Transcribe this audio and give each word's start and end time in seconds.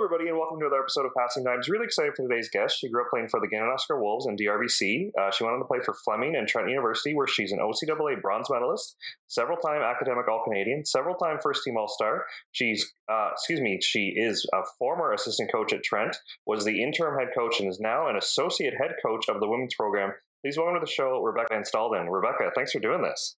everybody, 0.00 0.30
and 0.30 0.38
welcome 0.38 0.58
to 0.58 0.64
another 0.64 0.80
episode 0.80 1.04
of 1.04 1.12
Passing 1.14 1.44
Times. 1.44 1.68
Really 1.68 1.84
excited 1.84 2.14
for 2.16 2.26
today's 2.26 2.48
guest. 2.48 2.78
She 2.80 2.88
grew 2.88 3.04
up 3.04 3.10
playing 3.10 3.28
for 3.28 3.38
the 3.38 3.46
Ganaraska 3.46 4.00
Wolves 4.00 4.24
and 4.24 4.38
DRVC. 4.38 5.10
Uh, 5.12 5.30
she 5.30 5.44
went 5.44 5.52
on 5.52 5.60
to 5.60 5.66
play 5.66 5.80
for 5.84 5.92
Fleming 5.92 6.36
and 6.36 6.48
Trent 6.48 6.70
University, 6.70 7.12
where 7.12 7.26
she's 7.26 7.52
an 7.52 7.58
OCAA 7.58 8.18
bronze 8.22 8.48
medalist, 8.48 8.96
several 9.26 9.58
time 9.58 9.82
academic 9.82 10.26
All 10.26 10.42
Canadian, 10.42 10.86
several 10.86 11.16
time 11.16 11.36
first 11.42 11.64
team 11.64 11.76
All 11.76 11.86
Star. 11.86 12.24
She's, 12.52 12.94
uh, 13.12 13.28
excuse 13.32 13.60
me, 13.60 13.78
she 13.82 14.14
is 14.16 14.48
a 14.54 14.62
former 14.78 15.12
assistant 15.12 15.52
coach 15.52 15.74
at 15.74 15.84
Trent, 15.84 16.16
was 16.46 16.64
the 16.64 16.82
interim 16.82 17.18
head 17.18 17.28
coach, 17.36 17.60
and 17.60 17.68
is 17.68 17.78
now 17.78 18.08
an 18.08 18.16
associate 18.16 18.72
head 18.80 18.94
coach 19.04 19.28
of 19.28 19.38
the 19.38 19.48
women's 19.50 19.74
program. 19.74 20.14
Please 20.42 20.56
welcome 20.56 20.76
to 20.76 20.80
the 20.80 20.90
show, 20.90 21.20
Rebecca 21.20 21.48
Van. 21.52 22.08
Rebecca, 22.08 22.50
thanks 22.54 22.72
for 22.72 22.80
doing 22.80 23.02
this. 23.02 23.36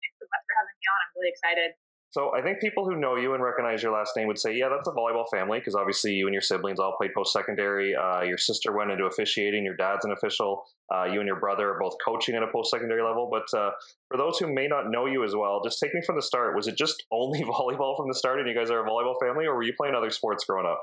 Thanks 0.00 0.16
so 0.16 0.24
much 0.24 0.44
for 0.48 0.54
having 0.56 0.76
me 0.80 0.86
on. 0.88 0.96
I'm 0.96 1.12
really 1.20 1.28
excited. 1.28 1.89
So 2.12 2.34
I 2.34 2.42
think 2.42 2.60
people 2.60 2.84
who 2.84 2.96
know 2.96 3.14
you 3.14 3.34
and 3.34 3.42
recognize 3.42 3.84
your 3.84 3.92
last 3.92 4.16
name 4.16 4.26
would 4.26 4.38
say, 4.38 4.56
yeah, 4.56 4.68
that's 4.68 4.88
a 4.88 4.90
volleyball 4.90 5.26
family 5.30 5.60
because 5.60 5.76
obviously 5.76 6.12
you 6.12 6.26
and 6.26 6.34
your 6.34 6.42
siblings 6.42 6.80
all 6.80 6.96
played 6.98 7.14
post 7.14 7.32
secondary. 7.32 7.94
Uh, 7.94 8.22
your 8.22 8.36
sister 8.36 8.76
went 8.76 8.90
into 8.90 9.04
officiating. 9.04 9.64
Your 9.64 9.76
dad's 9.76 10.04
an 10.04 10.10
official. 10.10 10.64
Uh, 10.92 11.04
you 11.04 11.20
and 11.20 11.28
your 11.28 11.38
brother 11.38 11.70
are 11.70 11.78
both 11.78 11.94
coaching 12.04 12.34
at 12.34 12.42
a 12.42 12.48
post 12.48 12.72
secondary 12.72 13.02
level. 13.02 13.30
But 13.30 13.56
uh, 13.56 13.70
for 14.08 14.16
those 14.16 14.38
who 14.38 14.52
may 14.52 14.66
not 14.66 14.90
know 14.90 15.06
you 15.06 15.22
as 15.22 15.36
well, 15.36 15.60
just 15.62 15.78
take 15.78 15.94
me 15.94 16.00
from 16.04 16.16
the 16.16 16.22
start. 16.22 16.56
Was 16.56 16.66
it 16.66 16.76
just 16.76 17.04
only 17.12 17.42
volleyball 17.44 17.96
from 17.96 18.08
the 18.08 18.14
start, 18.14 18.40
and 18.40 18.48
you 18.48 18.56
guys 18.56 18.72
are 18.72 18.84
a 18.84 18.88
volleyball 18.88 19.14
family, 19.22 19.46
or 19.46 19.54
were 19.54 19.62
you 19.62 19.74
playing 19.78 19.94
other 19.94 20.10
sports 20.10 20.44
growing 20.44 20.66
up? 20.66 20.82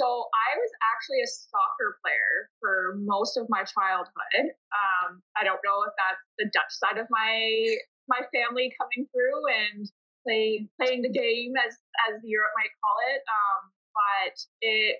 So 0.00 0.06
I 0.08 0.56
was 0.56 0.72
actually 0.88 1.20
a 1.20 1.28
soccer 1.28 2.00
player 2.00 2.48
for 2.60 2.96
most 3.04 3.36
of 3.36 3.44
my 3.50 3.60
childhood. 3.68 4.56
Um, 4.72 5.20
I 5.36 5.44
don't 5.44 5.60
know 5.60 5.84
if 5.84 5.92
that's 6.00 6.24
the 6.40 6.48
Dutch 6.48 6.72
side 6.72 6.96
of 6.96 7.06
my 7.10 7.76
my 8.08 8.24
family 8.32 8.72
coming 8.80 9.06
through 9.12 9.38
and 9.46 9.86
playing 10.26 10.68
playing 10.80 11.02
the 11.02 11.10
game 11.12 11.52
as 11.56 11.76
as 12.08 12.20
Europe 12.24 12.52
might 12.56 12.72
call 12.80 12.96
it. 13.14 13.22
Um, 13.26 13.60
but 13.94 14.36
it 14.60 14.96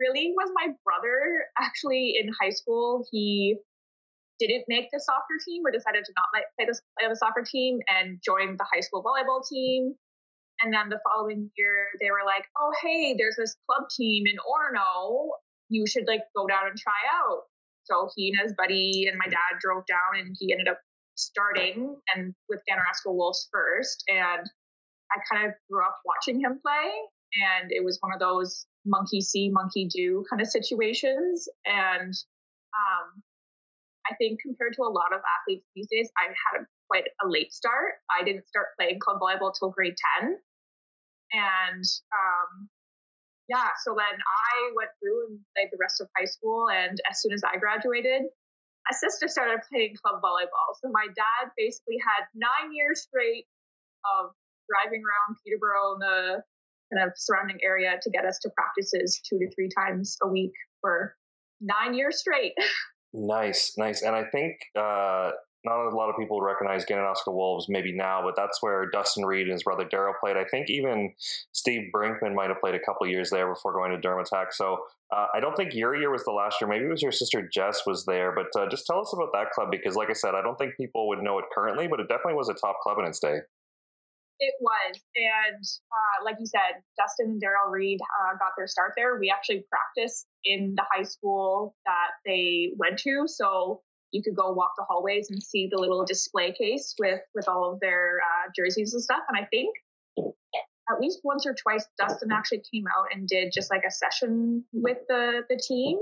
really 0.00 0.32
was 0.36 0.50
my 0.54 0.72
brother. 0.84 1.46
Actually, 1.58 2.14
in 2.20 2.30
high 2.40 2.50
school, 2.50 3.04
he 3.10 3.56
didn't 4.38 4.64
make 4.68 4.88
the 4.92 5.00
soccer 5.00 5.40
team 5.44 5.62
or 5.64 5.70
decided 5.70 6.04
to 6.04 6.12
not 6.12 6.28
like 6.34 6.44
play 6.58 6.66
the, 6.66 6.78
play 6.98 7.08
the 7.08 7.16
soccer 7.16 7.42
team 7.42 7.80
and 7.88 8.20
joined 8.22 8.58
the 8.58 8.66
high 8.72 8.80
school 8.80 9.02
volleyball 9.02 9.40
team. 9.48 9.94
And 10.62 10.72
then 10.72 10.88
the 10.88 11.00
following 11.04 11.50
year, 11.56 11.88
they 12.00 12.10
were 12.10 12.24
like, 12.24 12.44
"Oh, 12.58 12.72
hey, 12.82 13.14
there's 13.16 13.36
this 13.36 13.56
club 13.68 13.88
team 13.90 14.24
in 14.26 14.36
Orono. 14.40 15.28
You 15.68 15.86
should 15.86 16.04
like 16.06 16.22
go 16.34 16.46
down 16.46 16.66
and 16.68 16.78
try 16.78 16.96
out." 17.12 17.44
So 17.84 18.08
he 18.16 18.32
and 18.32 18.40
his 18.40 18.54
buddy 18.56 19.06
and 19.08 19.18
my 19.18 19.28
dad 19.28 19.60
drove 19.60 19.84
down, 19.86 20.18
and 20.18 20.34
he 20.38 20.52
ended 20.52 20.68
up 20.68 20.80
starting 21.16 21.96
and 22.14 22.34
with 22.48 22.60
Ganaraska 22.68 23.12
Wolves 23.12 23.48
first. 23.52 24.04
And 24.08 24.46
I 25.10 25.16
kind 25.30 25.46
of 25.46 25.54
grew 25.70 25.84
up 25.84 25.96
watching 26.04 26.40
him 26.40 26.60
play. 26.62 26.90
And 27.60 27.70
it 27.70 27.84
was 27.84 27.98
one 28.00 28.12
of 28.12 28.20
those 28.20 28.66
monkey 28.84 29.20
see, 29.20 29.50
monkey 29.50 29.88
do 29.92 30.24
kind 30.30 30.40
of 30.40 30.48
situations. 30.48 31.48
And 31.64 32.12
um, 32.12 33.22
I 34.10 34.14
think 34.16 34.40
compared 34.40 34.74
to 34.74 34.82
a 34.82 34.92
lot 34.92 35.12
of 35.12 35.20
athletes 35.20 35.66
these 35.74 35.88
days, 35.90 36.10
I 36.16 36.28
had 36.28 36.62
a, 36.62 36.66
quite 36.88 37.04
a 37.24 37.28
late 37.28 37.52
start. 37.52 37.94
I 38.10 38.24
didn't 38.24 38.46
start 38.46 38.66
playing 38.78 39.00
club 39.00 39.18
volleyball 39.20 39.52
till 39.58 39.70
grade 39.70 39.96
10. 40.20 40.36
And 41.32 41.84
um, 42.14 42.68
yeah, 43.48 43.70
so 43.84 43.94
then 43.96 44.18
I 44.18 44.72
went 44.74 44.90
through 45.02 45.26
and 45.26 45.40
played 45.56 45.68
the 45.72 45.78
rest 45.80 46.00
of 46.00 46.08
high 46.16 46.26
school. 46.26 46.68
And 46.70 46.98
as 47.10 47.20
soon 47.20 47.32
as 47.32 47.42
I 47.42 47.58
graduated, 47.58 48.30
my 48.86 48.94
sister 48.94 49.28
started 49.28 49.60
playing 49.68 49.94
club 50.02 50.22
volleyball. 50.22 50.74
So 50.80 50.90
my 50.90 51.06
dad 51.14 51.50
basically 51.56 51.98
had 51.98 52.26
nine 52.34 52.72
years 52.72 53.02
straight 53.02 53.46
of 54.18 54.30
driving 54.70 55.02
around 55.02 55.36
Peterborough 55.44 55.94
and 55.94 56.02
the 56.02 56.42
kind 56.92 57.08
of 57.08 57.12
surrounding 57.16 57.58
area 57.62 57.98
to 58.00 58.10
get 58.10 58.24
us 58.24 58.38
to 58.42 58.50
practices 58.54 59.20
two 59.28 59.38
to 59.38 59.50
three 59.54 59.68
times 59.74 60.16
a 60.22 60.28
week 60.28 60.52
for 60.80 61.14
nine 61.60 61.94
years 61.94 62.18
straight. 62.18 62.52
Nice, 63.18 63.72
nice. 63.78 64.02
And 64.02 64.14
I 64.14 64.24
think 64.24 64.56
uh, 64.78 65.30
not 65.66 65.92
a 65.92 65.96
lot 65.96 66.08
of 66.08 66.16
people 66.16 66.40
recognize 66.40 66.86
Ganaraska 66.86 67.32
Wolves 67.32 67.66
maybe 67.68 67.92
now, 67.92 68.22
but 68.22 68.34
that's 68.36 68.62
where 68.62 68.88
Dustin 68.90 69.26
Reed 69.26 69.46
and 69.46 69.52
his 69.52 69.64
brother 69.64 69.84
Daryl 69.84 70.12
played. 70.18 70.36
I 70.36 70.44
think 70.44 70.70
even 70.70 71.12
Steve 71.52 71.90
Brinkman 71.94 72.34
might 72.34 72.48
have 72.48 72.60
played 72.60 72.74
a 72.74 72.84
couple 72.84 73.06
years 73.06 73.30
there 73.30 73.48
before 73.48 73.72
going 73.72 73.90
to 73.90 74.00
Durham 74.00 74.20
Attack. 74.20 74.52
So 74.52 74.78
uh, 75.14 75.26
I 75.34 75.40
don't 75.40 75.56
think 75.56 75.74
your 75.74 75.96
year 75.96 76.10
was 76.10 76.24
the 76.24 76.30
last 76.30 76.60
year. 76.60 76.68
Maybe 76.68 76.84
it 76.84 76.90
was 76.90 77.02
your 77.02 77.12
sister 77.12 77.48
Jess 77.52 77.82
was 77.86 78.04
there. 78.06 78.32
But 78.32 78.58
uh, 78.58 78.68
just 78.68 78.86
tell 78.86 79.00
us 79.00 79.12
about 79.12 79.32
that 79.34 79.50
club 79.50 79.68
because, 79.70 79.96
like 79.96 80.10
I 80.10 80.14
said, 80.14 80.34
I 80.34 80.42
don't 80.42 80.56
think 80.56 80.76
people 80.76 81.08
would 81.08 81.20
know 81.20 81.38
it 81.38 81.46
currently, 81.54 81.88
but 81.88 82.00
it 82.00 82.08
definitely 82.08 82.34
was 82.34 82.48
a 82.48 82.54
top 82.54 82.76
club 82.82 82.98
in 82.98 83.04
its 83.04 83.18
day. 83.18 83.38
It 84.38 84.54
was. 84.60 85.00
And 85.16 85.64
uh, 85.90 86.24
like 86.24 86.36
you 86.38 86.46
said, 86.46 86.82
Dustin 86.98 87.32
and 87.32 87.42
Daryl 87.42 87.70
Reed 87.70 88.00
uh, 88.02 88.36
got 88.38 88.52
their 88.56 88.66
start 88.66 88.92
there. 88.96 89.18
We 89.18 89.30
actually 89.30 89.64
practiced 89.70 90.26
in 90.44 90.74
the 90.76 90.84
high 90.92 91.04
school 91.04 91.74
that 91.86 92.10
they 92.24 92.72
went 92.76 92.98
to. 93.00 93.24
So 93.26 93.80
you 94.16 94.22
could 94.22 94.34
go 94.34 94.52
walk 94.52 94.72
the 94.76 94.84
hallways 94.88 95.30
and 95.30 95.42
see 95.42 95.68
the 95.70 95.78
little 95.78 96.04
display 96.04 96.52
case 96.52 96.94
with 96.98 97.20
with 97.34 97.46
all 97.48 97.70
of 97.70 97.80
their 97.80 98.18
uh, 98.24 98.50
jerseys 98.56 98.94
and 98.94 99.02
stuff. 99.02 99.20
And 99.28 99.36
I 99.38 99.46
think 99.46 99.76
at 100.16 101.00
least 101.00 101.20
once 101.22 101.44
or 101.46 101.54
twice, 101.54 101.86
Dustin 101.98 102.32
actually 102.32 102.62
came 102.72 102.84
out 102.86 103.08
and 103.12 103.28
did 103.28 103.52
just 103.52 103.70
like 103.70 103.82
a 103.86 103.90
session 103.90 104.64
with 104.72 104.98
the 105.08 105.42
the 105.50 105.60
team. 105.62 105.98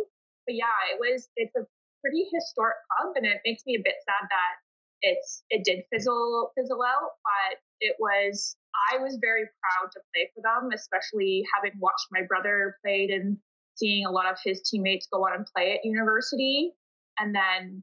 But 0.47 0.55
yeah, 0.55 0.79
it 0.93 0.99
was 1.01 1.29
it's 1.37 1.57
a 1.57 1.67
pretty 2.03 2.27
historic 2.33 2.77
club, 2.87 3.15
and 3.17 3.27
it 3.27 3.41
makes 3.45 3.67
me 3.67 3.75
a 3.75 3.83
bit 3.83 3.95
sad 4.05 4.29
that 4.31 4.55
it's 5.03 5.43
it 5.51 5.65
did 5.65 5.83
fizzle 5.93 6.53
fizzle 6.57 6.83
out. 6.83 7.19
But 7.25 7.59
it 7.81 7.97
was 7.99 8.57
I 8.93 8.99
was 8.99 9.19
very 9.21 9.43
proud 9.43 9.91
to 9.93 10.01
play 10.15 10.31
for 10.35 10.43
them, 10.43 10.71
especially 10.73 11.45
having 11.55 11.79
watched 11.81 12.07
my 12.13 12.23
brother 12.23 12.77
played 12.85 13.11
and 13.11 13.39
seeing 13.75 14.07
a 14.07 14.11
lot 14.11 14.31
of 14.31 14.39
his 14.45 14.63
teammates 14.63 15.09
go 15.13 15.27
on 15.27 15.35
and 15.35 15.47
play 15.53 15.73
at 15.73 15.85
university 15.85 16.73
and 17.19 17.35
then 17.35 17.83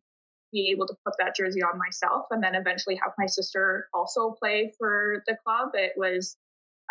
be 0.51 0.69
able 0.71 0.87
to 0.87 0.95
put 1.05 1.13
that 1.19 1.35
jersey 1.35 1.61
on 1.61 1.77
myself 1.77 2.25
and 2.31 2.43
then 2.43 2.55
eventually 2.55 2.95
have 2.95 3.13
my 3.17 3.25
sister 3.25 3.87
also 3.93 4.31
play 4.31 4.73
for 4.77 5.23
the 5.27 5.37
club. 5.45 5.69
It 5.73 5.93
was 5.95 6.37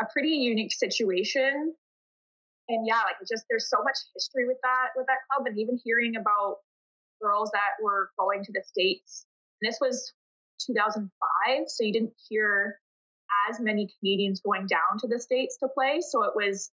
a 0.01 0.07
pretty 0.13 0.31
unique 0.31 0.73
situation. 0.73 1.75
And 2.69 2.87
yeah, 2.87 3.03
like 3.05 3.17
just 3.29 3.45
there's 3.51 3.69
so 3.69 3.83
much 3.83 3.99
history 4.15 4.47
with 4.47 4.59
that 4.63 4.89
with 4.97 5.07
that 5.07 5.19
club 5.31 5.47
and 5.47 5.59
even 5.59 5.79
hearing 5.85 6.17
about 6.17 6.57
girls 7.21 7.51
that 7.53 7.83
were 7.83 8.11
going 8.19 8.45
to 8.45 8.53
the 8.53 8.63
States. 8.65 9.27
And 9.61 9.71
this 9.71 9.79
was 9.81 10.13
2005, 10.67 11.65
so 11.67 11.85
you 11.85 11.93
didn't 11.93 12.15
hear 12.29 12.79
as 13.49 13.61
many 13.61 13.89
Canadians 13.99 14.41
going 14.41 14.67
down 14.67 14.99
to 15.01 15.09
the 15.09 15.21
States 15.21 15.59
to 15.59 15.69
play. 15.69 16.01
So 16.01 16.25
it 16.25 16.33
was 16.35 16.71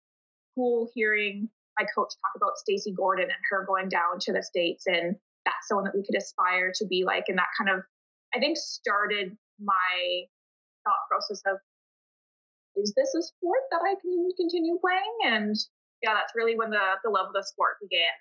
cool 0.55 0.89
hearing 0.93 1.49
my 1.79 1.85
coach 1.85 2.13
talk 2.21 2.31
about 2.35 2.57
Stacy 2.57 2.91
Gordon 2.91 3.25
and 3.25 3.43
her 3.49 3.65
going 3.65 3.89
down 3.89 4.19
to 4.21 4.33
the 4.33 4.43
States 4.43 4.85
and 4.87 5.15
that's 5.45 5.69
someone 5.69 5.85
that 5.85 5.95
we 5.95 6.03
could 6.03 6.17
aspire 6.17 6.73
to 6.75 6.85
be 6.85 7.03
like. 7.05 7.25
And 7.27 7.37
that 7.37 7.53
kind 7.57 7.69
of, 7.69 7.85
I 8.33 8.39
think, 8.39 8.57
started 8.57 9.37
my 9.61 10.25
thought 10.83 11.05
process 11.09 11.41
of, 11.47 11.57
is 12.75 12.93
this 12.97 13.13
a 13.15 13.23
sport 13.23 13.63
that 13.71 13.81
I 13.85 13.95
can 14.01 14.29
continue 14.35 14.77
playing? 14.81 15.15
And 15.23 15.55
yeah, 16.03 16.13
that's 16.13 16.33
really 16.35 16.57
when 16.57 16.71
the, 16.71 16.99
the 17.03 17.09
love 17.09 17.27
of 17.27 17.33
the 17.33 17.45
sport 17.47 17.77
began. 17.81 18.13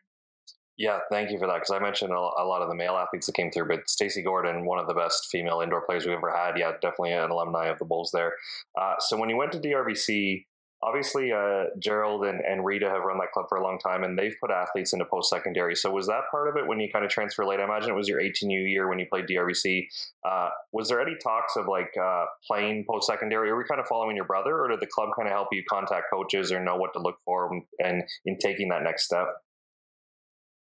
Yeah, 0.76 1.00
thank 1.10 1.30
you 1.30 1.38
for 1.38 1.46
that. 1.46 1.54
Because 1.54 1.70
I 1.70 1.78
mentioned 1.78 2.12
a, 2.12 2.44
lot 2.44 2.62
of 2.62 2.68
the 2.68 2.74
male 2.74 2.96
athletes 2.96 3.26
that 3.26 3.34
came 3.34 3.50
through, 3.50 3.68
but 3.68 3.88
Stacy 3.88 4.22
Gordon, 4.22 4.64
one 4.64 4.80
of 4.80 4.88
the 4.88 4.94
best 4.94 5.28
female 5.30 5.60
indoor 5.60 5.82
players 5.86 6.04
we've 6.04 6.16
ever 6.16 6.34
had. 6.34 6.58
Yeah, 6.58 6.72
definitely 6.82 7.12
an 7.12 7.30
alumni 7.30 7.66
of 7.66 7.78
the 7.78 7.84
Bulls 7.84 8.10
there. 8.12 8.32
Uh, 8.80 8.94
so 8.98 9.16
when 9.16 9.28
you 9.28 9.36
went 9.36 9.52
to 9.52 9.60
DRVC, 9.60 10.46
obviously 10.84 11.32
uh, 11.32 11.64
Gerald 11.78 12.24
and, 12.24 12.40
and 12.40 12.64
Rita 12.64 12.88
have 12.88 13.02
run 13.02 13.16
that 13.18 13.32
club 13.32 13.46
for 13.48 13.56
a 13.56 13.62
long 13.62 13.78
time 13.78 14.04
and 14.04 14.18
they've 14.18 14.34
put 14.38 14.50
athletes 14.50 14.92
into 14.92 15.06
post 15.06 15.30
secondary. 15.30 15.74
So 15.74 15.90
was 15.90 16.06
that 16.08 16.24
part 16.30 16.48
of 16.48 16.56
it 16.56 16.66
when 16.66 16.78
you 16.78 16.88
kind 16.92 17.04
of 17.04 17.10
transfer 17.10 17.44
late? 17.46 17.58
I 17.58 17.64
imagine 17.64 17.90
it 17.90 17.96
was 17.96 18.08
your 18.08 18.20
18 18.20 18.50
year 18.50 18.88
when 18.88 18.98
you 18.98 19.06
played 19.10 19.24
DRVC. 19.26 19.86
Uh, 20.28 20.50
was 20.72 20.88
there 20.88 21.00
any 21.00 21.16
talks 21.22 21.56
of 21.56 21.66
like 21.66 21.92
uh, 22.00 22.26
playing 22.46 22.84
post 22.88 23.06
secondary? 23.06 23.48
Are 23.48 23.56
we 23.56 23.64
kind 23.64 23.80
of 23.80 23.86
following 23.86 24.14
your 24.14 24.26
brother 24.26 24.60
or 24.60 24.68
did 24.68 24.80
the 24.80 24.86
club 24.86 25.08
kind 25.16 25.26
of 25.26 25.32
help 25.32 25.48
you 25.52 25.62
contact 25.68 26.06
coaches 26.12 26.52
or 26.52 26.62
know 26.62 26.76
what 26.76 26.92
to 26.92 27.00
look 27.00 27.16
for 27.24 27.50
and 27.78 28.02
in 28.26 28.36
taking 28.38 28.68
that 28.68 28.82
next 28.82 29.06
step? 29.06 29.28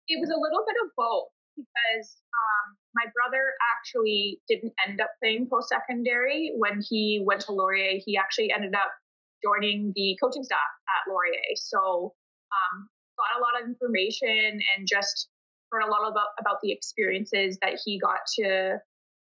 It 0.09 0.19
was 0.21 0.31
a 0.31 0.41
little 0.41 0.65
bit 0.67 0.77
of 0.85 0.91
both 0.97 1.29
because 1.55 2.17
um, 2.35 2.77
my 2.95 3.05
brother 3.15 3.53
actually 3.77 4.41
didn't 4.49 4.73
end 4.87 5.01
up 5.01 5.11
playing 5.23 5.49
post 5.51 5.69
secondary 5.69 6.53
when 6.57 6.81
he 6.89 7.23
went 7.25 7.43
to 7.43 7.53
Laurier. 7.53 8.01
He 8.05 8.17
actually 8.17 8.51
ended 8.53 8.75
up 8.75 8.91
joining 9.43 9.93
the 9.95 10.17
coaching 10.23 10.45
staff 10.45 10.71
at 10.89 11.11
Laurier. 11.11 11.55
So 11.57 12.15
um, 12.53 12.89
got 13.19 13.39
a 13.39 13.43
lot 13.43 13.61
of 13.61 13.69
information 13.69 14.61
and 14.63 14.87
just 14.87 15.29
heard 15.71 15.83
a 15.83 15.91
lot 15.91 16.09
about 16.09 16.33
about 16.41 16.59
the 16.63 16.73
experiences 16.73 17.59
that 17.61 17.79
he 17.85 17.99
got 17.99 18.21
to 18.39 18.79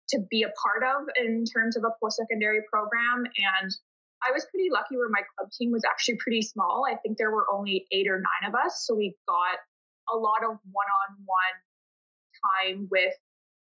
to 0.09 0.19
be 0.30 0.44
a 0.44 0.51
part 0.62 0.83
of 0.83 1.07
in 1.18 1.44
terms 1.45 1.77
of 1.77 1.83
a 1.83 1.92
post 2.01 2.18
secondary 2.18 2.62
program. 2.71 3.24
And 3.25 3.71
I 4.21 4.31
was 4.31 4.45
pretty 4.51 4.69
lucky 4.71 4.98
where 4.98 5.09
my 5.09 5.24
club 5.36 5.50
team 5.57 5.71
was 5.71 5.83
actually 5.88 6.18
pretty 6.21 6.42
small. 6.42 6.83
I 6.86 6.95
think 6.95 7.18
there 7.18 7.31
were 7.31 7.47
only 7.51 7.88
eight 7.92 8.07
or 8.07 8.21
nine 8.21 8.44
of 8.47 8.54
us, 8.54 8.86
so 8.86 8.95
we 8.95 9.15
got 9.27 9.57
a 10.13 10.18
lot 10.18 10.44
of 10.44 10.59
one 10.71 10.89
on 11.07 11.18
one 11.25 11.57
time 12.42 12.88
with 12.92 13.13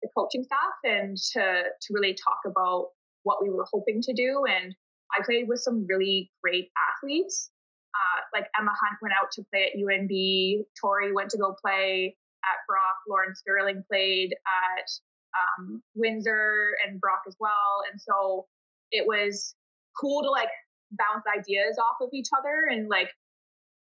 the 0.01 0.09
coaching 0.15 0.43
staff 0.43 0.75
and 0.83 1.17
to 1.33 1.63
to 1.69 1.87
really 1.91 2.13
talk 2.13 2.39
about 2.45 2.89
what 3.23 3.41
we 3.41 3.49
were 3.49 3.65
hoping 3.71 4.01
to 4.01 4.13
do 4.13 4.43
and 4.47 4.75
I 5.17 5.23
played 5.23 5.47
with 5.47 5.59
some 5.59 5.85
really 5.87 6.31
great 6.43 6.69
athletes. 6.77 7.49
Uh, 7.93 8.21
like 8.33 8.49
Emma 8.59 8.71
Hunt 8.71 8.97
went 9.01 9.13
out 9.13 9.31
to 9.33 9.43
play 9.51 9.69
at 9.69 9.79
UNB. 9.79 10.65
Tori 10.79 11.13
went 11.13 11.29
to 11.31 11.37
go 11.37 11.55
play 11.61 12.15
at 12.43 12.57
Brock. 12.67 12.97
Lauren 13.07 13.35
Sterling 13.35 13.83
played 13.87 14.33
at 14.33 14.89
um, 15.37 15.81
Windsor 15.95 16.71
and 16.85 16.99
Brock 16.99 17.21
as 17.27 17.35
well. 17.39 17.83
And 17.91 18.01
so 18.01 18.47
it 18.91 19.05
was 19.05 19.55
cool 19.99 20.23
to 20.23 20.29
like 20.29 20.49
bounce 20.91 21.25
ideas 21.27 21.77
off 21.77 21.97
of 22.01 22.09
each 22.13 22.29
other 22.37 22.69
and 22.69 22.87
like 22.89 23.09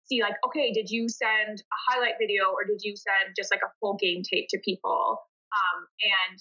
see 0.06 0.22
like 0.22 0.36
okay 0.46 0.72
did 0.72 0.90
you 0.90 1.08
send 1.08 1.60
a 1.60 1.78
highlight 1.88 2.16
video 2.20 2.52
or 2.52 2.64
did 2.64 2.80
you 2.84 2.96
send 2.96 3.36
just 3.36 3.52
like 3.52 3.62
a 3.64 3.72
full 3.80 3.96
game 4.00 4.22
tape 4.24 4.48
to 4.50 4.60
people 4.64 5.20
um, 5.52 5.88
and 6.04 6.40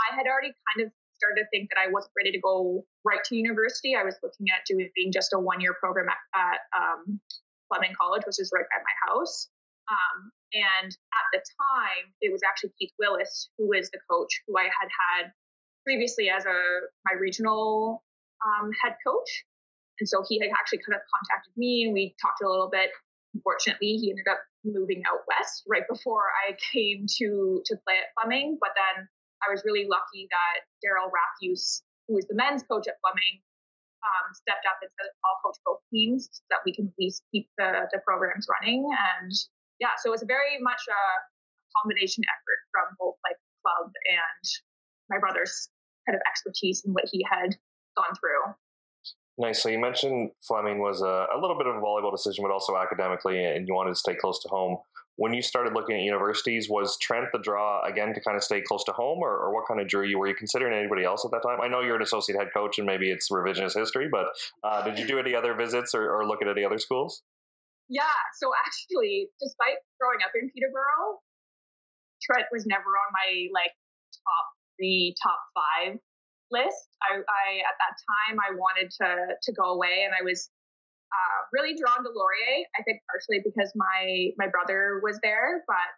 i 0.00 0.16
had 0.16 0.26
already 0.26 0.52
kind 0.72 0.86
of 0.86 0.92
started 1.20 1.44
to 1.44 1.48
think 1.52 1.68
that 1.68 1.76
i 1.76 1.92
wasn't 1.92 2.12
ready 2.16 2.32
to 2.32 2.40
go 2.40 2.80
right 3.04 3.20
to 3.24 3.36
university 3.36 3.94
i 3.94 4.02
was 4.02 4.16
looking 4.22 4.46
at 4.48 4.64
doing 4.64 4.88
just 5.12 5.32
a 5.36 5.38
one 5.38 5.60
year 5.60 5.76
program 5.78 6.08
at, 6.08 6.20
at 6.32 6.60
um, 6.72 7.20
fleming 7.68 7.92
college 8.00 8.24
which 8.24 8.40
is 8.40 8.50
right 8.54 8.66
by 8.72 8.80
my 8.80 8.96
house 9.04 9.48
um, 9.92 10.32
and 10.56 10.90
at 10.90 11.26
the 11.32 11.38
time 11.38 12.08
it 12.20 12.32
was 12.32 12.40
actually 12.48 12.72
keith 12.78 12.92
willis 12.98 13.50
who 13.58 13.68
was 13.68 13.90
the 13.92 14.00
coach 14.10 14.40
who 14.48 14.56
i 14.56 14.64
had 14.64 14.88
had 14.88 15.32
previously 15.84 16.30
as 16.32 16.44
a 16.44 16.58
my 17.04 17.12
regional 17.20 18.02
um, 18.40 18.70
head 18.82 18.96
coach 19.04 19.44
and 20.00 20.08
so 20.08 20.24
he 20.26 20.40
had 20.40 20.48
actually 20.58 20.80
kind 20.80 20.96
of 20.96 21.04
contacted 21.12 21.52
me 21.56 21.84
and 21.84 21.92
we 21.92 22.16
talked 22.20 22.42
a 22.42 22.48
little 22.48 22.68
bit. 22.72 22.90
Unfortunately, 23.34 24.00
he 24.00 24.10
ended 24.10 24.26
up 24.28 24.40
moving 24.64 25.02
out 25.06 25.20
west 25.28 25.62
right 25.68 25.84
before 25.88 26.24
I 26.48 26.56
came 26.72 27.06
to 27.20 27.62
to 27.64 27.76
play 27.84 28.00
at 28.00 28.10
Fleming. 28.16 28.58
But 28.58 28.70
then 28.74 29.06
I 29.40 29.50
was 29.50 29.62
really 29.64 29.88
lucky 29.88 30.28
that 30.30 30.68
Daryl 30.84 31.08
Rathuse, 31.08 31.82
who 32.08 32.18
is 32.18 32.26
the 32.28 32.36
men's 32.36 32.62
coach 32.64 32.88
at 32.88 33.00
Fleming, 33.00 33.40
um, 34.00 34.26
stepped 34.32 34.64
up 34.64 34.80
and 34.80 34.90
said, 34.96 35.12
I'll 35.24 35.40
coach 35.44 35.60
both 35.64 35.80
teams 35.92 36.28
so 36.32 36.44
that 36.50 36.64
we 36.64 36.72
can 36.72 36.88
at 36.88 36.96
least 36.98 37.24
keep 37.32 37.48
the, 37.56 37.88
the 37.92 38.00
programs 38.04 38.48
running. 38.48 38.84
And 38.84 39.32
yeah, 39.78 39.96
so 40.00 40.08
it 40.10 40.14
was 40.16 40.24
very 40.24 40.56
much 40.60 40.80
a 40.88 41.02
combination 41.80 42.24
effort 42.24 42.60
from 42.72 42.96
both 42.98 43.16
like 43.24 43.36
club 43.62 43.92
and 43.92 44.44
my 45.08 45.18
brother's 45.18 45.68
kind 46.08 46.16
of 46.16 46.22
expertise 46.24 46.82
and 46.84 46.94
what 46.94 47.04
he 47.12 47.24
had 47.28 47.56
gone 47.96 48.14
through. 48.16 48.54
Nice. 49.38 49.62
So 49.62 49.68
you 49.68 49.78
mentioned 49.78 50.30
Fleming 50.46 50.80
was 50.80 51.00
a, 51.00 51.26
a, 51.32 51.38
little 51.40 51.56
bit 51.56 51.66
of 51.66 51.76
a 51.76 51.80
volleyball 51.80 52.12
decision, 52.12 52.44
but 52.44 52.52
also 52.52 52.76
academically, 52.76 53.42
and 53.44 53.66
you 53.66 53.74
wanted 53.74 53.90
to 53.90 53.96
stay 53.96 54.14
close 54.14 54.38
to 54.42 54.48
home. 54.48 54.78
When 55.20 55.34
you 55.34 55.42
started 55.42 55.74
looking 55.74 55.96
at 55.96 56.00
universities, 56.00 56.70
was 56.70 56.96
Trent 56.96 57.26
the 57.30 57.38
draw 57.38 57.84
again 57.84 58.14
to 58.14 58.24
kind 58.24 58.38
of 58.38 58.42
stay 58.42 58.62
close 58.62 58.82
to 58.84 58.92
home, 58.92 59.18
or, 59.20 59.36
or 59.36 59.52
what 59.52 59.68
kind 59.68 59.78
of 59.78 59.86
drew 59.86 60.08
you? 60.08 60.18
Were 60.18 60.26
you 60.26 60.34
considering 60.34 60.72
anybody 60.72 61.04
else 61.04 61.26
at 61.26 61.30
that 61.32 61.42
time? 61.44 61.60
I 61.60 61.68
know 61.68 61.82
you're 61.82 61.96
an 61.96 62.00
associate 62.00 62.38
head 62.38 62.48
coach, 62.56 62.78
and 62.78 62.86
maybe 62.86 63.10
it's 63.10 63.28
revisionist 63.28 63.76
history, 63.76 64.08
but 64.10 64.32
uh, 64.64 64.80
did 64.80 64.98
you 64.98 65.06
do 65.06 65.18
any 65.18 65.34
other 65.34 65.52
visits 65.52 65.94
or, 65.94 66.08
or 66.08 66.26
look 66.26 66.40
at 66.40 66.48
any 66.48 66.64
other 66.64 66.78
schools? 66.78 67.20
Yeah. 67.90 68.16
So 68.40 68.48
actually, 68.64 69.28
despite 69.42 69.84
growing 70.00 70.24
up 70.24 70.32
in 70.40 70.48
Peterborough, 70.56 71.20
Trent 72.24 72.46
was 72.50 72.64
never 72.64 72.88
on 72.88 73.12
my 73.12 73.52
like 73.52 73.76
top 74.24 74.46
three, 74.78 75.12
top 75.20 75.40
five 75.52 76.00
list. 76.50 76.88
I, 77.04 77.20
I 77.20 77.44
at 77.68 77.76
that 77.76 77.94
time 78.08 78.40
I 78.40 78.56
wanted 78.56 78.88
to 79.04 79.36
to 79.36 79.52
go 79.52 79.76
away, 79.76 80.08
and 80.08 80.16
I 80.16 80.24
was 80.24 80.48
uh, 81.10 81.38
really 81.52 81.74
drawn 81.74 82.02
to 82.04 82.10
Laurier. 82.10 82.66
I 82.78 82.82
think 82.82 83.02
partially 83.10 83.42
because 83.44 83.72
my 83.74 84.30
my 84.38 84.48
brother 84.48 85.00
was 85.02 85.18
there, 85.22 85.62
but 85.66 85.90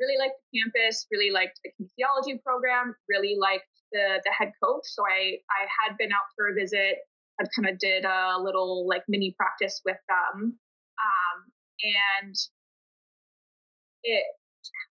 really 0.00 0.18
liked 0.18 0.38
the 0.38 0.60
campus, 0.60 1.06
really 1.10 1.30
liked 1.30 1.58
the 1.64 1.72
kinesiology 1.74 2.42
program, 2.42 2.94
really 3.08 3.36
liked 3.40 3.68
the 3.92 4.20
the 4.24 4.32
head 4.32 4.52
coach. 4.62 4.84
So 4.84 5.02
I 5.04 5.40
I 5.48 5.66
had 5.68 5.96
been 5.98 6.12
out 6.12 6.28
for 6.36 6.48
a 6.48 6.54
visit. 6.54 6.98
I 7.40 7.44
kind 7.54 7.68
of 7.68 7.78
did 7.78 8.04
a 8.04 8.36
little 8.40 8.86
like 8.88 9.04
mini 9.08 9.34
practice 9.38 9.80
with 9.84 9.98
them, 10.08 10.58
um, 10.98 11.36
and 11.82 12.34
it 14.02 14.24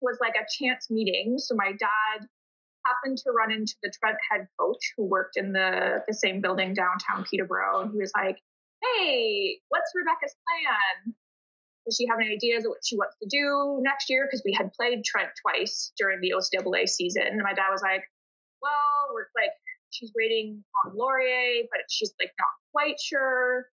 was 0.02 0.18
like 0.22 0.36
a 0.36 0.46
chance 0.58 0.90
meeting. 0.90 1.38
So 1.38 1.56
my 1.56 1.72
dad 1.72 2.28
happened 2.86 3.18
to 3.18 3.32
run 3.32 3.52
into 3.52 3.74
the 3.82 3.92
Trent 4.00 4.18
head 4.30 4.48
coach 4.60 4.94
who 4.96 5.06
worked 5.06 5.38
in 5.38 5.52
the, 5.54 6.04
the 6.08 6.14
same 6.14 6.42
building 6.42 6.74
downtown 6.74 7.26
Peterborough. 7.30 7.82
And 7.82 7.92
he 7.92 7.98
was 7.98 8.12
like, 8.16 8.38
Hey, 8.86 9.60
what's 9.70 9.92
Rebecca's 9.96 10.36
plan? 10.46 11.16
Does 11.86 11.98
she 11.98 12.08
have 12.08 12.18
any 12.20 12.34
ideas 12.34 12.66
of 12.66 12.70
what 12.70 12.82
she 12.84 12.98
wants 12.98 13.16
to 13.22 13.30
do 13.30 13.80
next 13.82 14.10
year? 14.10 14.26
Because 14.26 14.42
we 14.46 14.54
had 14.54 14.74
played 14.74 15.06
Trent 15.06 15.30
twice 15.42 15.92
during 15.98 16.20
the 16.22 16.34
OCAA 16.34 16.90
season. 16.90 17.28
And 17.28 17.42
my 17.42 17.54
dad 17.54 17.70
was 17.72 17.82
like, 17.82 18.04
Well, 18.62 19.14
we're 19.14 19.30
like, 19.38 19.54
she's 19.92 20.12
waiting 20.16 20.64
on 20.84 20.98
Laurier, 20.98 21.64
but 21.70 21.82
she's 21.90 22.14
like 22.20 22.32
not 22.40 22.54
quite 22.74 23.00
sure. 23.00 23.70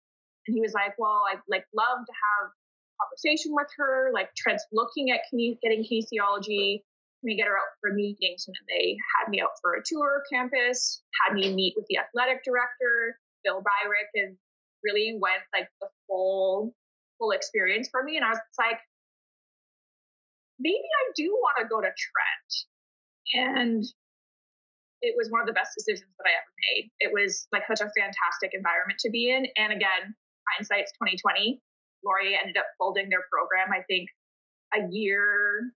And 0.47 0.55
he 0.55 0.61
was 0.61 0.73
like, 0.73 0.95
Well, 0.99 1.23
I'd 1.31 1.39
like 1.47 1.65
love 1.73 2.03
to 2.05 2.13
have 2.13 2.51
conversation 2.99 3.55
with 3.55 3.67
her. 3.77 4.11
Like 4.13 4.29
Trent's 4.35 4.65
looking 4.71 5.11
at 5.11 5.21
getting 5.31 5.83
kinesiology 5.83 6.83
Can 6.83 7.23
we 7.23 7.35
get 7.35 7.47
her 7.47 7.55
out 7.55 7.71
for 7.79 7.93
meetings. 7.93 8.45
And 8.47 8.55
they 8.67 8.97
had 9.17 9.29
me 9.29 9.41
out 9.41 9.55
for 9.61 9.75
a 9.75 9.83
tour 9.85 10.23
campus, 10.31 11.01
had 11.25 11.33
me 11.33 11.53
meet 11.53 11.73
with 11.75 11.85
the 11.87 11.97
athletic 11.97 12.43
director, 12.43 13.17
Bill 13.43 13.63
Byrick, 13.63 14.11
and 14.15 14.37
really 14.83 15.17
went 15.19 15.43
like 15.53 15.69
the 15.81 15.87
full 16.07 16.73
full 17.17 17.31
experience 17.31 17.87
for 17.91 18.03
me. 18.03 18.17
And 18.17 18.25
I 18.25 18.29
was 18.29 18.39
like, 18.57 18.79
maybe 20.59 20.81
I 20.81 21.03
do 21.15 21.29
want 21.31 21.61
to 21.61 21.69
go 21.69 21.79
to 21.79 21.87
Trent. 21.87 22.51
And 23.33 23.83
it 25.01 25.13
was 25.17 25.29
one 25.29 25.41
of 25.41 25.47
the 25.47 25.53
best 25.53 25.73
decisions 25.77 26.09
that 26.17 26.29
I 26.29 26.33
ever 26.33 26.53
made. 26.73 26.91
It 26.99 27.11
was 27.13 27.47
like 27.53 27.65
such 27.69 27.81
a 27.81 27.89
fantastic 27.93 28.53
environment 28.53 28.99
to 29.05 29.09
be 29.09 29.29
in. 29.29 29.45
And 29.57 29.73
again, 29.73 30.13
hindsight's 30.57 30.91
2020. 30.97 31.61
Laurier 32.05 32.37
ended 32.41 32.57
up 32.57 32.65
folding 32.77 33.09
their 33.09 33.25
program, 33.29 33.69
I 33.69 33.85
think, 33.85 34.09
a 34.73 34.81
year 34.89 35.69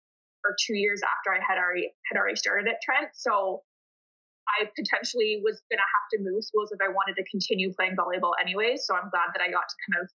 or 0.45 0.55
two 0.65 0.77
years 0.77 1.01
after 1.01 1.33
I 1.33 1.41
had 1.41 1.57
already 1.57 1.93
had 2.09 2.17
already 2.17 2.37
started 2.37 2.69
at 2.69 2.81
Trent. 2.81 3.13
So 3.13 3.61
I 4.47 4.69
potentially 4.77 5.41
was 5.43 5.61
going 5.69 5.81
to 5.81 5.89
have 5.89 6.05
to 6.13 6.17
move 6.21 6.43
schools 6.43 6.71
if 6.71 6.79
I 6.81 6.89
wanted 6.89 7.15
to 7.17 7.25
continue 7.29 7.73
playing 7.73 7.95
volleyball 7.95 8.33
anyway. 8.41 8.75
So 8.77 8.95
I'm 8.95 9.09
glad 9.09 9.33
that 9.33 9.41
I 9.41 9.49
got 9.49 9.65
to 9.67 9.75
kind 9.89 10.03
of 10.03 10.09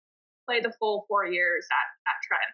play 0.47 0.61
the 0.61 0.73
full 0.79 1.05
four 1.09 1.27
years 1.27 1.67
at, 1.71 1.87
at 2.11 2.17
Trent. 2.27 2.50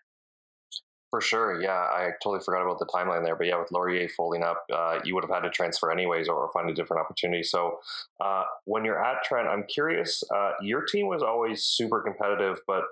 For 1.11 1.21
sure, 1.21 1.63
yeah, 1.63 1.71
I 1.71 2.11
totally 2.23 2.43
forgot 2.45 2.63
about 2.63 2.81
the 2.81 2.87
timeline 2.87 3.25
there. 3.25 3.37
But 3.37 3.47
yeah, 3.47 3.59
with 3.59 3.71
Laurier 3.71 4.09
folding 4.09 4.43
up, 4.43 4.65
uh, 4.73 4.99
you 5.05 5.15
would 5.15 5.23
have 5.23 5.31
had 5.31 5.45
to 5.45 5.51
transfer 5.51 5.91
anyways, 5.91 6.29
or 6.29 6.51
find 6.53 6.69
a 6.69 6.75
different 6.75 7.01
opportunity. 7.01 7.45
So 7.45 7.79
uh, 8.21 8.43
when 8.65 8.85
you're 8.85 9.03
at 9.03 9.23
Trent, 9.23 9.47
I'm 9.47 9.65
curious. 9.65 10.25
Uh, 10.35 10.53
your 10.61 10.83
team 10.83 11.07
was 11.07 11.23
always 11.23 11.63
super 11.63 12.01
competitive, 12.01 12.59
but 12.67 12.83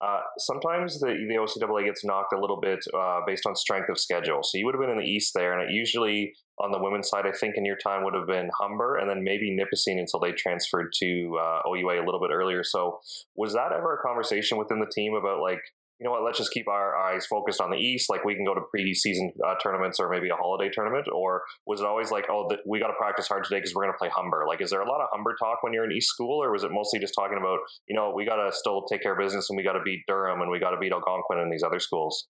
uh, 0.00 0.20
sometimes 0.38 1.00
the, 1.00 1.06
the 1.06 1.34
OCAA 1.34 1.86
gets 1.86 2.04
knocked 2.04 2.32
a 2.32 2.40
little 2.40 2.60
bit 2.60 2.84
uh, 2.96 3.20
based 3.26 3.46
on 3.46 3.54
strength 3.54 3.88
of 3.88 3.98
schedule. 3.98 4.42
So 4.42 4.58
you 4.58 4.66
would 4.66 4.74
have 4.74 4.80
been 4.80 4.90
in 4.90 4.98
the 4.98 5.04
East 5.04 5.32
there, 5.34 5.58
and 5.58 5.68
it 5.68 5.74
usually 5.74 6.34
on 6.58 6.70
the 6.70 6.78
women's 6.78 7.08
side, 7.08 7.26
I 7.26 7.32
think 7.32 7.56
in 7.56 7.64
your 7.64 7.76
time 7.76 8.04
would 8.04 8.14
have 8.14 8.26
been 8.26 8.50
Humber 8.60 8.96
and 8.96 9.10
then 9.10 9.24
maybe 9.24 9.50
Nipissing 9.50 9.98
until 9.98 10.20
they 10.20 10.32
transferred 10.32 10.92
to 11.00 11.38
uh, 11.40 11.68
OUA 11.68 12.02
a 12.02 12.04
little 12.04 12.20
bit 12.20 12.30
earlier. 12.32 12.62
So 12.62 13.00
was 13.36 13.54
that 13.54 13.72
ever 13.72 13.96
a 13.96 14.06
conversation 14.06 14.56
within 14.56 14.78
the 14.78 14.90
team 14.94 15.14
about 15.14 15.40
like 15.40 15.60
you 16.00 16.04
know 16.04 16.10
what, 16.10 16.24
let's 16.24 16.38
just 16.38 16.52
keep 16.52 16.68
our 16.68 16.96
eyes 16.96 17.24
focused 17.26 17.60
on 17.60 17.70
the 17.70 17.76
East. 17.76 18.10
Like 18.10 18.24
we 18.24 18.34
can 18.34 18.44
go 18.44 18.54
to 18.54 18.60
preseason 18.74 19.30
uh, 19.46 19.54
tournaments 19.62 20.00
or 20.00 20.08
maybe 20.10 20.28
a 20.28 20.34
holiday 20.34 20.70
tournament, 20.72 21.06
or 21.12 21.42
was 21.66 21.80
it 21.80 21.86
always 21.86 22.10
like, 22.10 22.26
oh, 22.28 22.46
the, 22.48 22.58
we 22.66 22.80
got 22.80 22.88
to 22.88 22.98
practice 22.98 23.28
hard 23.28 23.44
today 23.44 23.58
because 23.58 23.74
we're 23.74 23.84
going 23.84 23.94
to 23.94 23.98
play 23.98 24.08
Humber? 24.08 24.44
Like, 24.48 24.60
is 24.60 24.70
there 24.70 24.80
a 24.80 24.88
lot 24.88 25.00
of 25.00 25.08
Humber 25.12 25.36
talk 25.38 25.62
when 25.62 25.72
you're 25.72 25.84
in 25.84 25.92
East 25.92 26.08
school, 26.08 26.42
or 26.42 26.50
was 26.50 26.64
it 26.64 26.72
mostly 26.72 26.98
just 26.98 27.14
talking 27.14 27.38
about, 27.38 27.60
you 27.88 27.94
know, 27.94 28.12
we 28.14 28.24
got 28.24 28.36
to 28.36 28.52
still 28.52 28.84
take 28.84 29.02
care 29.02 29.12
of 29.12 29.18
business 29.18 29.48
and 29.50 29.56
we 29.56 29.62
got 29.62 29.74
to 29.74 29.82
beat 29.84 30.02
Durham 30.08 30.40
and 30.40 30.50
we 30.50 30.58
got 30.58 30.70
to 30.70 30.78
beat 30.78 30.92
Algonquin 30.92 31.38
and 31.38 31.52
these 31.52 31.62
other 31.62 31.78
schools? 31.78 32.26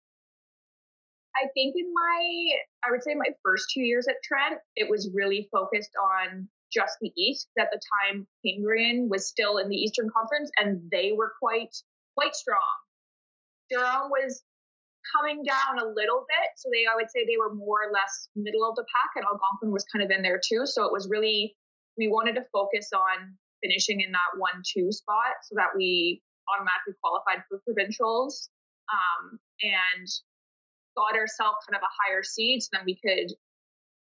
I 1.36 1.48
think 1.56 1.74
in 1.76 1.92
my, 1.94 2.88
I 2.88 2.92
would 2.92 3.02
say 3.02 3.16
my 3.16 3.34
first 3.44 3.66
two 3.74 3.82
years 3.82 4.08
at 4.08 4.16
Trent, 4.24 4.62
it 4.76 4.90
was 4.90 5.10
really 5.14 5.50
focused 5.52 5.90
on 5.98 6.48
just 6.72 6.98
the 7.02 7.12
East. 7.18 7.48
At 7.58 7.70
the 7.72 7.80
time, 8.04 8.28
Cambrian 8.46 9.08
was 9.10 9.28
still 9.28 9.58
in 9.58 9.70
the 9.70 9.76
Eastern 9.76 10.10
Conference, 10.16 10.52
and 10.58 10.82
they 10.92 11.14
were 11.16 11.34
quite 11.42 11.74
quite 12.16 12.36
strong. 12.36 12.60
Durham 13.74 14.14
was 14.14 14.44
coming 15.18 15.44
down 15.44 15.82
a 15.82 15.88
little 15.90 16.26
bit. 16.30 16.50
So 16.56 16.70
they, 16.72 16.86
I 16.86 16.96
would 16.96 17.10
say 17.10 17.26
they 17.26 17.42
were 17.42 17.54
more 17.54 17.90
or 17.90 17.92
less 17.92 18.30
middle 18.36 18.64
of 18.70 18.76
the 18.76 18.86
pack 18.88 19.18
and 19.18 19.26
Algonquin 19.26 19.72
was 19.74 19.84
kind 19.92 20.06
of 20.06 20.12
in 20.12 20.22
there 20.22 20.40
too. 20.40 20.66
So 20.66 20.86
it 20.86 20.94
was 20.94 21.10
really, 21.10 21.56
we 21.98 22.08
wanted 22.08 22.36
to 22.36 22.46
focus 22.54 22.90
on 22.94 23.36
finishing 23.62 24.02
in 24.02 24.12
that 24.12 24.38
one, 24.38 24.62
two 24.64 24.92
spot 24.92 25.44
so 25.50 25.56
that 25.56 25.76
we 25.76 26.22
automatically 26.52 26.94
qualified 27.02 27.44
for 27.48 27.60
provincials 27.66 28.50
um, 28.92 29.40
and 29.64 30.08
got 30.96 31.16
ourselves 31.18 31.64
kind 31.68 31.80
of 31.80 31.84
a 31.84 31.94
higher 32.04 32.24
seed 32.24 32.62
so 32.62 32.70
then 32.74 32.86
we 32.86 33.00
could 33.00 33.34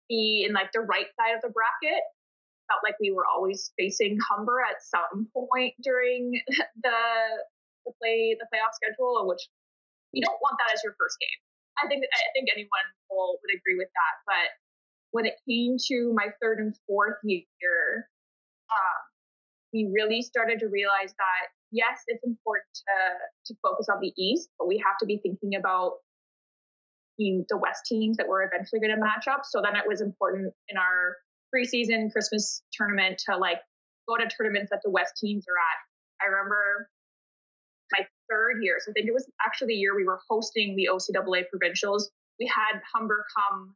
be 0.09 0.45
in 0.47 0.53
like 0.53 0.73
the 0.73 0.81
right 0.81 1.07
side 1.15 1.33
of 1.33 1.41
the 1.41 1.53
bracket. 1.53 2.03
Felt 2.69 2.83
like 2.83 2.95
we 2.99 3.11
were 3.11 3.25
always 3.25 3.71
facing 3.77 4.17
Humber 4.29 4.61
at 4.61 4.81
some 4.83 5.27
point 5.33 5.73
during 5.83 6.31
the 6.83 7.01
the 7.85 7.93
play 8.01 8.35
the 8.37 8.45
playoff 8.53 8.73
schedule, 8.75 9.27
which 9.27 9.41
you 10.11 10.21
don't 10.23 10.39
want 10.43 10.59
that 10.59 10.73
as 10.75 10.83
your 10.83 10.95
first 10.99 11.17
game. 11.19 11.39
I 11.79 11.87
think 11.87 12.03
I 12.03 12.29
think 12.35 12.51
anyone 12.51 12.87
will 13.09 13.39
would 13.41 13.53
agree 13.55 13.79
with 13.79 13.89
that. 13.89 14.13
But 14.27 14.47
when 15.11 15.25
it 15.25 15.35
came 15.47 15.77
to 15.91 16.13
my 16.13 16.31
third 16.41 16.59
and 16.59 16.75
fourth 16.87 17.17
year, 17.23 18.07
um, 18.71 18.99
we 19.73 19.89
really 19.91 20.21
started 20.21 20.59
to 20.59 20.67
realize 20.67 21.15
that 21.17 21.43
yes, 21.71 22.03
it's 22.07 22.23
important 22.23 22.67
to 22.75 23.51
to 23.51 23.59
focus 23.63 23.87
on 23.89 23.99
the 24.01 24.13
East, 24.19 24.49
but 24.59 24.67
we 24.67 24.77
have 24.83 24.97
to 24.99 25.05
be 25.05 25.19
thinking 25.23 25.55
about 25.55 26.03
the, 27.17 27.43
the 27.49 27.57
West 27.57 27.85
teams 27.85 28.17
that 28.17 28.27
we're 28.27 28.43
eventually 28.43 28.79
going 28.79 28.95
to 28.95 29.01
match 29.01 29.27
up. 29.27 29.41
So 29.43 29.61
then 29.61 29.75
it 29.75 29.87
was 29.87 30.01
important 30.01 30.53
in 30.69 30.77
our 30.77 31.17
preseason 31.53 32.11
Christmas 32.11 32.63
tournament 32.73 33.21
to 33.29 33.37
like 33.37 33.59
go 34.07 34.17
to 34.17 34.27
tournaments 34.27 34.71
that 34.71 34.81
the 34.83 34.89
West 34.89 35.13
teams 35.19 35.45
are 35.47 35.59
at. 35.59 36.25
I 36.25 36.29
remember 36.31 36.89
third 38.31 38.63
year, 38.63 38.79
so 38.79 38.89
I 38.89 38.93
think 38.95 39.11
it 39.11 39.13
was 39.13 39.27
actually 39.43 39.75
the 39.75 39.81
year 39.83 39.91
we 39.91 40.07
were 40.07 40.23
hosting 40.31 40.79
the 40.79 40.87
OCAA 40.87 41.51
provincials. 41.51 42.07
We 42.39 42.47
had 42.47 42.79
Humber 42.95 43.27
come 43.35 43.75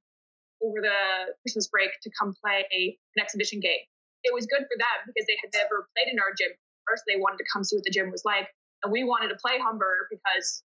over 0.63 0.79
the 0.79 1.35
Christmas 1.43 1.67
break 1.67 1.91
to 2.01 2.09
come 2.15 2.31
play 2.39 2.63
an 2.63 3.19
exhibition 3.19 3.59
game. 3.59 3.83
It 4.23 4.33
was 4.33 4.47
good 4.47 4.63
for 4.63 4.77
them 4.79 4.97
because 5.05 5.27
they 5.27 5.37
had 5.43 5.51
never 5.53 5.91
played 5.93 6.09
in 6.09 6.17
our 6.17 6.31
gym 6.31 6.55
first. 6.87 7.03
They 7.03 7.19
wanted 7.19 7.43
to 7.43 7.47
come 7.51 7.67
see 7.67 7.75
what 7.75 7.83
the 7.83 7.93
gym 7.93 8.09
was 8.09 8.23
like. 8.23 8.49
And 8.81 8.89
we 8.89 9.03
wanted 9.03 9.29
to 9.29 9.37
play 9.37 9.59
Humber 9.59 10.07
because 10.09 10.63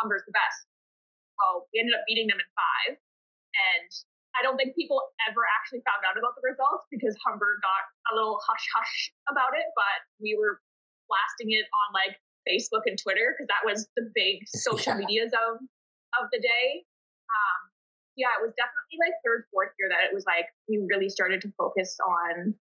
Humber's 0.00 0.24
the 0.26 0.34
best. 0.34 0.66
Well, 1.38 1.68
we 1.70 1.84
ended 1.84 1.94
up 1.94 2.02
beating 2.08 2.26
them 2.26 2.40
in 2.40 2.48
five. 2.56 2.96
And 2.96 3.90
I 4.34 4.42
don't 4.42 4.58
think 4.58 4.74
people 4.74 5.00
ever 5.28 5.46
actually 5.60 5.86
found 5.86 6.02
out 6.04 6.18
about 6.18 6.34
the 6.34 6.44
results 6.44 6.88
because 6.90 7.14
Humber 7.22 7.62
got 7.62 7.84
a 8.10 8.18
little 8.18 8.36
hush 8.42 8.66
hush 8.74 9.14
about 9.30 9.54
it, 9.54 9.68
but 9.78 9.98
we 10.18 10.34
were 10.34 10.60
blasting 11.06 11.54
it 11.54 11.64
on 11.70 11.88
like 11.94 12.18
Facebook 12.48 12.86
and 12.86 12.96
Twitter 12.96 13.34
because 13.34 13.50
that 13.50 13.66
was 13.66 13.88
the 13.96 14.08
big 14.14 14.46
social 14.46 14.94
yeah. 14.94 15.02
medias 15.04 15.32
of 15.34 15.60
of 16.22 16.24
the 16.32 16.40
day. 16.40 16.86
Um, 17.26 17.60
yeah, 18.16 18.32
it 18.38 18.42
was 18.42 18.54
definitely 18.56 18.96
like 19.02 19.18
third, 19.20 19.44
fourth 19.52 19.76
year 19.78 19.92
that 19.92 20.08
it 20.08 20.14
was 20.14 20.24
like 20.24 20.48
we 20.70 20.80
really 20.88 21.10
started 21.10 21.42
to 21.42 21.52
focus 21.58 21.98
on 22.00 22.54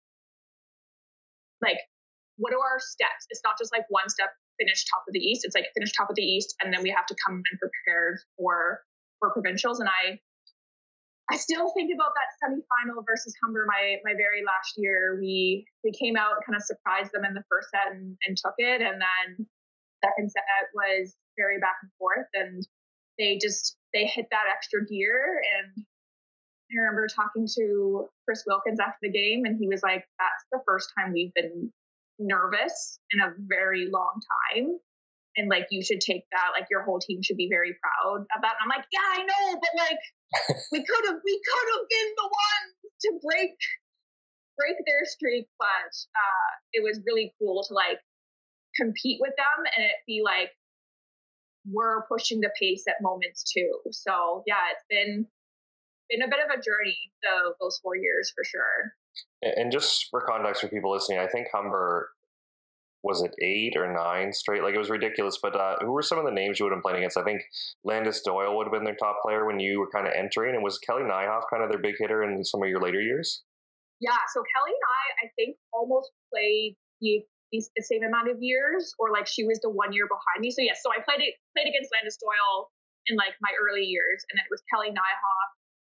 like 1.62 1.78
what 2.36 2.52
are 2.52 2.58
our 2.58 2.80
steps? 2.82 3.30
It's 3.30 3.42
not 3.44 3.54
just 3.58 3.70
like 3.70 3.86
one 3.88 4.10
step 4.10 4.34
finish 4.58 4.84
top 4.90 5.06
of 5.06 5.12
the 5.14 5.22
East. 5.22 5.44
It's 5.44 5.54
like 5.54 5.70
finish 5.74 5.92
top 5.92 6.10
of 6.10 6.16
the 6.16 6.26
East, 6.26 6.54
and 6.62 6.72
then 6.72 6.82
we 6.82 6.90
have 6.90 7.06
to 7.06 7.16
come 7.24 7.38
in 7.38 7.54
prepared 7.58 8.18
for 8.36 8.82
for 9.18 9.30
provincials. 9.30 9.80
And 9.80 9.88
I 9.88 10.18
I 11.30 11.36
still 11.36 11.72
think 11.72 11.90
about 11.94 12.12
that 12.12 12.28
semifinal 12.42 13.02
versus 13.06 13.34
Humber 13.42 13.66
my 13.66 13.96
my 14.04 14.14
very 14.18 14.42
last 14.44 14.74
year. 14.76 15.16
We 15.20 15.66
we 15.82 15.92
came 15.92 16.16
out 16.16 16.42
kind 16.44 16.56
of 16.56 16.62
surprised 16.62 17.12
them 17.12 17.24
in 17.24 17.34
the 17.34 17.44
first 17.48 17.70
set 17.70 17.94
and, 17.94 18.16
and 18.26 18.36
took 18.36 18.54
it, 18.58 18.82
and 18.82 19.00
then 19.00 19.46
second 20.04 20.30
set 20.30 20.68
was 20.74 21.16
very 21.36 21.58
back 21.58 21.76
and 21.82 21.90
forth, 21.98 22.28
and 22.34 22.66
they 23.18 23.38
just 23.40 23.76
they 23.92 24.06
hit 24.06 24.26
that 24.30 24.44
extra 24.52 24.84
gear. 24.84 25.40
And 25.56 25.84
I 26.72 26.80
remember 26.80 27.06
talking 27.08 27.48
to 27.56 28.08
Chris 28.24 28.44
Wilkins 28.46 28.80
after 28.80 28.98
the 29.02 29.12
game, 29.12 29.44
and 29.44 29.56
he 29.58 29.68
was 29.68 29.82
like, 29.82 30.04
"That's 30.18 30.44
the 30.52 30.60
first 30.66 30.90
time 30.98 31.12
we've 31.12 31.34
been 31.34 31.72
nervous 32.18 32.98
in 33.12 33.20
a 33.20 33.34
very 33.48 33.88
long 33.90 34.20
time." 34.56 34.78
and 35.36 35.48
like 35.48 35.66
you 35.70 35.82
should 35.82 36.00
take 36.00 36.24
that 36.32 36.54
like 36.54 36.66
your 36.70 36.82
whole 36.82 36.98
team 36.98 37.22
should 37.22 37.36
be 37.36 37.48
very 37.50 37.74
proud 37.82 38.22
of 38.22 38.38
that 38.42 38.54
and 38.58 38.62
i'm 38.62 38.70
like 38.70 38.86
yeah 38.92 39.08
i 39.18 39.22
know 39.22 39.58
but 39.58 39.74
like 39.78 40.02
we 40.72 40.78
could 40.84 41.04
have 41.06 41.18
we 41.24 41.40
could 41.42 41.68
have 41.74 41.86
been 41.88 42.10
the 42.16 42.28
ones 42.28 42.74
to 43.00 43.08
break 43.22 43.54
break 44.56 44.76
their 44.86 45.04
streak 45.04 45.46
but 45.58 45.92
uh 46.14 46.50
it 46.72 46.82
was 46.82 47.00
really 47.06 47.34
cool 47.38 47.64
to 47.66 47.74
like 47.74 47.98
compete 48.76 49.18
with 49.20 49.32
them 49.36 49.64
and 49.76 49.84
it 49.84 49.96
be 50.06 50.22
like 50.24 50.50
we're 51.70 52.02
pushing 52.06 52.40
the 52.40 52.50
pace 52.60 52.84
at 52.88 52.96
moments 53.00 53.44
too 53.52 53.70
so 53.90 54.42
yeah 54.46 54.70
it's 54.72 54.84
been 54.88 55.26
been 56.10 56.22
a 56.22 56.28
bit 56.28 56.40
of 56.44 56.50
a 56.50 56.60
journey 56.60 56.98
so 57.22 57.54
those 57.60 57.78
four 57.82 57.96
years 57.96 58.32
for 58.34 58.44
sure 58.44 58.92
and 59.42 59.72
just 59.72 60.08
for 60.10 60.20
context 60.20 60.60
for 60.60 60.68
people 60.68 60.92
listening 60.92 61.18
i 61.18 61.26
think 61.26 61.46
humber 61.52 62.10
was 63.04 63.20
it 63.20 63.34
eight 63.44 63.76
or 63.76 63.92
nine 63.92 64.32
straight? 64.32 64.62
Like 64.62 64.74
it 64.74 64.78
was 64.78 64.88
ridiculous. 64.88 65.38
But 65.40 65.54
uh, 65.54 65.76
who 65.82 65.92
were 65.92 66.02
some 66.02 66.18
of 66.18 66.24
the 66.24 66.32
names 66.32 66.58
you 66.58 66.64
would 66.64 66.72
have 66.72 66.78
been 66.78 66.88
playing 66.88 67.04
against? 67.04 67.18
I 67.18 67.22
think 67.22 67.42
Landis 67.84 68.22
Doyle 68.24 68.56
would 68.56 68.64
have 68.64 68.72
been 68.72 68.82
their 68.82 68.96
top 68.96 69.20
player 69.22 69.46
when 69.46 69.60
you 69.60 69.78
were 69.78 69.90
kind 69.92 70.08
of 70.08 70.14
entering. 70.16 70.54
And 70.54 70.64
was 70.64 70.78
Kelly 70.78 71.02
Nyhoff 71.02 71.42
kind 71.52 71.62
of 71.62 71.68
their 71.68 71.78
big 71.78 71.96
hitter 71.98 72.24
in 72.24 72.42
some 72.42 72.62
of 72.62 72.68
your 72.70 72.80
later 72.80 73.00
years? 73.00 73.44
Yeah. 74.00 74.16
So 74.32 74.40
Kelly 74.40 74.72
and 74.72 74.88
I, 74.88 75.26
I 75.26 75.30
think, 75.36 75.56
almost 75.70 76.12
played 76.32 76.76
the, 77.02 77.20
the 77.52 77.82
same 77.82 78.02
amount 78.02 78.30
of 78.30 78.38
years, 78.40 78.94
or 78.98 79.12
like 79.12 79.26
she 79.26 79.44
was 79.44 79.60
the 79.60 79.70
one 79.70 79.92
year 79.92 80.06
behind 80.06 80.40
me. 80.40 80.50
So 80.50 80.62
yes, 80.62 80.80
so 80.82 80.90
I 80.90 81.02
played 81.02 81.20
it, 81.20 81.34
played 81.56 81.68
against 81.68 81.90
Landis 81.92 82.18
Doyle 82.18 82.70
in 83.06 83.16
like 83.16 83.34
my 83.40 83.52
early 83.60 83.84
years, 83.84 84.24
and 84.30 84.38
then 84.38 84.44
it 84.44 84.52
was 84.52 84.62
Kelly 84.72 84.90
Nyhoff. 84.90 85.50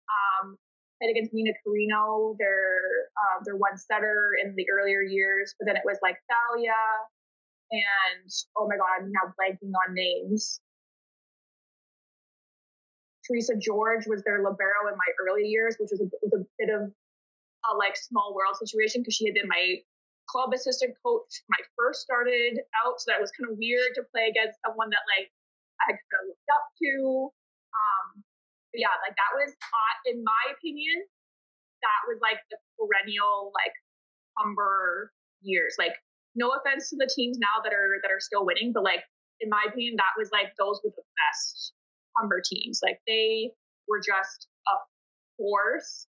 Um, 0.06 0.58
played 1.00 1.12
against 1.12 1.32
Nina 1.32 1.52
Carino, 1.64 2.36
their 2.38 3.10
uh, 3.16 3.44
their 3.44 3.56
one 3.56 3.76
setter 3.76 4.36
in 4.42 4.54
the 4.56 4.66
earlier 4.68 5.02
years, 5.02 5.54
but 5.58 5.66
then 5.66 5.76
it 5.76 5.82
was 5.84 5.98
like 6.02 6.16
Thalia 6.28 6.76
and 7.70 8.30
oh 8.56 8.68
my 8.68 8.76
god, 8.76 9.02
I'm 9.02 9.12
now 9.12 9.32
blanking 9.34 9.72
on 9.74 9.94
names. 9.94 10.60
Teresa 13.26 13.54
George 13.58 14.06
was 14.06 14.22
their 14.22 14.38
libero 14.42 14.86
in 14.86 14.94
my 14.94 15.10
early 15.20 15.48
years, 15.48 15.76
which 15.80 15.90
was 15.90 16.00
a, 16.00 16.04
was 16.22 16.32
a 16.32 16.44
bit 16.58 16.70
of 16.70 16.82
a 16.86 17.76
like 17.76 17.96
small 17.96 18.34
world 18.34 18.56
situation 18.56 19.02
because 19.02 19.14
she 19.14 19.26
had 19.26 19.34
been 19.34 19.48
my 19.48 19.82
club 20.36 20.52
assistant 20.52 20.92
coach 21.00 21.32
when 21.48 21.56
I 21.56 21.64
first 21.72 22.04
started 22.04 22.60
out. 22.84 23.00
So 23.00 23.08
that 23.08 23.24
was 23.24 23.32
kind 23.32 23.48
of 23.48 23.56
weird 23.56 23.96
to 23.96 24.04
play 24.12 24.28
against 24.28 24.60
someone 24.60 24.92
that 24.92 25.00
like 25.16 25.32
I 25.80 25.88
had 25.88 25.96
kind 25.96 26.28
of 26.28 26.36
looked 26.36 26.50
up 26.52 26.68
to. 26.76 26.92
Um, 27.72 28.06
but 28.68 28.78
yeah, 28.84 28.92
like 29.00 29.16
that 29.16 29.32
was, 29.32 29.56
uh, 29.56 29.94
in 30.12 30.20
my 30.20 30.44
opinion, 30.52 31.08
that 31.80 32.00
was 32.04 32.20
like 32.20 32.44
the 32.52 32.60
perennial 32.76 33.48
like 33.56 33.72
Humber 34.36 35.08
years. 35.40 35.80
Like, 35.80 35.96
no 36.36 36.52
offense 36.52 36.92
to 36.92 37.00
the 37.00 37.08
teams 37.08 37.40
now 37.40 37.64
that 37.64 37.72
are 37.72 37.96
that 38.04 38.12
are 38.12 38.20
still 38.20 38.44
winning, 38.44 38.76
but 38.76 38.84
like 38.84 39.00
in 39.40 39.48
my 39.48 39.64
opinion, 39.66 39.96
that 39.96 40.12
was 40.20 40.28
like 40.32 40.52
those 40.60 40.80
were 40.84 40.92
the 40.92 41.08
best 41.16 41.72
Humber 42.20 42.44
teams. 42.44 42.80
Like 42.84 43.00
they 43.08 43.52
were 43.88 44.04
just 44.04 44.48
a 44.68 44.76
force, 45.40 46.06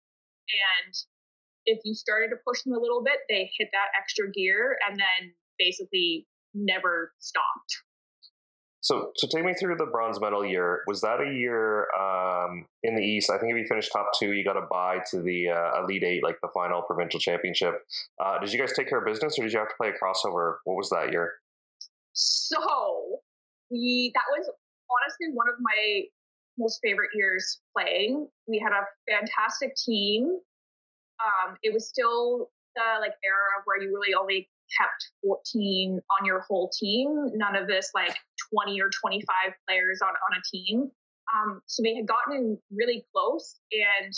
and 0.52 0.92
if 1.66 1.80
you 1.84 1.94
started 1.94 2.28
to 2.28 2.36
push 2.46 2.62
them 2.62 2.74
a 2.74 2.80
little 2.80 3.02
bit, 3.02 3.18
they 3.28 3.50
hit 3.58 3.68
that 3.72 3.88
extra 3.98 4.30
gear 4.30 4.76
and 4.88 4.98
then 4.98 5.32
basically 5.58 6.26
never 6.54 7.12
stopped. 7.18 7.82
So, 8.82 9.12
so 9.14 9.28
take 9.28 9.44
me 9.44 9.52
through 9.52 9.76
the 9.76 9.84
bronze 9.84 10.18
medal 10.20 10.44
year. 10.44 10.80
Was 10.86 11.02
that 11.02 11.20
a 11.20 11.30
year 11.30 11.86
um, 11.94 12.64
in 12.82 12.96
the 12.96 13.02
East? 13.02 13.30
I 13.30 13.36
think 13.38 13.52
if 13.52 13.58
you 13.58 13.66
finished 13.68 13.92
top 13.92 14.10
two, 14.18 14.32
you 14.32 14.42
got 14.42 14.56
a 14.56 14.66
bye 14.70 15.00
to 15.10 15.20
the 15.20 15.50
uh, 15.50 15.82
Elite 15.82 16.02
Eight, 16.02 16.24
like 16.24 16.38
the 16.42 16.48
final 16.54 16.80
provincial 16.82 17.20
championship. 17.20 17.74
Uh, 18.18 18.38
did 18.38 18.52
you 18.52 18.58
guys 18.58 18.72
take 18.72 18.88
care 18.88 18.98
of 18.98 19.04
business, 19.04 19.38
or 19.38 19.42
did 19.42 19.52
you 19.52 19.58
have 19.58 19.68
to 19.68 19.74
play 19.78 19.90
a 19.90 19.92
crossover? 19.92 20.56
What 20.64 20.76
was 20.76 20.88
that 20.90 21.12
year? 21.12 21.34
So 22.14 22.56
we 23.70 24.12
that 24.14 24.24
was 24.30 24.50
honestly 24.90 25.28
one 25.34 25.48
of 25.48 25.56
my 25.60 26.02
most 26.58 26.80
favorite 26.82 27.10
years 27.14 27.60
playing. 27.76 28.28
We 28.48 28.58
had 28.58 28.72
a 28.72 28.84
fantastic 29.10 29.76
team. 29.76 30.38
Um, 31.20 31.56
it 31.62 31.72
was 31.72 31.88
still 31.88 32.50
the 32.76 33.00
like 33.00 33.14
era 33.24 33.62
where 33.64 33.82
you 33.82 33.88
really 33.88 34.14
only 34.14 34.48
kept 34.78 35.10
14 35.22 36.00
on 36.18 36.24
your 36.24 36.40
whole 36.40 36.70
team. 36.70 37.30
None 37.34 37.56
of 37.56 37.66
this 37.66 37.90
like 37.94 38.16
20 38.54 38.80
or 38.80 38.90
25 39.00 39.26
players 39.68 40.00
on, 40.02 40.10
on 40.10 40.38
a 40.38 40.42
team. 40.56 40.90
Um, 41.34 41.60
so 41.66 41.82
we 41.82 41.94
had 41.94 42.06
gotten 42.06 42.58
really 42.70 43.04
close 43.12 43.56
and 43.72 44.14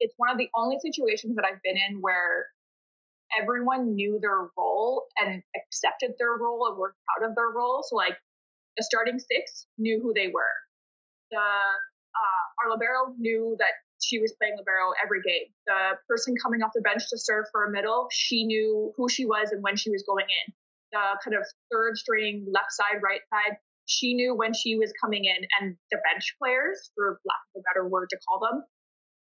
it's 0.00 0.14
one 0.16 0.30
of 0.30 0.38
the 0.38 0.48
only 0.56 0.78
situations 0.80 1.36
that 1.36 1.44
I've 1.44 1.62
been 1.62 1.76
in 1.76 2.00
where 2.00 2.46
everyone 3.40 3.94
knew 3.94 4.18
their 4.20 4.50
role 4.58 5.04
and 5.20 5.42
accepted 5.56 6.12
their 6.18 6.32
role 6.32 6.66
and 6.68 6.76
were 6.76 6.94
proud 7.06 7.30
of 7.30 7.36
their 7.36 7.50
role. 7.54 7.84
So 7.88 7.94
like 7.94 8.16
the 8.76 8.82
starting 8.82 9.18
six 9.18 9.66
knew 9.78 10.00
who 10.02 10.12
they 10.12 10.28
were. 10.28 10.54
The 11.30 11.38
uh, 11.38 12.42
our 12.62 12.70
libero 12.70 13.14
knew 13.18 13.56
that 13.58 13.72
she 14.02 14.18
was 14.18 14.34
playing 14.38 14.58
libero 14.58 14.92
every 15.02 15.22
game. 15.22 15.46
The 15.66 15.96
person 16.08 16.34
coming 16.42 16.62
off 16.62 16.74
the 16.74 16.82
bench 16.82 17.08
to 17.10 17.18
serve 17.18 17.46
for 17.52 17.64
a 17.64 17.70
middle, 17.70 18.08
she 18.10 18.44
knew 18.44 18.92
who 18.96 19.08
she 19.08 19.24
was 19.24 19.50
and 19.52 19.62
when 19.62 19.76
she 19.76 19.90
was 19.90 20.04
going 20.06 20.26
in. 20.26 20.54
The 20.92 21.16
kind 21.24 21.36
of 21.38 21.46
third 21.72 21.96
string, 21.96 22.44
left 22.50 22.72
side, 22.72 23.00
right 23.02 23.22
side, 23.30 23.56
she 23.86 24.14
knew 24.14 24.34
when 24.34 24.52
she 24.52 24.76
was 24.76 24.92
coming 25.00 25.24
in. 25.24 25.40
And 25.60 25.76
the 25.90 25.98
bench 26.02 26.34
players, 26.42 26.90
for 26.94 27.20
lack 27.24 27.42
of 27.54 27.62
a 27.62 27.66
better 27.70 27.88
word 27.88 28.10
to 28.10 28.18
call 28.28 28.40
them, 28.42 28.66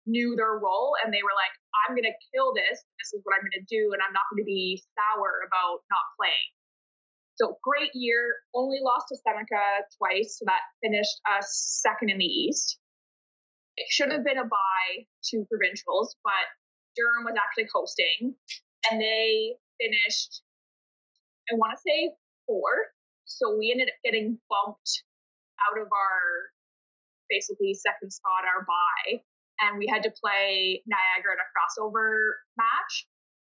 knew 0.06 0.36
their 0.36 0.60
role 0.60 0.94
and 1.02 1.12
they 1.12 1.24
were 1.24 1.34
like, 1.34 1.50
I'm 1.82 1.96
going 1.96 2.06
to 2.06 2.16
kill 2.30 2.54
this. 2.54 2.78
This 3.00 3.10
is 3.16 3.20
what 3.24 3.34
I'm 3.34 3.42
going 3.42 3.58
to 3.58 3.66
do. 3.66 3.90
And 3.90 4.00
I'm 4.04 4.14
not 4.14 4.28
going 4.30 4.44
to 4.44 4.46
be 4.46 4.78
sour 4.94 5.42
about 5.48 5.82
not 5.90 6.06
playing. 6.14 6.48
So 7.36 7.58
great 7.64 7.90
year. 7.92 8.32
Only 8.54 8.78
lost 8.80 9.08
to 9.10 9.16
Seneca 9.18 9.84
twice. 9.98 10.38
So 10.38 10.46
that 10.46 10.62
finished 10.80 11.18
us 11.26 11.82
second 11.82 12.08
in 12.08 12.18
the 12.18 12.24
East 12.24 12.78
it 13.76 13.86
should 13.90 14.12
have 14.12 14.24
been 14.24 14.38
a 14.38 14.44
bye 14.44 15.04
to 15.30 15.44
provincials, 15.50 16.16
but 16.24 16.46
Durham 16.96 17.24
was 17.24 17.34
actually 17.36 17.68
hosting 17.72 18.34
and 18.90 19.00
they 19.00 19.56
finished, 19.78 20.42
I 21.52 21.56
want 21.56 21.76
to 21.76 21.80
say 21.80 22.14
fourth. 22.46 22.88
So 23.26 23.56
we 23.58 23.72
ended 23.72 23.88
up 23.88 23.98
getting 24.04 24.38
bumped 24.48 25.02
out 25.68 25.80
of 25.80 25.88
our 25.92 26.52
basically 27.28 27.74
second 27.74 28.12
spot, 28.12 28.46
our 28.46 28.64
bye, 28.64 29.20
and 29.60 29.78
we 29.78 29.86
had 29.86 30.02
to 30.04 30.12
play 30.14 30.82
Niagara 30.86 31.34
in 31.34 31.40
a 31.42 31.48
crossover 31.50 32.38
match. 32.56 33.06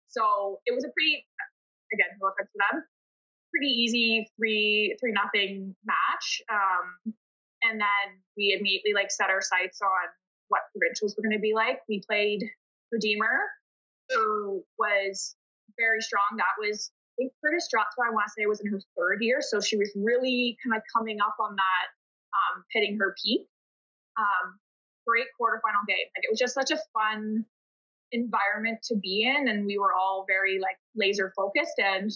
So 0.09 0.59
it 0.65 0.75
was 0.75 0.83
a 0.83 0.91
pretty, 0.91 1.25
again, 1.93 2.11
no 2.21 2.27
offense 2.27 2.51
to 2.51 2.59
them, 2.59 2.83
pretty 3.51 3.71
easy 3.71 4.29
three 4.37 4.97
three 4.99 5.13
nothing 5.13 5.75
match. 5.85 6.41
Um, 6.51 7.13
and 7.63 7.79
then 7.79 8.05
we 8.37 8.55
immediately 8.57 8.93
like 8.93 9.11
set 9.11 9.29
our 9.29 9.41
sights 9.41 9.79
on 9.81 10.07
what 10.47 10.61
provincials 10.75 11.15
were 11.15 11.23
going 11.23 11.37
to 11.37 11.41
be 11.41 11.53
like. 11.53 11.79
We 11.87 12.01
played 12.07 12.43
Redeemer, 12.91 13.49
who 14.09 14.63
was 14.77 15.35
very 15.77 16.01
strong. 16.01 16.37
That 16.37 16.57
was 16.59 16.91
I 17.19 17.27
think 17.27 17.33
Curtis 17.43 17.67
Strotzo, 17.67 18.07
I 18.07 18.11
want 18.15 18.27
to 18.27 18.33
say, 18.37 18.45
was 18.45 18.61
in 18.61 18.71
her 18.71 18.79
third 18.95 19.19
year, 19.19 19.39
so 19.41 19.59
she 19.59 19.75
was 19.75 19.91
really 19.95 20.57
kind 20.63 20.75
of 20.75 20.81
coming 20.95 21.19
up 21.19 21.35
on 21.39 21.55
that, 21.55 21.87
um, 22.31 22.63
hitting 22.71 22.97
her 22.97 23.13
peak. 23.21 23.43
Um, 24.15 24.55
great 25.05 25.27
quarterfinal 25.35 25.83
game. 25.87 26.07
Like 26.15 26.23
it 26.23 26.31
was 26.31 26.39
just 26.39 26.53
such 26.53 26.71
a 26.71 26.79
fun 26.93 27.43
environment 28.11 28.79
to 28.87 28.95
be 28.95 29.27
in, 29.27 29.49
and 29.49 29.65
we 29.65 29.77
were 29.77 29.91
all 29.93 30.25
very 30.27 30.59
like 30.59 30.77
laser 30.95 31.33
focused. 31.35 31.75
And 31.77 32.09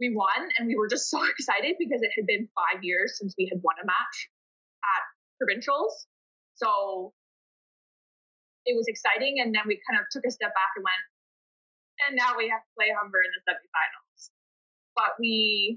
we 0.00 0.14
won, 0.14 0.48
and 0.58 0.68
we 0.68 0.76
were 0.76 0.88
just 0.88 1.10
so 1.12 1.20
excited 1.22 1.76
because 1.78 2.00
it 2.00 2.10
had 2.16 2.26
been 2.26 2.48
five 2.56 2.82
years 2.82 3.18
since 3.18 3.34
we 3.36 3.50
had 3.52 3.60
won 3.62 3.76
a 3.82 3.84
match 3.84 4.16
at 4.30 4.33
provincials. 5.44 6.08
So 6.56 7.12
it 8.64 8.72
was 8.72 8.88
exciting. 8.88 9.44
And 9.44 9.52
then 9.52 9.68
we 9.68 9.76
kind 9.84 10.00
of 10.00 10.08
took 10.08 10.24
a 10.24 10.32
step 10.32 10.56
back 10.56 10.72
and 10.80 10.84
went, 10.84 11.04
and 12.08 12.12
now 12.16 12.32
we 12.32 12.48
have 12.48 12.64
to 12.64 12.72
play 12.74 12.88
Humber 12.88 13.20
in 13.20 13.30
the 13.36 13.42
semifinals. 13.44 14.32
But 14.96 15.20
we 15.20 15.76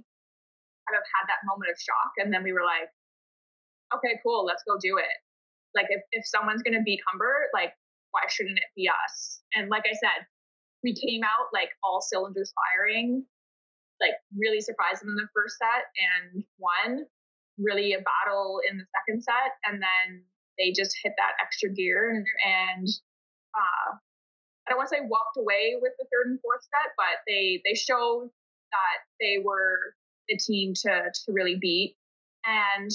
kind 0.88 0.96
of 0.96 1.04
had 1.04 1.28
that 1.28 1.44
moment 1.44 1.68
of 1.68 1.78
shock. 1.78 2.16
And 2.24 2.32
then 2.32 2.48
we 2.48 2.56
were 2.56 2.64
like, 2.64 2.88
okay, 3.92 4.16
cool, 4.24 4.48
let's 4.48 4.64
go 4.64 4.80
do 4.80 4.98
it. 4.98 5.18
Like, 5.76 5.92
if, 5.92 6.02
if 6.16 6.24
someone's 6.26 6.64
going 6.64 6.80
to 6.80 6.86
beat 6.88 7.04
Humber, 7.12 7.52
like, 7.54 7.76
why 8.16 8.24
shouldn't 8.32 8.58
it 8.58 8.72
be 8.74 8.88
us? 8.88 9.44
And 9.54 9.70
like 9.70 9.84
I 9.84 9.94
said, 9.94 10.26
we 10.84 10.96
came 10.96 11.22
out 11.24 11.52
like 11.54 11.70
all 11.84 12.02
cylinders 12.02 12.54
firing, 12.56 13.26
like 14.00 14.16
really 14.38 14.62
surprised 14.62 15.02
them 15.02 15.10
in 15.10 15.16
the 15.16 15.28
first 15.36 15.58
set 15.58 15.90
and 15.98 16.44
won 16.58 17.06
really 17.58 17.94
a 17.94 18.02
battle 18.02 18.62
in 18.70 18.78
the 18.78 18.86
second 18.94 19.24
set, 19.24 19.58
and 19.66 19.82
then 19.82 20.24
they 20.58 20.72
just 20.72 20.96
hit 21.04 21.14
that 21.18 21.38
extra 21.42 21.70
gear 21.70 22.10
and, 22.10 22.26
and 22.46 22.88
uh, 23.54 23.98
I 24.68 24.72
don't 24.72 24.78
want 24.78 24.90
to 24.90 24.96
say 25.00 25.08
walked 25.08 25.40
away 25.40 25.80
with 25.80 25.94
the 25.98 26.06
third 26.12 26.28
and 26.28 26.42
fourth 26.42 26.62
set, 26.68 26.92
but 27.00 27.24
they 27.24 27.64
they 27.64 27.74
showed 27.74 28.30
that 28.72 28.98
they 29.20 29.40
were 29.40 29.96
the 30.28 30.38
team 30.38 30.74
to 30.84 31.08
to 31.08 31.28
really 31.32 31.56
beat. 31.56 31.96
And 32.44 32.92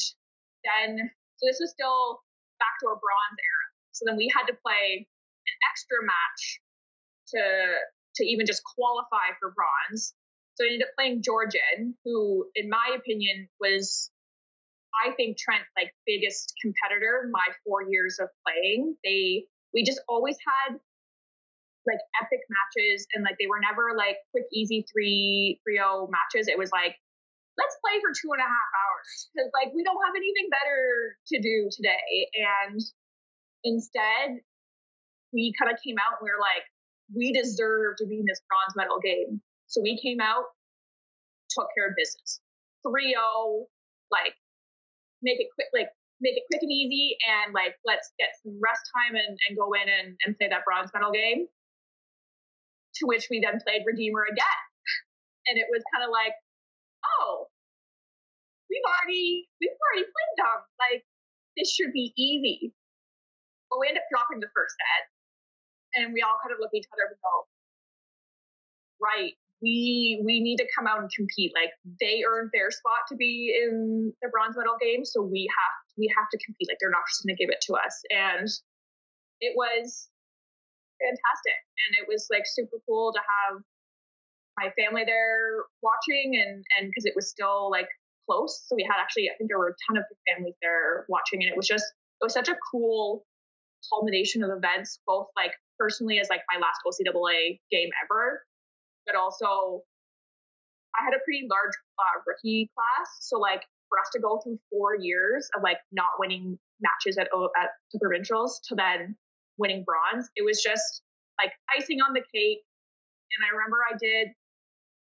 then 0.68 1.10
so 1.40 1.42
this 1.48 1.58
was 1.60 1.72
still 1.72 2.20
back 2.60 2.76
to 2.80 2.92
our 2.92 3.00
bronze 3.00 3.40
era. 3.40 3.66
So 3.92 4.04
then 4.06 4.16
we 4.20 4.28
had 4.36 4.44
to 4.52 4.56
play 4.60 5.08
an 5.08 5.56
extra 5.72 5.96
match 6.04 6.60
to 7.32 7.42
to 8.20 8.22
even 8.24 8.44
just 8.44 8.62
qualify 8.76 9.32
for 9.40 9.56
bronze. 9.56 10.12
So 10.56 10.64
I 10.64 10.68
ended 10.68 10.84
up 10.84 10.92
playing 10.94 11.22
Georgian, 11.24 11.96
who, 12.04 12.44
in 12.54 12.68
my 12.68 12.92
opinion, 12.94 13.48
was 13.58 14.12
I 14.92 15.12
think 15.16 15.38
Trent's 15.38 15.68
like 15.76 15.92
biggest 16.06 16.52
competitor 16.60 17.28
my 17.32 17.44
four 17.64 17.82
years 17.88 18.18
of 18.20 18.28
playing. 18.44 18.96
They 19.04 19.46
we 19.74 19.84
just 19.84 20.00
always 20.08 20.36
had 20.44 20.76
like 21.86 21.98
epic 22.22 22.40
matches 22.46 23.06
and 23.14 23.24
like 23.24 23.34
they 23.40 23.48
were 23.48 23.58
never 23.58 23.96
like 23.96 24.20
quick 24.30 24.44
easy 24.52 24.84
three 24.92 25.60
three 25.64 25.80
oh 25.82 26.08
matches. 26.12 26.46
It 26.48 26.58
was 26.58 26.70
like 26.70 26.96
let's 27.58 27.76
play 27.84 28.00
for 28.00 28.12
two 28.16 28.32
and 28.32 28.40
a 28.40 28.48
half 28.48 28.70
hours 28.72 29.28
because 29.32 29.50
like 29.52 29.74
we 29.74 29.84
don't 29.84 30.00
have 30.00 30.16
anything 30.16 30.48
better 30.48 31.16
to 31.32 31.36
do 31.40 31.68
today. 31.72 32.28
And 32.36 32.80
instead, 33.64 34.40
we 35.32 35.52
kind 35.58 35.72
of 35.72 35.76
came 35.84 35.96
out 36.00 36.20
and 36.20 36.24
we 36.24 36.32
were 36.32 36.40
like, 36.40 36.64
we 37.12 37.32
deserve 37.32 37.96
to 37.98 38.06
be 38.06 38.20
in 38.20 38.26
this 38.26 38.40
bronze 38.48 38.74
medal 38.76 39.00
game. 39.00 39.40
So 39.68 39.80
we 39.80 40.00
came 40.00 40.20
out, 40.20 40.52
took 41.50 41.68
care 41.76 41.88
of 41.88 41.96
business. 41.96 42.40
3 42.84 43.14
0, 43.14 43.68
like 44.10 44.34
make 45.22 45.40
it 45.40 45.48
quick, 45.54 45.70
like 45.72 45.88
make 46.20 46.36
it 46.36 46.44
quick 46.50 46.62
and 46.62 46.70
easy, 46.70 47.16
and 47.22 47.54
like 47.54 47.74
let's 47.86 48.12
get 48.18 48.34
some 48.42 48.58
rest 48.62 48.82
time 48.94 49.14
and, 49.18 49.38
and 49.48 49.58
go 49.58 49.72
in 49.74 49.86
and, 49.86 50.18
and 50.26 50.36
play 50.38 50.50
that 50.50 50.66
bronze 50.66 50.90
medal 50.94 51.10
game. 51.10 51.46
To 53.00 53.08
which 53.08 53.26
we 53.32 53.40
then 53.40 53.56
played 53.64 53.88
Redeemer 53.88 54.28
again, 54.28 54.60
and 55.48 55.56
it 55.56 55.64
was 55.72 55.80
kind 55.96 56.04
of 56.04 56.12
like, 56.12 56.36
oh, 57.02 57.48
we've 58.68 58.84
already 58.84 59.48
we've 59.58 59.72
already 59.72 60.04
played 60.04 60.36
them. 60.36 60.60
Like 60.76 61.00
this 61.56 61.72
should 61.72 61.92
be 61.96 62.12
easy. 62.20 62.76
But 63.72 63.80
we 63.80 63.88
end 63.88 63.96
up 63.96 64.04
dropping 64.12 64.44
the 64.44 64.52
first 64.52 64.76
set, 64.76 65.08
and 65.96 66.12
we 66.12 66.20
all 66.20 66.36
kind 66.44 66.52
of 66.52 66.60
look 66.60 66.76
at 66.76 66.84
each 66.84 66.90
other 66.92 67.08
and 67.08 67.16
go, 67.16 67.48
right, 69.00 69.32
we 69.62 70.20
we 70.24 70.42
need 70.42 70.58
to 70.58 70.66
come 70.76 70.86
out 70.86 70.98
and 70.98 71.10
compete. 71.14 71.52
Like 71.54 71.70
they 72.00 72.26
earned 72.26 72.50
their 72.52 72.70
spot 72.70 73.06
to 73.08 73.16
be 73.16 73.54
in 73.54 74.12
the 74.20 74.28
bronze 74.28 74.56
medal 74.58 74.76
game, 74.82 75.04
so 75.04 75.22
we 75.22 75.48
have 75.48 75.74
we 75.96 76.12
have 76.16 76.26
to 76.30 76.38
compete. 76.44 76.68
Like 76.68 76.78
they're 76.80 76.90
not 76.90 77.06
just 77.08 77.22
going 77.22 77.34
to 77.34 77.40
give 77.40 77.50
it 77.50 77.62
to 77.70 77.78
us. 77.78 77.94
And 78.10 78.48
it 79.40 79.54
was 79.54 80.10
fantastic, 80.98 81.58
and 81.86 81.90
it 82.02 82.10
was 82.10 82.26
like 82.30 82.42
super 82.44 82.82
cool 82.84 83.14
to 83.14 83.22
have 83.22 83.62
my 84.58 84.68
family 84.74 85.06
there 85.06 85.64
watching, 85.80 86.34
and 86.34 86.66
and 86.76 86.90
because 86.90 87.06
it 87.06 87.14
was 87.14 87.30
still 87.30 87.70
like 87.70 87.88
close, 88.28 88.66
so 88.66 88.74
we 88.74 88.82
had 88.82 88.98
actually 89.00 89.30
I 89.30 89.38
think 89.38 89.48
there 89.48 89.58
were 89.58 89.70
a 89.70 89.78
ton 89.86 89.96
of 89.96 90.04
families 90.26 90.58
there 90.60 91.06
watching, 91.08 91.42
and 91.42 91.50
it 91.50 91.56
was 91.56 91.70
just 91.70 91.86
it 92.20 92.24
was 92.26 92.34
such 92.34 92.50
a 92.50 92.58
cool 92.70 93.24
culmination 93.90 94.42
of 94.42 94.50
events, 94.50 95.00
both 95.06 95.26
like 95.36 95.54
personally 95.78 96.18
as 96.18 96.28
like 96.30 96.42
my 96.50 96.58
last 96.58 96.82
OCAA 96.86 97.58
game 97.70 97.90
ever, 98.04 98.42
but 99.06 99.14
also 99.14 99.82
I 100.98 101.04
had 101.04 101.14
a 101.14 101.20
pretty 101.24 101.46
large 101.48 101.74
uh, 101.98 102.20
rookie 102.26 102.70
class. 102.76 103.08
So 103.20 103.38
like 103.38 103.62
for 103.88 103.98
us 103.98 104.08
to 104.12 104.20
go 104.20 104.40
through 104.42 104.58
four 104.70 104.96
years 104.96 105.48
of 105.56 105.62
like 105.62 105.78
not 105.92 106.18
winning 106.18 106.58
matches 106.80 107.18
at 107.18 107.28
at 107.56 107.70
the 107.92 107.98
provincials 108.00 108.60
to 108.68 108.74
then 108.74 109.16
winning 109.58 109.84
bronze, 109.84 110.28
it 110.36 110.44
was 110.44 110.60
just 110.62 111.02
like 111.40 111.52
icing 111.76 112.00
on 112.00 112.12
the 112.12 112.20
cake. 112.20 112.60
And 113.32 113.40
I 113.44 113.50
remember 113.56 113.78
I 113.88 113.96
did 113.96 114.28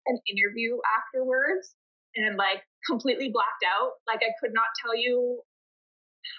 an 0.05 0.19
interview 0.29 0.77
afterwards 0.85 1.73
and 2.15 2.37
like 2.37 2.61
completely 2.85 3.29
blacked 3.29 3.65
out. 3.65 3.93
Like 4.05 4.21
I 4.21 4.33
could 4.39 4.53
not 4.53 4.69
tell 4.81 4.95
you 4.95 5.41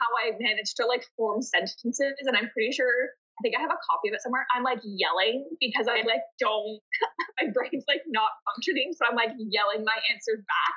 how 0.00 0.08
I 0.16 0.36
managed 0.38 0.76
to 0.76 0.86
like 0.86 1.04
form 1.16 1.42
sentences, 1.42 2.14
and 2.20 2.36
I'm 2.36 2.50
pretty 2.50 2.72
sure 2.72 3.10
I 3.34 3.40
think 3.42 3.58
I 3.58 3.60
have 3.60 3.74
a 3.74 3.82
copy 3.90 4.08
of 4.10 4.14
it 4.14 4.22
somewhere. 4.22 4.46
I'm 4.54 4.62
like 4.62 4.78
yelling 4.86 5.42
because 5.58 5.90
I 5.90 6.06
like 6.06 6.22
don't, 6.38 6.78
my 7.42 7.50
brain's 7.50 7.82
like 7.90 8.06
not 8.06 8.30
functioning. 8.46 8.94
So 8.94 9.06
I'm 9.10 9.18
like 9.18 9.34
yelling 9.34 9.82
my 9.82 9.98
answers 10.14 10.38
back 10.38 10.76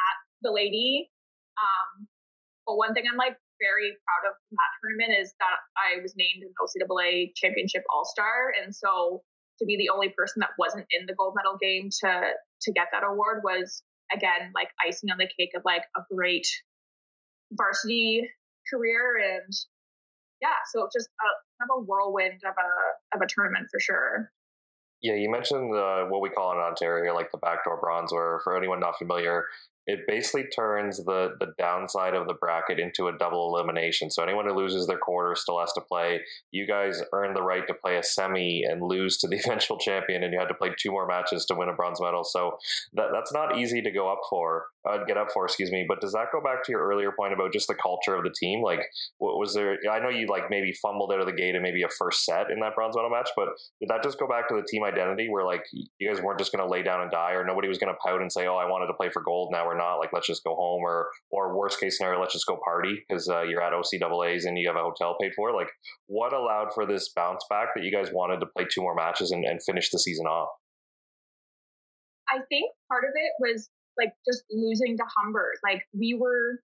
at 0.00 0.16
the 0.40 0.52
lady. 0.52 1.12
Um, 1.60 2.08
but 2.64 2.80
one 2.80 2.96
thing 2.96 3.04
I'm 3.04 3.20
like 3.20 3.36
very 3.60 3.92
proud 4.00 4.32
of 4.32 4.34
that 4.34 4.70
tournament 4.80 5.12
is 5.20 5.36
that 5.38 5.60
I 5.76 6.00
was 6.00 6.16
named 6.16 6.48
an 6.48 6.56
OCAA 6.56 7.36
championship 7.36 7.84
all 7.92 8.08
star. 8.08 8.52
And 8.56 8.74
so 8.74 9.20
to 9.60 9.64
be 9.68 9.76
the 9.76 9.92
only 9.92 10.08
person 10.08 10.40
that 10.40 10.56
wasn't 10.58 10.88
in 10.88 11.04
the 11.04 11.14
gold 11.14 11.36
medal 11.36 11.60
game 11.60 11.92
to, 12.00 12.32
to 12.32 12.72
get 12.72 12.88
that 12.96 13.04
award 13.04 13.44
was 13.44 13.84
again, 14.08 14.56
like 14.56 14.68
icing 14.80 15.10
on 15.12 15.18
the 15.18 15.28
cake 15.28 15.52
of 15.54 15.62
like 15.64 15.84
a 15.96 16.00
great 16.08 16.46
varsity 17.52 18.28
career 18.72 19.20
and 19.20 19.52
yeah, 20.44 20.60
so 20.72 20.86
just 20.92 21.08
a, 21.08 21.28
kind 21.58 21.70
of 21.70 21.80
a 21.80 21.86
whirlwind 21.86 22.40
of 22.44 22.52
a 22.52 23.16
of 23.16 23.22
a 23.22 23.26
tournament 23.26 23.66
for 23.70 23.80
sure. 23.80 24.30
Yeah, 25.00 25.14
you 25.14 25.30
mentioned 25.30 25.74
uh, 25.74 26.04
what 26.04 26.20
we 26.20 26.28
call 26.28 26.52
in 26.52 26.58
Ontario, 26.58 27.14
like 27.14 27.30
the 27.32 27.38
backdoor 27.38 27.80
bronze, 27.80 28.12
where 28.12 28.40
for 28.44 28.56
anyone 28.56 28.80
not 28.80 28.98
familiar, 28.98 29.44
it 29.86 30.00
basically 30.06 30.44
turns 30.44 30.98
the 31.04 31.34
the 31.38 31.52
downside 31.58 32.14
of 32.14 32.26
the 32.26 32.34
bracket 32.34 32.78
into 32.78 33.08
a 33.08 33.18
double 33.18 33.54
elimination. 33.54 34.10
So 34.10 34.22
anyone 34.22 34.46
who 34.46 34.54
loses 34.54 34.86
their 34.86 34.98
quarter 34.98 35.34
still 35.34 35.60
has 35.60 35.72
to 35.74 35.80
play. 35.80 36.20
You 36.52 36.66
guys 36.66 37.02
earn 37.12 37.34
the 37.34 37.42
right 37.42 37.66
to 37.66 37.74
play 37.74 37.96
a 37.96 38.02
semi 38.02 38.62
and 38.64 38.82
lose 38.82 39.18
to 39.18 39.28
the 39.28 39.36
eventual 39.44 39.78
champion, 39.78 40.22
and 40.22 40.32
you 40.32 40.38
had 40.38 40.48
to 40.48 40.54
play 40.54 40.70
two 40.78 40.90
more 40.90 41.06
matches 41.06 41.44
to 41.46 41.54
win 41.54 41.68
a 41.68 41.74
bronze 41.74 42.00
medal. 42.00 42.24
So 42.24 42.58
that 42.94 43.08
that's 43.12 43.32
not 43.32 43.58
easy 43.58 43.82
to 43.82 43.90
go 43.90 44.10
up 44.10 44.20
for, 44.30 44.66
uh, 44.88 45.04
get 45.04 45.18
up 45.18 45.28
for. 45.32 45.44
Excuse 45.44 45.70
me. 45.70 45.84
But 45.86 46.00
does 46.00 46.12
that 46.12 46.28
go 46.32 46.40
back 46.40 46.64
to 46.64 46.72
your 46.72 46.86
earlier 46.86 47.12
point 47.12 47.34
about 47.34 47.52
just 47.52 47.68
the 47.68 47.74
culture 47.74 48.14
of 48.14 48.24
the 48.24 48.34
team? 48.34 48.62
Like, 48.62 48.80
what 49.18 49.38
was 49.38 49.52
there? 49.52 49.76
I 49.90 49.98
know 49.98 50.08
you 50.08 50.26
like 50.28 50.48
maybe 50.48 50.72
fumbled 50.80 51.12
out 51.12 51.20
of 51.20 51.26
the 51.26 51.32
gate 51.32 51.54
and 51.54 51.62
maybe 51.62 51.82
a 51.82 51.88
first 51.88 52.24
set 52.24 52.50
in 52.50 52.60
that 52.60 52.74
bronze 52.74 52.96
medal 52.96 53.10
match, 53.10 53.30
but 53.36 53.48
did 53.80 53.90
that 53.90 54.02
just 54.02 54.18
go 54.18 54.26
back 54.26 54.48
to 54.48 54.54
the 54.54 54.66
team 54.66 54.82
identity 54.82 55.28
where 55.28 55.44
like 55.44 55.64
you 55.72 56.08
guys 56.08 56.22
weren't 56.22 56.38
just 56.38 56.52
going 56.52 56.64
to 56.64 56.70
lay 56.70 56.82
down 56.82 57.02
and 57.02 57.10
die, 57.10 57.32
or 57.32 57.44
nobody 57.44 57.68
was 57.68 57.76
going 57.76 57.92
to 57.92 57.98
pout 58.02 58.22
and 58.22 58.32
say, 58.32 58.46
"Oh, 58.46 58.56
I 58.56 58.64
wanted 58.64 58.86
to 58.86 58.94
play 58.94 59.10
for 59.10 59.20
gold 59.20 59.50
now." 59.52 59.73
Or 59.74 59.78
not. 59.78 59.98
Like, 59.98 60.10
let's 60.12 60.26
just 60.26 60.44
go 60.44 60.54
home, 60.54 60.82
or 60.82 61.08
or 61.30 61.56
worst 61.56 61.80
case 61.80 61.98
scenario, 61.98 62.20
let's 62.20 62.32
just 62.32 62.46
go 62.46 62.58
party 62.64 63.04
because 63.08 63.28
uh, 63.28 63.42
you're 63.42 63.62
at 63.62 63.72
OCAA's 63.72 64.44
and 64.44 64.58
you 64.58 64.68
have 64.68 64.76
a 64.76 64.82
hotel 64.82 65.16
paid 65.20 65.32
for. 65.36 65.54
Like, 65.54 65.68
what 66.06 66.32
allowed 66.32 66.68
for 66.74 66.86
this 66.86 67.10
bounce 67.14 67.44
back 67.50 67.68
that 67.74 67.84
you 67.84 67.92
guys 67.92 68.10
wanted 68.12 68.40
to 68.40 68.46
play 68.56 68.66
two 68.72 68.80
more 68.80 68.94
matches 68.94 69.30
and, 69.30 69.44
and 69.44 69.60
finish 69.62 69.90
the 69.90 69.98
season 69.98 70.26
off? 70.26 70.48
I 72.28 72.38
think 72.48 72.70
part 72.90 73.04
of 73.04 73.10
it 73.14 73.32
was 73.38 73.68
like 73.98 74.12
just 74.26 74.44
losing 74.50 74.96
to 74.96 75.04
Humber. 75.18 75.52
Like 75.62 75.82
we 75.92 76.16
were 76.18 76.60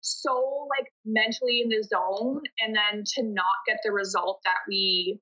so 0.00 0.66
like 0.70 0.86
mentally 1.04 1.60
in 1.62 1.68
the 1.68 1.82
zone 1.82 2.42
and 2.60 2.74
then 2.74 3.04
to 3.14 3.22
not 3.22 3.44
get 3.66 3.78
the 3.84 3.92
result 3.92 4.40
that 4.44 4.58
we 4.68 5.20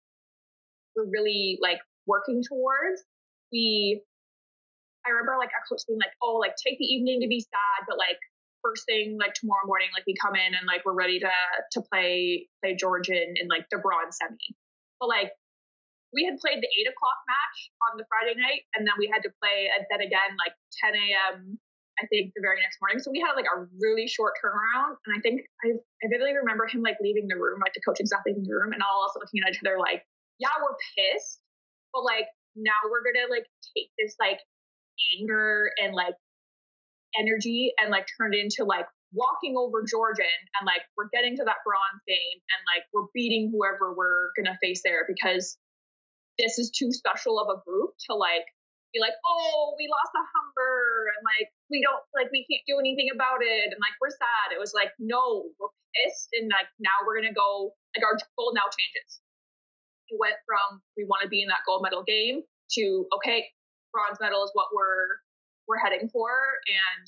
were 0.94 1.06
really 1.10 1.58
like 1.60 1.78
working 2.06 2.42
towards 2.46 3.02
we 3.54 4.02
I 5.06 5.12
remember 5.12 5.36
like 5.38 5.52
coach 5.68 5.84
being 5.86 6.00
like, 6.00 6.16
oh, 6.24 6.40
like 6.40 6.56
take 6.56 6.78
the 6.80 6.88
evening 6.88 7.20
to 7.20 7.28
be 7.28 7.40
sad, 7.40 7.84
but 7.88 8.00
like 8.00 8.18
first 8.64 8.88
thing 8.88 9.20
like 9.20 9.36
tomorrow 9.36 9.68
morning, 9.68 9.92
like 9.92 10.08
we 10.08 10.16
come 10.16 10.32
in 10.32 10.56
and 10.56 10.64
like 10.64 10.84
we're 10.88 10.96
ready 10.96 11.20
to 11.20 11.34
to 11.76 11.78
play 11.92 12.48
play 12.64 12.72
Georgian 12.72 13.36
in 13.36 13.46
like 13.52 13.68
the 13.68 13.76
bronze 13.76 14.16
semi. 14.16 14.56
But 14.98 15.12
like 15.12 15.30
we 16.16 16.24
had 16.24 16.40
played 16.40 16.64
the 16.64 16.70
eight 16.80 16.88
o'clock 16.88 17.20
match 17.28 17.58
on 17.90 18.00
the 18.00 18.08
Friday 18.08 18.38
night, 18.40 18.64
and 18.72 18.88
then 18.88 18.96
we 18.96 19.10
had 19.12 19.20
to 19.28 19.30
play 19.42 19.68
and 19.68 19.84
then 19.92 20.00
again 20.00 20.32
like 20.40 20.56
10 20.80 20.96
a.m. 20.96 21.60
I 21.94 22.10
think 22.10 22.34
the 22.34 22.42
very 22.42 22.58
next 22.58 22.82
morning. 22.82 22.98
So 22.98 23.14
we 23.14 23.22
had 23.22 23.38
like 23.38 23.46
a 23.46 23.70
really 23.78 24.10
short 24.10 24.34
turnaround, 24.40 24.98
and 25.04 25.12
I 25.12 25.20
think 25.20 25.44
I 25.62 25.76
I 25.76 26.04
vividly 26.08 26.32
remember 26.34 26.64
him 26.66 26.80
like 26.80 26.96
leaving 27.04 27.28
the 27.28 27.36
room, 27.36 27.60
like 27.60 27.76
the 27.76 27.84
coaching 27.84 28.08
staff 28.08 28.24
leaving 28.24 28.48
the 28.48 28.56
room, 28.56 28.72
and 28.72 28.80
all 28.80 29.04
us 29.04 29.14
looking 29.14 29.44
at 29.44 29.52
each 29.52 29.62
other 29.62 29.76
like, 29.76 30.02
yeah, 30.40 30.54
we're 30.58 30.74
pissed, 30.96 31.44
but 31.92 32.02
like 32.02 32.26
now 32.56 32.78
we're 32.88 33.04
gonna 33.04 33.28
like 33.28 33.46
take 33.76 33.92
this 33.98 34.16
like 34.18 34.40
anger 35.18 35.70
and 35.82 35.94
like 35.94 36.14
energy 37.18 37.72
and 37.78 37.90
like 37.90 38.06
turned 38.18 38.34
into 38.34 38.64
like 38.64 38.86
walking 39.12 39.54
over 39.56 39.86
Georgian 39.86 40.26
and 40.58 40.66
like 40.66 40.82
we're 40.98 41.08
getting 41.14 41.36
to 41.38 41.44
that 41.46 41.62
bronze 41.62 42.02
game 42.06 42.38
and 42.50 42.60
like 42.66 42.82
we're 42.92 43.06
beating 43.14 43.50
whoever 43.54 43.94
we're 43.94 44.34
gonna 44.36 44.58
face 44.60 44.82
there 44.82 45.06
because 45.06 45.56
this 46.38 46.58
is 46.58 46.70
too 46.74 46.90
special 46.90 47.38
of 47.38 47.46
a 47.46 47.62
group 47.62 47.94
to 48.10 48.14
like 48.14 48.46
be 48.94 49.02
like, 49.02 49.18
oh, 49.26 49.74
we 49.74 49.90
lost 49.90 50.14
the 50.14 50.22
Humber 50.22 51.10
and 51.18 51.22
like 51.26 51.50
we 51.70 51.82
don't 51.82 52.02
like 52.14 52.30
we 52.30 52.46
can't 52.46 52.62
do 52.66 52.78
anything 52.78 53.10
about 53.10 53.42
it 53.42 53.74
and 53.74 53.78
like 53.82 53.94
we're 53.98 54.14
sad. 54.14 54.54
It 54.54 54.62
was 54.62 54.74
like, 54.74 54.94
no, 55.02 55.50
we're 55.58 55.74
pissed 55.94 56.30
and 56.38 56.46
like 56.50 56.70
now 56.78 56.94
we're 57.02 57.18
gonna 57.18 57.34
go 57.34 57.74
like 57.94 58.06
our 58.06 58.18
goal 58.38 58.54
now 58.54 58.70
changes. 58.70 59.22
It 60.10 60.18
went 60.18 60.38
from 60.46 60.82
we 60.98 61.06
want 61.06 61.26
to 61.26 61.30
be 61.30 61.42
in 61.42 61.50
that 61.50 61.66
gold 61.66 61.82
medal 61.82 62.06
game 62.06 62.46
to 62.78 63.06
okay, 63.18 63.50
bronze 63.94 64.18
medal 64.20 64.42
is 64.42 64.50
what 64.52 64.74
we're 64.74 65.22
we're 65.70 65.78
heading 65.78 66.10
for 66.10 66.28
and 66.28 67.06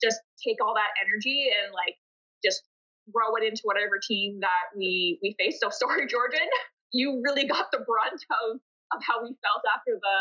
just 0.00 0.22
take 0.40 0.62
all 0.62 0.74
that 0.74 0.94
energy 1.02 1.50
and 1.50 1.74
like 1.74 1.98
just 2.40 2.62
throw 3.10 3.36
it 3.36 3.44
into 3.44 3.60
whatever 3.64 4.00
team 4.00 4.40
that 4.40 4.72
we 4.76 5.18
we 5.20 5.34
face. 5.38 5.58
So 5.60 5.68
sorry, 5.74 6.06
Georgian, 6.06 6.48
you 6.92 7.20
really 7.24 7.46
got 7.46 7.70
the 7.72 7.82
brunt 7.82 8.22
of 8.30 8.60
of 8.92 9.00
how 9.02 9.22
we 9.22 9.34
felt 9.42 9.64
after 9.74 9.98
the, 9.98 10.16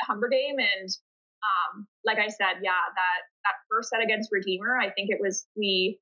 the 0.00 0.04
Humber 0.06 0.28
game. 0.28 0.56
And 0.56 0.88
um, 1.44 1.86
like 2.04 2.18
I 2.18 2.28
said, 2.28 2.62
yeah, 2.62 2.80
that 2.88 3.20
that 3.44 3.56
first 3.68 3.90
set 3.90 4.02
against 4.02 4.30
Redeemer, 4.32 4.76
I 4.78 4.90
think 4.90 5.10
it 5.10 5.18
was 5.20 5.46
we. 5.56 6.00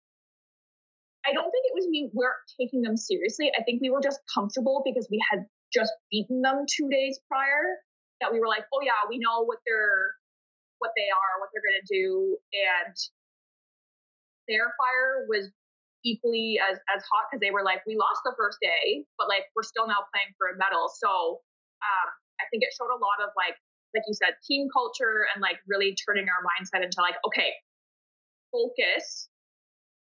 I 1.23 1.33
don't 1.33 1.51
think 1.55 1.65
it 1.71 1.75
was 1.75 1.87
we 1.87 2.11
weren't 2.13 2.43
taking 2.59 2.83
them 2.83 2.97
seriously. 2.97 3.53
I 3.57 3.63
think 3.63 3.81
we 3.81 3.91
were 3.91 4.03
just 4.03 4.19
comfortable 4.27 4.83
because 4.85 5.07
we 5.09 5.23
had 5.31 5.47
just 5.73 5.93
beaten 6.11 6.43
them 6.43 6.67
two 6.67 6.89
days 6.91 7.21
prior. 7.29 7.79
That 8.23 8.31
we 8.31 8.39
were 8.39 8.49
like, 8.49 8.65
oh 8.71 8.81
yeah, 8.81 9.03
we 9.11 9.19
know 9.19 9.43
what 9.43 9.59
they're 9.67 10.15
what 10.79 10.95
they 10.95 11.11
are, 11.11 11.33
what 11.43 11.51
they're 11.51 11.63
to 11.63 11.87
do, 11.87 12.39
and 12.55 12.95
their 14.47 14.75
fire 14.79 15.27
was 15.27 15.51
equally 16.07 16.59
as 16.59 16.79
as 16.91 17.03
hot 17.07 17.31
because 17.31 17.43
they 17.43 17.51
were 17.51 17.63
like, 17.63 17.83
we 17.87 17.95
lost 17.99 18.23
the 18.25 18.35
first 18.39 18.59
day, 18.63 19.07
but 19.19 19.27
like 19.27 19.47
we're 19.55 19.67
still 19.67 19.87
now 19.87 20.07
playing 20.15 20.35
for 20.39 20.51
a 20.51 20.57
medal. 20.59 20.91
So 20.91 21.43
um, 21.83 22.09
I 22.43 22.47
think 22.51 22.63
it 22.67 22.75
showed 22.75 22.91
a 22.91 22.99
lot 22.99 23.23
of 23.23 23.31
like 23.39 23.59
like 23.95 24.05
you 24.09 24.15
said, 24.15 24.35
team 24.47 24.69
culture 24.73 25.29
and 25.33 25.45
like 25.45 25.61
really 25.69 25.95
turning 25.95 26.27
our 26.27 26.41
mindset 26.43 26.81
into 26.81 27.01
like, 27.01 27.17
okay, 27.29 27.53
focus. 28.51 29.29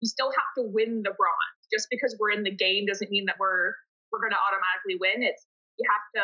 You 0.01 0.07
still 0.07 0.31
have 0.31 0.51
to 0.61 0.63
win 0.63 1.03
the 1.03 1.11
bronze. 1.17 1.63
Just 1.73 1.89
because 1.91 2.15
we're 2.21 2.31
in 2.31 2.45
the 2.45 2.55
game 2.55 2.87
doesn't 2.87 3.11
mean 3.11 3.27
that 3.27 3.37
we're 3.41 3.75
we're 4.13 4.23
going 4.23 4.33
to 4.33 4.41
automatically 4.41 4.97
win. 4.97 5.27
It's 5.27 5.45
you 5.77 5.85
have 5.91 6.07
to 6.17 6.23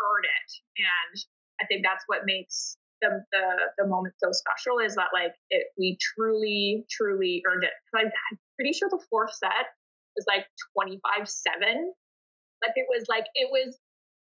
earn 0.00 0.24
it, 0.24 0.50
and 0.80 1.14
I 1.60 1.66
think 1.66 1.84
that's 1.84 2.04
what 2.08 2.24
makes 2.24 2.76
the, 3.00 3.24
the 3.32 3.44
the 3.78 3.86
moment 3.88 4.14
so 4.20 4.28
special 4.32 4.78
is 4.78 4.94
that 4.96 5.08
like 5.12 5.32
it 5.50 5.72
we 5.78 5.96
truly 6.00 6.84
truly 6.90 7.42
earned 7.48 7.64
it. 7.64 7.72
I'm 7.96 8.12
pretty 8.56 8.72
sure 8.72 8.88
the 8.88 9.00
fourth 9.08 9.34
set 9.34 9.72
was 10.16 10.24
like 10.28 10.46
25 10.76 11.28
7. 11.28 11.92
Like 12.60 12.76
it 12.76 12.86
was 12.88 13.08
like 13.08 13.24
it 13.34 13.48
was 13.50 13.78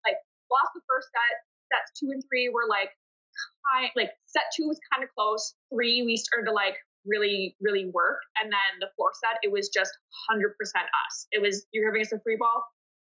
like 0.08 0.16
lost 0.52 0.72
the 0.76 0.82
first 0.88 1.08
set. 1.12 1.36
Sets 1.70 1.92
two 2.00 2.10
and 2.10 2.24
three 2.26 2.50
were 2.50 2.66
like 2.68 2.90
kind 3.70 3.92
like 3.96 4.10
set 4.26 4.50
two 4.56 4.68
was 4.68 4.80
kind 4.92 5.04
of 5.04 5.10
close. 5.14 5.54
Three 5.74 6.02
we 6.04 6.18
started 6.18 6.48
to 6.48 6.56
like 6.56 6.76
really 7.06 7.56
really 7.62 7.92
work, 7.94 8.20
and 8.42 8.52
then 8.52 8.72
the 8.80 8.90
fourth 8.96 9.16
set 9.20 9.38
it 9.44 9.52
was 9.52 9.70
just 9.70 9.92
100% 10.32 10.50
us. 10.56 11.28
It 11.32 11.42
was 11.42 11.68
you're 11.72 11.92
giving 11.92 12.02
us 12.02 12.12
a 12.12 12.20
free 12.24 12.38
ball, 12.40 12.64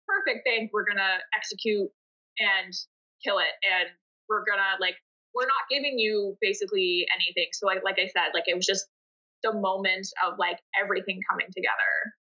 perfect 0.10 0.44
thing. 0.44 0.70
We're 0.74 0.86
gonna 0.86 1.22
execute 1.38 1.88
and 2.38 2.74
kill 3.24 3.40
it, 3.40 3.54
and 3.66 3.90
we're 4.30 4.46
gonna 4.46 4.78
like 4.80 4.96
we're 5.34 5.48
not 5.48 5.66
giving 5.70 5.98
you 5.98 6.38
basically 6.42 7.06
anything. 7.16 7.50
So 7.54 7.66
like 7.68 7.84
like 7.84 7.98
I 7.98 8.08
said, 8.08 8.32
like 8.34 8.46
it 8.48 8.56
was 8.56 8.66
just 8.66 8.86
the 9.44 9.54
moment 9.54 10.08
of 10.26 10.38
like 10.38 10.60
everything 10.80 11.20
coming 11.30 11.48
together. 11.48 12.14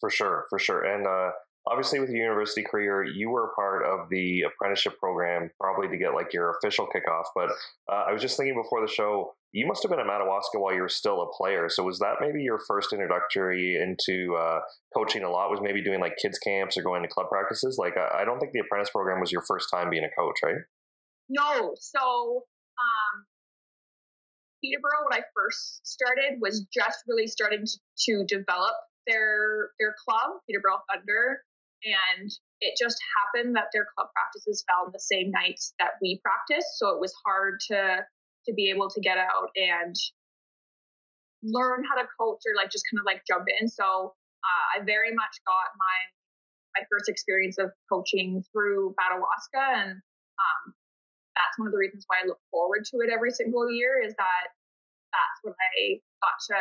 For 0.00 0.10
sure, 0.10 0.44
for 0.50 0.58
sure. 0.58 0.84
And 0.84 1.06
uh 1.06 1.30
obviously 1.66 1.98
with 2.00 2.10
your 2.10 2.22
university 2.22 2.62
career, 2.62 3.04
you 3.04 3.30
were 3.30 3.44
a 3.44 3.54
part 3.54 3.84
of 3.84 4.08
the 4.08 4.42
apprenticeship 4.42 4.98
program, 4.98 5.50
probably 5.60 5.88
to 5.88 5.96
get 5.96 6.14
like 6.14 6.32
your 6.32 6.56
official 6.56 6.86
kickoff. 6.86 7.24
But 7.34 7.50
uh, 7.90 8.04
I 8.08 8.12
was 8.12 8.22
just 8.22 8.36
thinking 8.36 8.54
before 8.54 8.80
the 8.80 8.92
show, 8.92 9.34
you 9.52 9.66
must 9.66 9.82
have 9.82 9.90
been 9.90 10.00
at 10.00 10.06
Madawaska 10.06 10.58
while 10.58 10.74
you 10.74 10.82
were 10.82 10.88
still 10.88 11.22
a 11.22 11.32
player. 11.32 11.68
So 11.68 11.82
was 11.82 11.98
that 11.98 12.16
maybe 12.20 12.42
your 12.42 12.58
first 12.68 12.92
introductory 12.92 13.76
into 13.76 14.36
uh, 14.36 14.60
coaching 14.94 15.24
a 15.24 15.30
lot? 15.30 15.50
Was 15.50 15.60
maybe 15.62 15.82
doing 15.82 16.00
like 16.00 16.16
kids 16.20 16.38
camps 16.38 16.76
or 16.76 16.82
going 16.82 17.02
to 17.02 17.08
club 17.08 17.28
practices? 17.28 17.76
Like 17.78 17.94
I 17.96 18.24
don't 18.24 18.38
think 18.38 18.52
the 18.52 18.60
apprentice 18.60 18.90
program 18.90 19.20
was 19.20 19.32
your 19.32 19.42
first 19.42 19.68
time 19.72 19.90
being 19.90 20.04
a 20.04 20.20
coach, 20.20 20.36
right? 20.44 20.56
No. 21.28 21.74
So, 21.80 22.44
um, 22.78 23.24
Peterborough, 24.62 25.08
when 25.08 25.18
I 25.18 25.22
first 25.34 25.86
started, 25.86 26.38
was 26.40 26.66
just 26.72 26.98
really 27.08 27.26
starting 27.26 27.64
to, 27.64 27.78
to 28.06 28.24
develop 28.26 28.74
their 29.06 29.70
their 29.78 29.94
club, 30.04 30.38
Peterborough 30.48 30.82
Thunder, 30.92 31.42
and 31.84 32.30
it 32.60 32.74
just 32.78 32.96
happened 33.16 33.54
that 33.56 33.68
their 33.72 33.86
club 33.94 34.08
practices 34.14 34.64
fell 34.66 34.86
on 34.86 34.92
the 34.92 35.00
same 35.00 35.30
nights 35.30 35.74
that 35.78 36.00
we 36.00 36.20
practiced, 36.24 36.78
so 36.78 36.90
it 36.90 37.00
was 37.00 37.12
hard 37.24 37.60
to 37.68 38.04
to 38.46 38.54
be 38.54 38.70
able 38.70 38.88
to 38.88 39.00
get 39.00 39.18
out 39.18 39.50
and 39.56 39.94
learn 41.42 41.82
how 41.84 42.00
to 42.00 42.06
coach 42.18 42.40
or 42.46 42.54
like 42.54 42.70
just 42.70 42.84
kind 42.90 43.02
of 43.02 43.06
like 43.06 43.22
jump 43.26 43.44
in. 43.60 43.68
So 43.68 44.14
uh, 44.14 44.64
I 44.78 44.84
very 44.84 45.12
much 45.12 45.34
got 45.46 45.74
my 45.76 45.98
my 46.78 46.82
first 46.92 47.08
experience 47.08 47.56
of 47.58 47.70
coaching 47.90 48.44
through 48.52 48.94
Madawaska, 49.00 49.64
and 49.80 49.92
um, 49.96 50.62
that's 51.34 51.56
one 51.58 51.68
of 51.68 51.72
the 51.72 51.78
reasons 51.78 52.04
why 52.06 52.24
I 52.24 52.26
look 52.26 52.40
forward 52.50 52.84
to 52.92 52.96
it 53.04 53.10
every 53.12 53.30
single 53.30 53.70
year 53.70 54.00
is 54.00 54.14
that 54.16 54.46
that's 55.12 55.38
when 55.42 55.54
I 55.56 56.00
got 56.24 56.36
to 56.52 56.60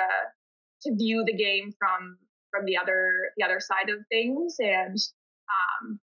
to 0.83 0.95
view 0.95 1.23
the 1.25 1.35
game 1.35 1.71
from 1.79 2.17
from 2.55 2.65
the 2.65 2.77
other 2.77 3.31
the 3.35 3.43
other 3.43 3.59
side 3.59 3.89
of 3.91 3.99
things 4.07 4.55
and 4.59 4.95
um, 5.51 5.99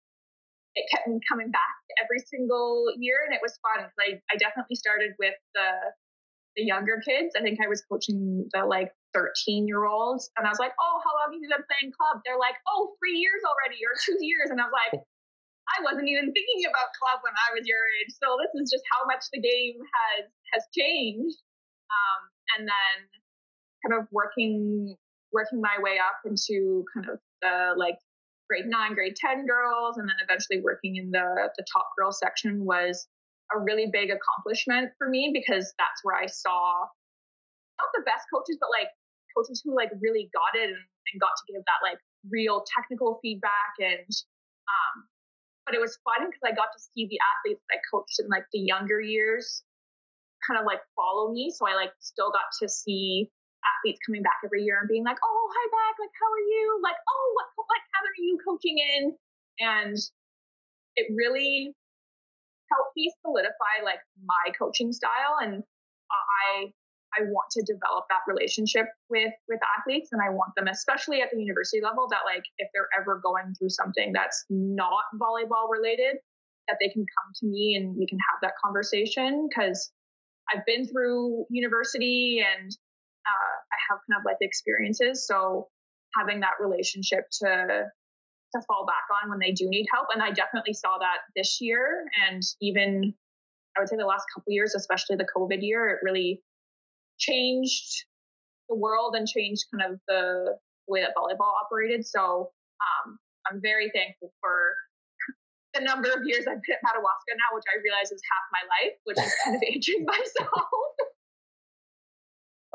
it 0.75 0.85
kept 0.93 1.09
me 1.09 1.21
coming 1.29 1.51
back 1.51 1.81
every 2.03 2.21
single 2.21 2.93
year 2.99 3.25
and 3.25 3.35
it 3.35 3.41
was 3.41 3.57
fun 3.65 3.89
I, 4.01 4.21
I 4.29 4.37
definitely 4.37 4.77
started 4.77 5.13
with 5.19 5.35
the 5.55 5.69
the 6.57 6.65
younger 6.65 7.01
kids. 7.01 7.33
I 7.37 7.41
think 7.41 7.59
I 7.65 7.69
was 7.69 7.83
coaching 7.89 8.49
the 8.53 8.65
like 8.65 8.93
13 9.15 9.69
year 9.69 9.85
olds 9.85 10.31
and 10.37 10.47
I 10.47 10.51
was 10.51 10.61
like, 10.61 10.73
oh, 10.81 10.97
how 11.01 11.13
long 11.17 11.33
have 11.33 11.41
you 11.41 11.49
been 11.49 11.65
playing 11.65 11.93
club? 11.97 12.21
They're 12.25 12.41
like, 12.41 12.57
oh, 12.69 12.93
three 13.01 13.17
years 13.17 13.41
already 13.45 13.81
or 13.85 13.97
two 14.05 14.21
years. 14.21 14.53
And 14.53 14.61
I 14.61 14.69
was 14.69 14.77
like, 14.77 15.01
I 15.73 15.77
wasn't 15.81 16.09
even 16.09 16.29
thinking 16.33 16.69
about 16.69 16.93
club 16.99 17.25
when 17.25 17.33
I 17.33 17.57
was 17.57 17.65
your 17.65 17.81
age. 18.01 18.13
So 18.21 18.37
this 18.37 18.53
is 18.61 18.69
just 18.69 18.85
how 18.93 19.07
much 19.09 19.25
the 19.33 19.41
game 19.41 19.81
has 19.81 20.29
has 20.53 20.63
changed. 20.77 21.39
Um, 21.89 22.21
and 22.57 22.63
then 22.69 22.97
kind 23.85 23.97
of 23.97 24.09
working 24.13 24.97
working 25.33 25.61
my 25.61 25.77
way 25.81 25.99
up 25.99 26.21
into 26.25 26.85
kind 26.95 27.09
of 27.09 27.19
the 27.41 27.75
like 27.77 27.97
grade 28.49 28.67
nine, 28.67 28.95
grade 28.95 29.17
ten 29.17 29.47
girls, 29.47 29.99
and 29.99 30.09
then 30.09 30.17
eventually 30.23 30.61
working 30.61 30.97
in 30.97 31.11
the 31.11 31.51
the 31.57 31.65
top 31.73 31.89
girl 31.97 32.13
section 32.13 32.65
was 32.65 33.07
a 33.55 33.59
really 33.59 33.87
big 33.93 34.11
accomplishment 34.11 34.91
for 34.99 35.09
me 35.09 35.31
because 35.33 35.73
that's 35.79 36.01
where 36.03 36.17
I 36.17 36.27
saw 36.27 36.87
not 37.81 37.89
the 37.95 38.03
best 38.05 38.25
coaches, 38.33 38.57
but 38.61 38.69
like 38.71 38.89
coaches 39.37 39.63
who 39.65 39.75
like 39.75 39.91
really 40.01 40.31
got 40.33 40.55
it 40.55 40.69
and, 40.69 40.77
and 40.77 41.21
got 41.21 41.33
to 41.37 41.45
give 41.53 41.63
that 41.65 41.81
like 41.83 41.99
real 42.31 42.65
technical 42.79 43.19
feedback 43.21 43.75
and 43.81 44.09
um, 44.69 44.95
but 45.67 45.75
it 45.75 45.81
was 45.81 45.99
fun 46.05 46.27
because 46.27 46.43
I 46.45 46.55
got 46.55 46.71
to 46.75 46.81
see 46.81 47.07
the 47.07 47.19
athletes 47.19 47.63
that 47.69 47.79
I 47.79 47.81
coached 47.91 48.21
in 48.21 48.29
like 48.29 48.47
the 48.53 48.61
younger 48.61 49.01
years 49.01 49.63
kind 50.47 50.59
of 50.59 50.67
like 50.67 50.81
follow 50.97 51.33
me. 51.33 51.53
So 51.55 51.67
I 51.67 51.75
like 51.75 51.93
still 52.01 52.31
got 52.31 52.51
to 52.61 52.69
see 52.69 53.31
athletes 53.65 54.01
coming 54.07 54.23
back 54.23 54.39
every 54.45 54.63
year 54.63 54.79
and 54.81 54.89
being 54.89 55.05
like, 55.05 55.19
"Oh, 55.23 55.45
hi 55.55 55.65
back, 55.71 55.95
like 55.99 56.15
how 56.19 56.31
are 56.31 56.47
you? 56.47 56.81
Like, 56.83 56.97
oh, 57.09 57.27
what 57.35 57.47
what 57.57 57.81
cabin 57.95 58.11
are 58.11 58.25
you 58.25 58.39
coaching 58.45 58.77
in?" 58.79 59.03
And 59.61 59.97
it 60.97 61.07
really 61.15 61.75
helped 62.73 62.97
me 62.97 63.13
solidify 63.25 63.85
like 63.85 64.01
my 64.25 64.53
coaching 64.59 64.93
style 64.93 65.37
and 65.41 65.63
I 66.11 66.73
I 67.13 67.29
want 67.29 67.51
to 67.53 67.63
develop 67.69 68.07
that 68.09 68.25
relationship 68.27 68.87
with 69.11 69.33
with 69.49 69.61
athletes 69.79 70.11
and 70.13 70.21
I 70.23 70.31
want 70.31 70.53
them 70.57 70.69
especially 70.69 71.21
at 71.21 71.29
the 71.31 71.39
university 71.41 71.81
level 71.83 72.09
that 72.11 72.25
like 72.25 72.45
if 72.59 72.69
they're 72.73 72.89
ever 72.99 73.21
going 73.23 73.55
through 73.59 73.71
something 73.71 74.13
that's 74.13 74.45
not 74.49 75.05
volleyball 75.21 75.69
related 75.71 76.17
that 76.69 76.79
they 76.81 76.89
can 76.89 77.05
come 77.05 77.29
to 77.41 77.47
me 77.47 77.77
and 77.77 77.97
we 77.97 78.07
can 78.07 78.19
have 78.31 78.41
that 78.43 78.55
conversation 78.63 79.49
cuz 79.55 79.93
I've 80.53 80.65
been 80.67 80.87
through 80.87 81.47
university 81.51 82.43
and 82.43 82.71
uh, 83.27 83.55
I 83.73 83.77
have 83.91 83.99
kind 84.09 84.19
of 84.19 84.25
life 84.25 84.41
experiences. 84.41 85.27
So 85.27 85.69
having 86.17 86.41
that 86.41 86.61
relationship 86.61 87.25
to 87.43 87.87
to 88.55 88.61
fall 88.69 88.85
back 88.85 89.09
on 89.23 89.31
when 89.31 89.39
they 89.39 89.53
do 89.53 89.67
need 89.69 89.87
help, 89.93 90.09
and 90.13 90.23
I 90.23 90.31
definitely 90.31 90.75
saw 90.75 90.99
that 90.99 91.25
this 91.35 91.59
year, 91.61 92.05
and 92.29 92.43
even 92.61 93.15
I 93.77 93.81
would 93.81 93.89
say 93.89 93.97
the 93.97 94.05
last 94.05 94.27
couple 94.35 94.53
years, 94.53 94.75
especially 94.75 95.17
the 95.17 95.27
COVID 95.35 95.63
year, 95.63 95.89
it 95.91 95.99
really 96.05 96.43
changed 97.19 98.05
the 98.69 98.77
world 98.77 99.15
and 99.17 99.27
changed 99.27 99.65
kind 99.73 99.93
of 99.93 100.01
the 100.09 100.57
way 100.89 101.01
that 101.01 101.17
volleyball 101.17 101.53
operated. 101.65 102.07
So 102.07 102.51
um, 102.81 103.19
I'm 103.49 103.61
very 103.61 103.91
thankful 103.95 104.33
for 104.41 104.75
the 105.75 105.81
number 105.81 106.09
of 106.11 106.25
years 106.25 106.45
I've 106.47 106.61
been 106.61 106.77
at 106.77 106.85
Madawaska 106.85 107.33
now, 107.33 107.57
which 107.57 107.69
I 107.71 107.81
realize 107.83 108.13
is 108.13 108.21
half 108.29 108.45
my 108.53 108.65
life, 108.69 108.97
which 109.05 109.19
is 109.19 109.33
kind 109.45 109.57
of 109.57 109.63
aging 109.71 110.05
myself. 110.05 110.92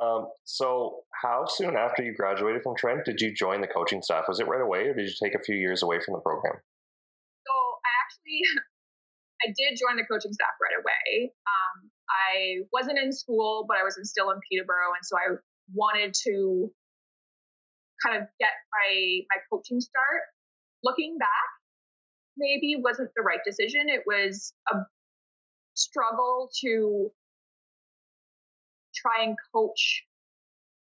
Um, 0.02 0.28
so, 0.44 1.02
how 1.24 1.46
soon 1.48 1.76
after 1.76 2.04
you 2.04 2.14
graduated 2.14 2.62
from 2.62 2.76
Trent 2.78 3.06
did 3.06 3.20
you 3.20 3.34
join 3.34 3.62
the 3.62 3.68
coaching 3.68 4.02
staff? 4.02 4.26
Was 4.28 4.40
it 4.40 4.48
right 4.48 4.62
away, 4.62 4.88
or 4.88 4.94
did 4.94 5.10
you 5.10 5.16
take 5.22 5.34
a 5.34 5.42
few 5.42 5.56
years 5.56 5.82
away 5.82 6.00
from 6.00 6.14
the 6.14 6.22
program? 6.22 6.54
So, 6.54 7.54
I 7.82 7.92
actually, 8.06 8.42
I 9.44 9.48
did 9.48 9.80
join 9.80 9.98
the 9.98 10.06
coaching 10.06 10.34
staff 10.34 10.54
right 10.62 10.78
away. 10.78 11.34
Um, 11.48 11.90
I 12.10 12.62
wasn't 12.72 13.00
in 13.00 13.12
school, 13.12 13.66
but 13.68 13.78
I 13.78 13.84
was 13.84 13.98
still 14.04 14.30
in 14.30 14.38
Peterborough, 14.50 14.94
and 14.94 15.04
so 15.04 15.18
I 15.18 15.38
wanted 15.74 16.14
to 16.26 16.72
kind 18.06 18.22
of 18.22 18.28
get 18.40 18.54
my 18.72 19.22
my 19.34 19.42
coaching 19.52 19.82
start. 19.82 20.22
Looking 20.84 21.18
back, 21.18 21.50
maybe 22.38 22.76
wasn't 22.78 23.10
the 23.16 23.24
right 23.24 23.40
decision. 23.46 23.90
It 23.90 24.04
was 24.06 24.54
a 24.72 24.78
struggle 25.74 26.50
to 26.62 27.12
try 29.08 29.24
and 29.24 29.36
coach 29.54 30.04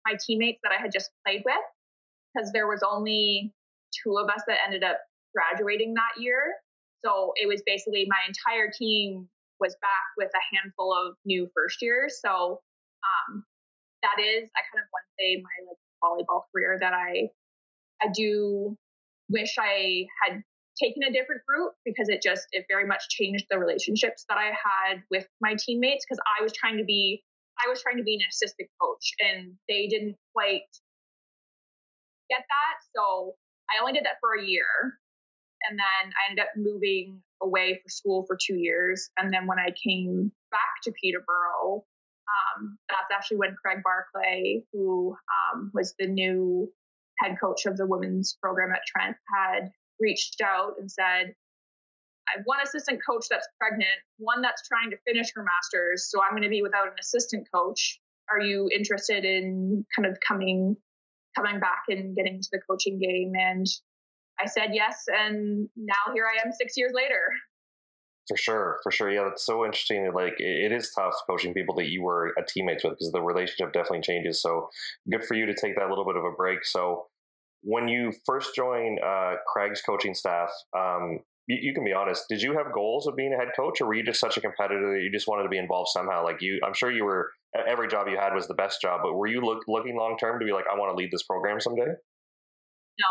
my 0.06 0.16
teammates 0.26 0.60
that 0.62 0.72
I 0.72 0.80
had 0.80 0.92
just 0.92 1.10
played 1.24 1.42
with 1.44 1.54
because 2.34 2.52
there 2.52 2.66
was 2.66 2.82
only 2.82 3.52
two 4.02 4.16
of 4.18 4.28
us 4.28 4.42
that 4.46 4.58
ended 4.66 4.82
up 4.82 4.98
graduating 5.34 5.94
that 5.94 6.20
year. 6.20 6.54
So 7.04 7.32
it 7.36 7.46
was 7.46 7.62
basically 7.64 8.06
my 8.08 8.18
entire 8.26 8.70
team 8.76 9.28
was 9.60 9.76
back 9.80 10.06
with 10.16 10.30
a 10.34 10.56
handful 10.56 10.92
of 10.92 11.14
new 11.24 11.48
first 11.54 11.82
years. 11.82 12.18
So 12.22 12.60
um, 13.04 13.44
that 14.02 14.22
is, 14.22 14.48
I 14.56 14.60
kind 14.70 14.82
of 14.82 14.88
want 14.92 15.04
to 15.06 15.14
say 15.18 15.42
my 15.42 15.56
like 15.66 15.78
volleyball 16.02 16.42
career 16.52 16.78
that 16.80 16.92
I 16.92 17.28
I 18.00 18.08
do 18.14 18.76
wish 19.28 19.56
I 19.58 20.06
had 20.22 20.42
taken 20.80 21.02
a 21.02 21.12
different 21.12 21.42
route 21.48 21.72
because 21.84 22.08
it 22.08 22.22
just 22.22 22.46
it 22.52 22.64
very 22.68 22.86
much 22.86 23.08
changed 23.08 23.46
the 23.50 23.58
relationships 23.58 24.24
that 24.28 24.38
I 24.38 24.46
had 24.46 25.02
with 25.10 25.26
my 25.40 25.56
teammates 25.58 26.04
because 26.04 26.20
I 26.38 26.42
was 26.42 26.52
trying 26.52 26.78
to 26.78 26.84
be 26.84 27.24
I 27.64 27.68
was 27.68 27.82
trying 27.82 27.98
to 27.98 28.04
be 28.04 28.14
an 28.14 28.20
assistant 28.28 28.68
coach 28.80 29.12
and 29.20 29.54
they 29.68 29.86
didn't 29.88 30.16
quite 30.34 30.68
get 32.30 32.40
that. 32.40 32.76
So 32.94 33.34
I 33.68 33.80
only 33.80 33.92
did 33.92 34.04
that 34.04 34.20
for 34.20 34.34
a 34.34 34.44
year. 34.44 34.98
And 35.68 35.78
then 35.78 36.12
I 36.14 36.30
ended 36.30 36.44
up 36.44 36.50
moving 36.56 37.20
away 37.42 37.80
for 37.82 37.88
school 37.88 38.24
for 38.26 38.38
two 38.40 38.56
years. 38.56 39.10
And 39.16 39.32
then 39.32 39.46
when 39.46 39.58
I 39.58 39.70
came 39.84 40.30
back 40.50 40.82
to 40.84 40.92
Peterborough, 40.92 41.84
um, 42.28 42.78
that's 42.88 43.10
actually 43.12 43.38
when 43.38 43.56
Craig 43.60 43.78
Barclay, 43.82 44.62
who 44.72 45.16
um, 45.54 45.70
was 45.74 45.94
the 45.98 46.06
new 46.06 46.72
head 47.18 47.36
coach 47.40 47.66
of 47.66 47.76
the 47.76 47.86
women's 47.86 48.36
program 48.40 48.72
at 48.72 48.82
Trent, 48.86 49.16
had 49.34 49.70
reached 49.98 50.40
out 50.40 50.74
and 50.78 50.90
said, 50.90 51.34
one 52.44 52.58
assistant 52.62 53.00
coach 53.08 53.26
that's 53.30 53.48
pregnant, 53.60 53.98
one 54.18 54.42
that's 54.42 54.66
trying 54.66 54.90
to 54.90 54.96
finish 55.06 55.28
her 55.34 55.44
master's, 55.44 56.10
so 56.10 56.22
I'm 56.22 56.32
going 56.32 56.42
to 56.42 56.48
be 56.48 56.62
without 56.62 56.86
an 56.86 56.94
assistant 57.00 57.46
coach. 57.52 58.00
Are 58.30 58.40
you 58.40 58.68
interested 58.74 59.24
in 59.24 59.84
kind 59.94 60.06
of 60.06 60.18
coming 60.26 60.76
coming 61.36 61.60
back 61.60 61.84
and 61.88 62.16
getting 62.16 62.36
into 62.36 62.48
the 62.52 62.60
coaching 62.68 62.98
game? 62.98 63.32
And 63.34 63.66
I 64.40 64.46
said 64.46 64.70
yes, 64.72 65.04
and 65.08 65.68
now 65.76 66.12
here 66.14 66.26
I 66.26 66.46
am 66.46 66.52
six 66.52 66.74
years 66.76 66.92
later. 66.94 67.20
For 68.28 68.36
sure, 68.36 68.78
for 68.82 68.92
sure. 68.92 69.10
Yeah, 69.10 69.24
that's 69.24 69.44
so 69.44 69.64
interesting. 69.64 70.10
Like 70.14 70.34
it 70.38 70.70
is 70.70 70.92
tough 70.94 71.14
coaching 71.28 71.54
people 71.54 71.74
that 71.76 71.88
you 71.88 72.02
were 72.02 72.34
a 72.38 72.42
teammates 72.46 72.84
with 72.84 72.92
because 72.92 73.10
the 73.10 73.22
relationship 73.22 73.72
definitely 73.72 74.02
changes. 74.02 74.42
So 74.42 74.68
good 75.10 75.24
for 75.24 75.34
you 75.34 75.46
to 75.46 75.54
take 75.54 75.76
that 75.76 75.88
little 75.88 76.04
bit 76.04 76.16
of 76.16 76.24
a 76.24 76.32
break. 76.32 76.64
So 76.64 77.06
when 77.62 77.88
you 77.88 78.12
first 78.26 78.54
joined 78.54 79.00
uh, 79.00 79.36
Craig's 79.46 79.80
coaching 79.80 80.14
staff, 80.14 80.50
um, 80.76 81.20
you, 81.48 81.74
can 81.74 81.84
be 81.84 81.92
honest. 81.92 82.24
Did 82.28 82.42
you 82.42 82.52
have 82.52 82.72
goals 82.72 83.06
of 83.06 83.16
being 83.16 83.32
a 83.32 83.36
head 83.36 83.48
coach, 83.56 83.80
or 83.80 83.86
were 83.86 83.94
you 83.94 84.04
just 84.04 84.20
such 84.20 84.36
a 84.36 84.40
competitor 84.40 84.94
that 84.94 85.02
you 85.02 85.10
just 85.10 85.26
wanted 85.26 85.44
to 85.44 85.48
be 85.48 85.58
involved 85.58 85.88
somehow? 85.90 86.22
Like 86.22 86.40
you, 86.40 86.60
I'm 86.64 86.74
sure 86.74 86.92
you 86.92 87.04
were. 87.04 87.30
Every 87.66 87.88
job 87.88 88.08
you 88.08 88.18
had 88.18 88.34
was 88.34 88.46
the 88.46 88.54
best 88.54 88.82
job, 88.82 89.00
but 89.02 89.14
were 89.14 89.26
you 89.26 89.40
look, 89.40 89.64
looking 89.66 89.96
long 89.96 90.18
term 90.20 90.38
to 90.38 90.44
be 90.44 90.52
like, 90.52 90.66
I 90.70 90.76
want 90.76 90.92
to 90.92 90.96
lead 90.96 91.08
this 91.10 91.22
program 91.22 91.60
someday? 91.60 91.88
No, 91.88 93.10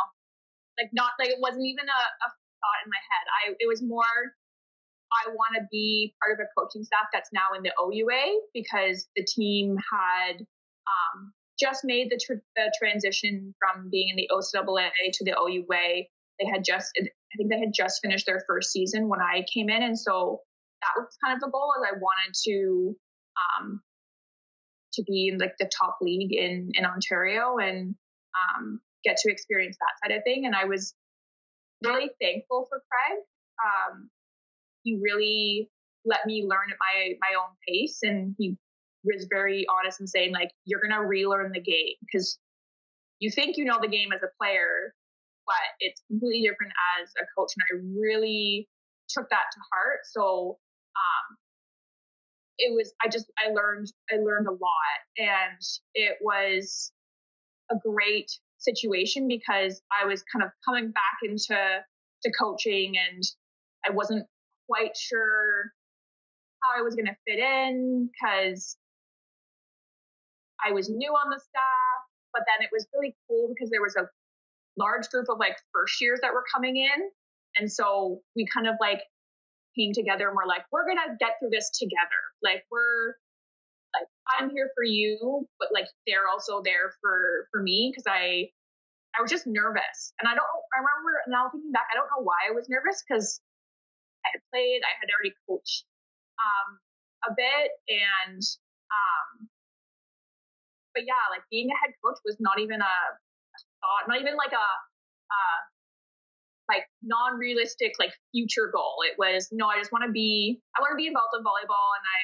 like 0.78 0.94
not 0.94 1.12
like 1.20 1.30
it 1.30 1.42
wasn't 1.42 1.66
even 1.66 1.86
a, 1.90 2.02
a 2.22 2.28
thought 2.30 2.80
in 2.86 2.90
my 2.94 3.02
head. 3.02 3.26
I 3.34 3.56
it 3.60 3.68
was 3.68 3.82
more 3.82 4.06
I 5.12 5.30
want 5.32 5.56
to 5.56 5.64
be 5.72 6.14
part 6.22 6.40
of 6.40 6.46
a 6.46 6.50
coaching 6.58 6.84
staff 6.84 7.08
that's 7.14 7.30
now 7.34 7.56
in 7.56 7.64
the 7.64 7.72
OUA 7.80 8.42
because 8.54 9.08
the 9.16 9.24
team 9.24 9.78
had 9.92 10.42
um, 10.88 11.34
just 11.60 11.82
made 11.84 12.10
the, 12.12 12.20
tr- 12.20 12.44
the, 12.56 12.72
transition 12.80 13.54
from 13.60 13.90
being 13.90 14.10
in 14.10 14.16
the 14.16 14.30
OCAA 14.32 14.90
to 15.14 15.24
the 15.24 15.32
OUA. 15.32 16.06
They 16.40 16.46
had 16.46 16.64
just, 16.64 16.92
I 17.34 17.38
think 17.38 17.52
they 17.52 17.60
had 17.60 17.74
just 17.74 18.02
finished 18.02 18.26
their 18.26 18.44
first 18.48 18.72
season 18.72 19.10
when 19.10 19.22
I 19.22 19.44
came 19.54 19.70
in, 19.70 19.84
and 19.84 20.00
so 20.00 20.42
that 20.82 21.02
was 21.02 21.18
kind 21.24 21.36
of 21.36 21.42
the 21.42 21.50
goal. 21.50 21.74
Is 21.78 21.90
I 21.94 21.98
wanted 22.00 22.34
to 22.46 22.96
um, 23.38 23.82
to 24.94 25.04
be 25.04 25.30
in 25.32 25.38
like 25.38 25.56
the 25.60 25.70
top 25.78 25.98
league 26.02 26.34
in 26.34 26.72
in 26.74 26.86
Ontario 26.86 27.58
and 27.58 27.96
um, 28.36 28.80
get 29.04 29.18
to 29.18 29.32
experience 29.32 29.78
that 29.80 30.10
side 30.10 30.18
of 30.18 30.24
thing. 30.24 30.46
And 30.46 30.56
I 30.56 30.66
was 30.66 30.94
really 31.84 32.10
thankful 32.22 32.68
for 32.70 32.82
Craig. 32.90 33.24
Um, 33.64 34.10
he 34.84 35.00
really 35.02 35.70
let 36.06 36.26
me 36.26 36.46
learn 36.48 36.72
at 36.72 36.78
my 36.80 37.14
my 37.22 37.36
own 37.40 37.56
pace, 37.68 38.00
and 38.04 38.36
he 38.38 38.58
was 39.04 39.28
very 39.30 39.66
honest 39.70 40.02
in 40.02 40.08
saying 40.08 40.34
like 40.34 40.52
you're 40.66 40.82
gonna 40.82 41.04
relearn 41.04 41.52
the 41.52 41.62
game 41.62 41.96
because 42.02 42.38
you 43.20 43.32
think 43.32 43.58
you 43.58 43.66
know 43.66 43.80
the 43.82 43.88
game 43.88 44.12
as 44.14 44.22
a 44.24 44.30
player, 44.42 44.94
but 45.48 45.66
it's 45.80 46.04
completely 46.08 46.48
different 46.48 46.74
as 47.00 47.10
a 47.18 47.26
coach. 47.36 47.54
And 47.56 47.64
I 47.66 48.00
really 48.00 48.68
took 49.10 49.30
that 49.30 49.48
to 49.54 49.60
heart. 49.72 50.00
So 50.12 50.60
um, 50.96 51.38
it 52.58 52.74
was 52.76 52.94
I 53.04 53.10
just 53.10 53.32
I 53.38 53.52
learned 53.52 53.88
I 54.12 54.18
learned 54.18 54.48
a 54.48 54.52
lot, 54.52 55.00
and 55.18 55.62
it 55.96 56.18
was 56.22 56.92
a 57.72 57.76
great 57.76 58.30
situation 58.60 59.28
because 59.28 59.82
I 59.92 60.06
was 60.06 60.24
kind 60.34 60.44
of 60.44 60.52
coming 60.66 60.92
back 60.92 61.18
into 61.24 61.56
to 62.24 62.32
coaching 62.40 62.96
and 62.98 63.24
I 63.86 63.92
wasn't 63.92 64.26
quite 64.68 64.98
sure 64.98 65.72
how 66.64 66.80
I 66.80 66.82
was 66.82 66.96
going 66.96 67.06
to 67.06 67.16
fit 67.28 67.40
in 67.40 68.10
because 68.12 68.76
I 70.66 70.74
was 70.74 70.90
new 70.90 71.12
on 71.12 71.30
the 71.30 71.40
staff, 71.40 72.00
but 72.34 72.42
then 72.48 72.66
it 72.66 72.70
was 72.74 72.88
really 72.94 73.16
cool 73.28 73.54
because 73.54 73.70
there 73.70 73.82
was 73.82 73.96
a 73.96 74.10
large 74.78 75.10
group 75.10 75.28
of 75.30 75.38
like 75.40 75.58
first 75.74 76.00
years 76.02 76.20
that 76.22 76.34
were 76.34 76.44
coming 76.54 76.78
in. 76.78 77.10
And 77.58 77.72
so 77.72 78.22
we 78.36 78.48
kind 78.54 78.68
of 78.68 78.76
like 78.80 79.02
came 79.78 79.94
together 79.94 80.28
and 80.28 80.36
we're 80.36 80.48
like, 80.48 80.64
we're 80.72 80.86
going 80.86 80.98
to 80.98 81.16
get 81.20 81.38
through 81.40 81.50
this 81.52 81.70
together. 81.78 82.22
Like, 82.44 82.66
we're 82.70 83.16
like, 83.94 84.08
I'm 84.38 84.50
here 84.50 84.70
for 84.76 84.84
you, 84.84 85.48
but 85.60 85.70
like 85.74 85.88
they're 86.06 86.28
also 86.32 86.62
there 86.64 86.94
for, 87.02 87.48
for 87.52 87.62
me 87.62 87.92
because 87.92 88.06
I, 88.08 88.50
I 89.18 89.22
was 89.22 89.32
just 89.32 89.48
nervous. 89.48 90.14
And 90.20 90.30
I 90.30 90.34
don't, 90.36 90.46
I 90.74 90.78
remember 90.78 91.26
now 91.30 91.50
thinking 91.50 91.72
back, 91.72 91.90
I 91.92 91.98
don't 91.98 92.10
know 92.14 92.22
why 92.22 92.38
I 92.50 92.54
was 92.54 92.70
nervous 92.70 93.02
because 93.02 93.42
I 94.26 94.30
had 94.34 94.42
played, 94.54 94.82
I 94.86 94.94
had 95.02 95.10
already 95.10 95.34
coached 95.48 95.86
um, 96.38 96.78
a 97.26 97.32
bit, 97.34 97.72
and 97.90 98.42
um, 98.94 99.50
but 100.94 101.06
yeah, 101.06 101.30
like 101.30 101.46
being 101.50 101.70
a 101.70 101.78
head 101.78 101.94
coach 102.04 102.18
was 102.26 102.38
not 102.40 102.60
even 102.60 102.82
a, 102.82 102.96
a 103.14 103.27
thought, 103.88 104.12
not 104.12 104.20
even 104.20 104.36
like 104.36 104.52
a, 104.52 104.68
uh, 105.32 105.60
like 106.68 106.84
non-realistic 107.00 107.96
like 107.96 108.12
future 108.36 108.68
goal. 108.76 109.00
It 109.08 109.16
was 109.16 109.48
no, 109.56 109.72
I 109.72 109.80
just 109.80 109.96
want 109.96 110.04
to 110.04 110.12
be, 110.12 110.60
I 110.76 110.84
want 110.84 110.92
to 110.92 111.00
be 111.00 111.08
involved 111.08 111.32
in 111.32 111.40
volleyball, 111.40 111.88
and 111.96 112.04
I, 112.04 112.20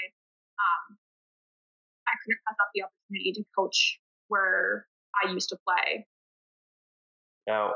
um, 0.60 0.84
I 2.04 2.14
couldn't 2.20 2.44
pass 2.44 2.60
up 2.60 2.68
the 2.76 2.84
opportunity 2.84 3.32
to 3.40 3.44
coach 3.56 4.04
where 4.28 4.86
I 5.16 5.32
used 5.32 5.48
to 5.50 5.58
play. 5.64 6.06
Now, 7.48 7.72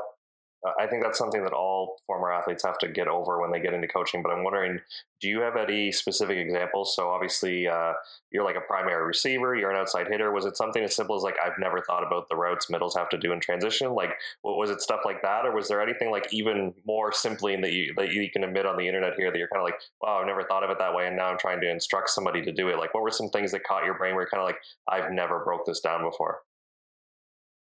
I 0.78 0.86
think 0.86 1.04
that's 1.04 1.18
something 1.18 1.44
that 1.44 1.52
all 1.52 1.98
former 2.06 2.32
athletes 2.32 2.64
have 2.64 2.78
to 2.78 2.88
get 2.88 3.06
over 3.06 3.40
when 3.40 3.52
they 3.52 3.60
get 3.60 3.74
into 3.74 3.86
coaching. 3.86 4.22
But 4.22 4.32
I'm 4.32 4.42
wondering, 4.42 4.80
do 5.20 5.28
you 5.28 5.40
have 5.40 5.56
any 5.56 5.92
specific 5.92 6.36
examples? 6.36 6.96
So 6.96 7.10
obviously, 7.10 7.68
uh, 7.68 7.92
you're 8.32 8.44
like 8.44 8.56
a 8.56 8.60
primary 8.60 9.06
receiver, 9.06 9.54
you're 9.54 9.70
an 9.70 9.76
outside 9.76 10.08
hitter. 10.08 10.32
Was 10.32 10.46
it 10.46 10.56
something 10.56 10.82
as 10.82 10.96
simple 10.96 11.16
as 11.16 11.22
like 11.22 11.36
I've 11.44 11.58
never 11.60 11.80
thought 11.80 12.04
about 12.04 12.28
the 12.28 12.36
routes 12.36 12.68
middles 12.68 12.96
have 12.96 13.08
to 13.10 13.18
do 13.18 13.32
in 13.32 13.40
transition? 13.40 13.94
Like, 13.94 14.14
was 14.42 14.70
it 14.70 14.80
stuff 14.80 15.00
like 15.04 15.22
that, 15.22 15.46
or 15.46 15.54
was 15.54 15.68
there 15.68 15.80
anything 15.80 16.10
like 16.10 16.26
even 16.32 16.74
more 16.84 17.12
simply 17.12 17.54
that 17.56 17.72
you 17.72 17.94
that 17.96 18.12
you 18.12 18.28
can 18.30 18.42
admit 18.42 18.66
on 18.66 18.76
the 18.76 18.86
internet 18.86 19.14
here 19.16 19.30
that 19.30 19.38
you're 19.38 19.48
kind 19.48 19.60
of 19.60 19.64
like, 19.64 19.80
wow, 20.02 20.18
I've 20.20 20.26
never 20.26 20.42
thought 20.42 20.64
of 20.64 20.70
it 20.70 20.78
that 20.78 20.94
way, 20.94 21.06
and 21.06 21.16
now 21.16 21.26
I'm 21.26 21.38
trying 21.38 21.60
to 21.60 21.70
instruct 21.70 22.10
somebody 22.10 22.42
to 22.42 22.52
do 22.52 22.68
it. 22.68 22.78
Like, 22.78 22.94
what 22.94 23.02
were 23.04 23.10
some 23.10 23.28
things 23.28 23.52
that 23.52 23.62
caught 23.64 23.84
your 23.84 23.94
brain 23.94 24.14
where 24.14 24.22
you're 24.22 24.30
kind 24.30 24.42
of 24.42 24.46
like, 24.46 24.58
I've 24.88 25.12
never 25.12 25.44
broke 25.44 25.66
this 25.66 25.80
down 25.80 26.02
before? 26.02 26.40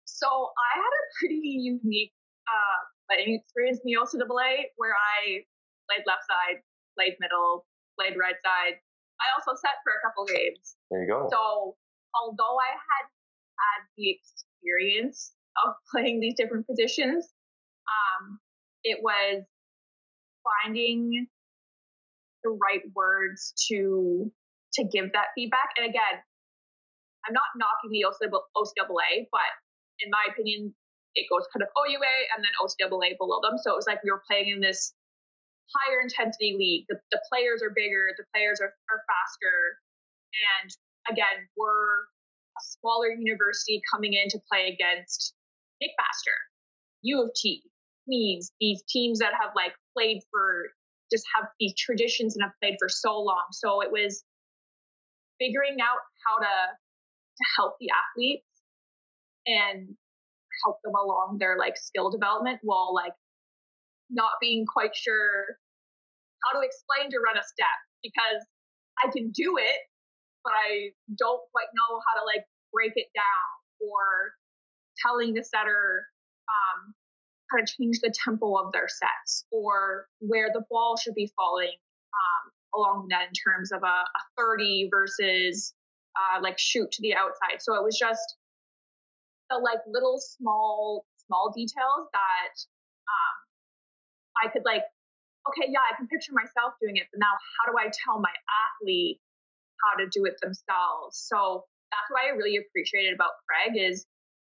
So 0.06 0.28
I 0.28 0.78
had 0.78 0.82
a 0.82 1.04
pretty 1.20 1.42
unique 1.44 2.12
uh, 2.48 2.80
playing 3.10 3.40
experience 3.40 3.80
in 3.84 3.92
the 3.92 3.98
OCAA 4.00 4.72
where 4.78 4.96
I 4.96 5.44
played 5.90 6.04
left 6.08 6.24
side, 6.28 6.64
played 6.98 7.16
middle, 7.20 7.66
played 8.00 8.16
right 8.18 8.38
side. 8.44 8.80
I 9.22 9.26
also 9.38 9.56
set 9.60 9.80
for 9.84 9.94
a 9.94 10.02
couple 10.04 10.26
games. 10.26 10.76
There 10.92 11.04
you 11.04 11.10
go. 11.10 11.28
So 11.32 11.76
although 12.16 12.58
I 12.60 12.72
had 12.76 13.06
had 13.08 13.80
the 13.98 14.10
experience 14.12 15.34
of 15.64 15.76
playing 15.92 16.20
these 16.20 16.36
different 16.36 16.68
positions, 16.68 17.30
um, 17.88 18.40
it 18.84 19.00
was 19.02 19.44
finding 20.44 21.28
the 22.44 22.52
right 22.52 22.84
words 22.96 23.54
to 23.70 24.32
to 24.74 24.84
give 24.84 25.14
that 25.14 25.32
feedback. 25.36 25.70
And 25.78 25.88
again, 25.88 26.20
I'm 27.24 27.34
not 27.34 27.54
knocking 27.56 27.92
the 27.94 28.04
OCAA, 28.10 29.30
but 29.32 29.52
in 30.00 30.10
my 30.10 30.26
opinion, 30.34 30.74
it 31.16 31.30
goes 31.30 31.46
kind 31.54 31.62
of 31.62 31.70
OUA 31.78 32.16
and 32.36 32.44
then 32.44 32.54
OCAA 32.62 33.18
below 33.18 33.40
them. 33.42 33.58
So 33.62 33.72
it 33.72 33.78
was 33.78 33.88
like 33.88 34.04
we 34.04 34.12
were 34.12 34.24
playing 34.28 34.50
in 34.50 34.62
this 34.62 34.94
higher 35.70 36.02
intensity 36.02 36.56
league. 36.58 36.86
The, 36.90 36.98
the 37.12 37.22
players 37.32 37.62
are 37.62 37.72
bigger, 37.76 38.14
the 38.18 38.26
players 38.34 38.60
are, 38.62 38.74
are 38.90 39.02
faster. 39.06 39.78
And 40.34 40.70
again, 41.10 41.48
we're 41.58 42.10
a 42.58 42.62
smaller 42.80 43.10
university 43.10 43.82
coming 43.92 44.14
in 44.14 44.30
to 44.30 44.40
play 44.50 44.74
against 44.74 45.34
McMaster, 45.82 46.38
U 47.04 47.22
of 47.24 47.30
T, 47.36 47.64
Queens, 48.06 48.52
these 48.60 48.84
teams 48.90 49.20
that 49.20 49.34
have 49.40 49.52
like 49.56 49.74
played 49.96 50.22
for 50.32 50.70
just 51.12 51.26
have 51.36 51.48
these 51.60 51.74
traditions 51.78 52.36
and 52.36 52.44
have 52.44 52.54
played 52.62 52.76
for 52.80 52.90
so 52.90 53.20
long. 53.20 53.44
So 53.52 53.82
it 53.82 53.92
was 53.92 54.24
figuring 55.40 55.78
out 55.82 56.02
how 56.26 56.40
to 56.40 56.56
to 57.38 57.44
help 57.58 57.76
the 57.80 57.90
athletes 57.90 58.46
and 59.48 59.96
help 60.64 60.80
them 60.84 60.94
along 60.96 61.38
their 61.40 61.58
like 61.58 61.78
skill 61.78 62.10
development 62.10 62.60
while 62.64 62.94
like 62.94 63.14
not 64.10 64.32
being 64.42 64.66
quite 64.66 64.96
sure 64.96 65.58
how 66.44 66.60
to 66.60 66.66
explain 66.66 67.10
to 67.10 67.18
run 67.20 67.38
a 67.38 67.44
step 67.44 67.78
because 68.04 68.44
I 69.04 69.10
can 69.12 69.32
do 69.32 69.58
it, 69.58 69.80
but 70.44 70.54
I 70.54 70.92
don't 71.18 71.42
quite 71.52 71.72
know 71.72 72.00
how 72.04 72.20
to 72.20 72.26
like 72.26 72.46
break 72.72 72.94
it 72.96 73.08
down 73.16 73.50
or 73.80 74.36
telling 75.02 75.34
the 75.34 75.44
setter 75.44 76.06
um, 76.50 76.94
how 77.50 77.58
to 77.58 77.66
change 77.66 78.00
the 78.02 78.14
tempo 78.14 78.56
of 78.60 78.72
their 78.74 78.88
sets 78.88 79.46
or 79.52 80.08
where 80.20 80.50
the 80.54 80.64
ball 80.70 80.98
should 80.98 81.16
be 81.16 81.32
falling 81.36 81.74
um, 82.14 82.44
along 82.76 83.08
the 83.08 83.16
net 83.16 83.28
in 83.28 83.34
terms 83.34 83.72
of 83.72 83.82
a, 83.84 83.88
a 83.88 84.22
30 84.38 84.90
versus 84.92 85.74
uh, 86.16 86.42
like 86.42 86.60
shoot 86.60 86.92
to 86.92 87.02
the 87.02 87.16
outside. 87.16 87.62
So 87.62 87.76
it 87.76 87.84
was 87.84 87.98
just 87.98 88.36
the 89.50 89.58
like 89.58 89.80
little 89.88 90.20
small 90.20 91.06
small 91.28 91.52
details 91.56 92.08
that 92.12 92.56
um, 93.08 93.36
I 94.44 94.52
could 94.52 94.64
like 94.66 94.84
okay 95.48 95.72
yeah 95.72 95.84
I 95.84 95.96
can 95.96 96.08
picture 96.08 96.34
myself 96.34 96.76
doing 96.82 96.98
it 96.98 97.08
but 97.12 97.20
now 97.20 97.34
how 97.60 97.72
do 97.72 97.78
I 97.78 97.92
tell 97.92 98.20
my 98.20 98.32
athlete 98.32 99.20
how 99.84 100.04
to 100.04 100.10
do 100.10 100.26
it 100.26 100.36
themselves? 100.42 101.20
So 101.28 101.66
that's 101.92 102.10
what 102.10 102.24
I 102.24 102.36
really 102.36 102.58
appreciated 102.58 103.14
about 103.14 103.32
Craig 103.48 103.76
is 103.78 104.06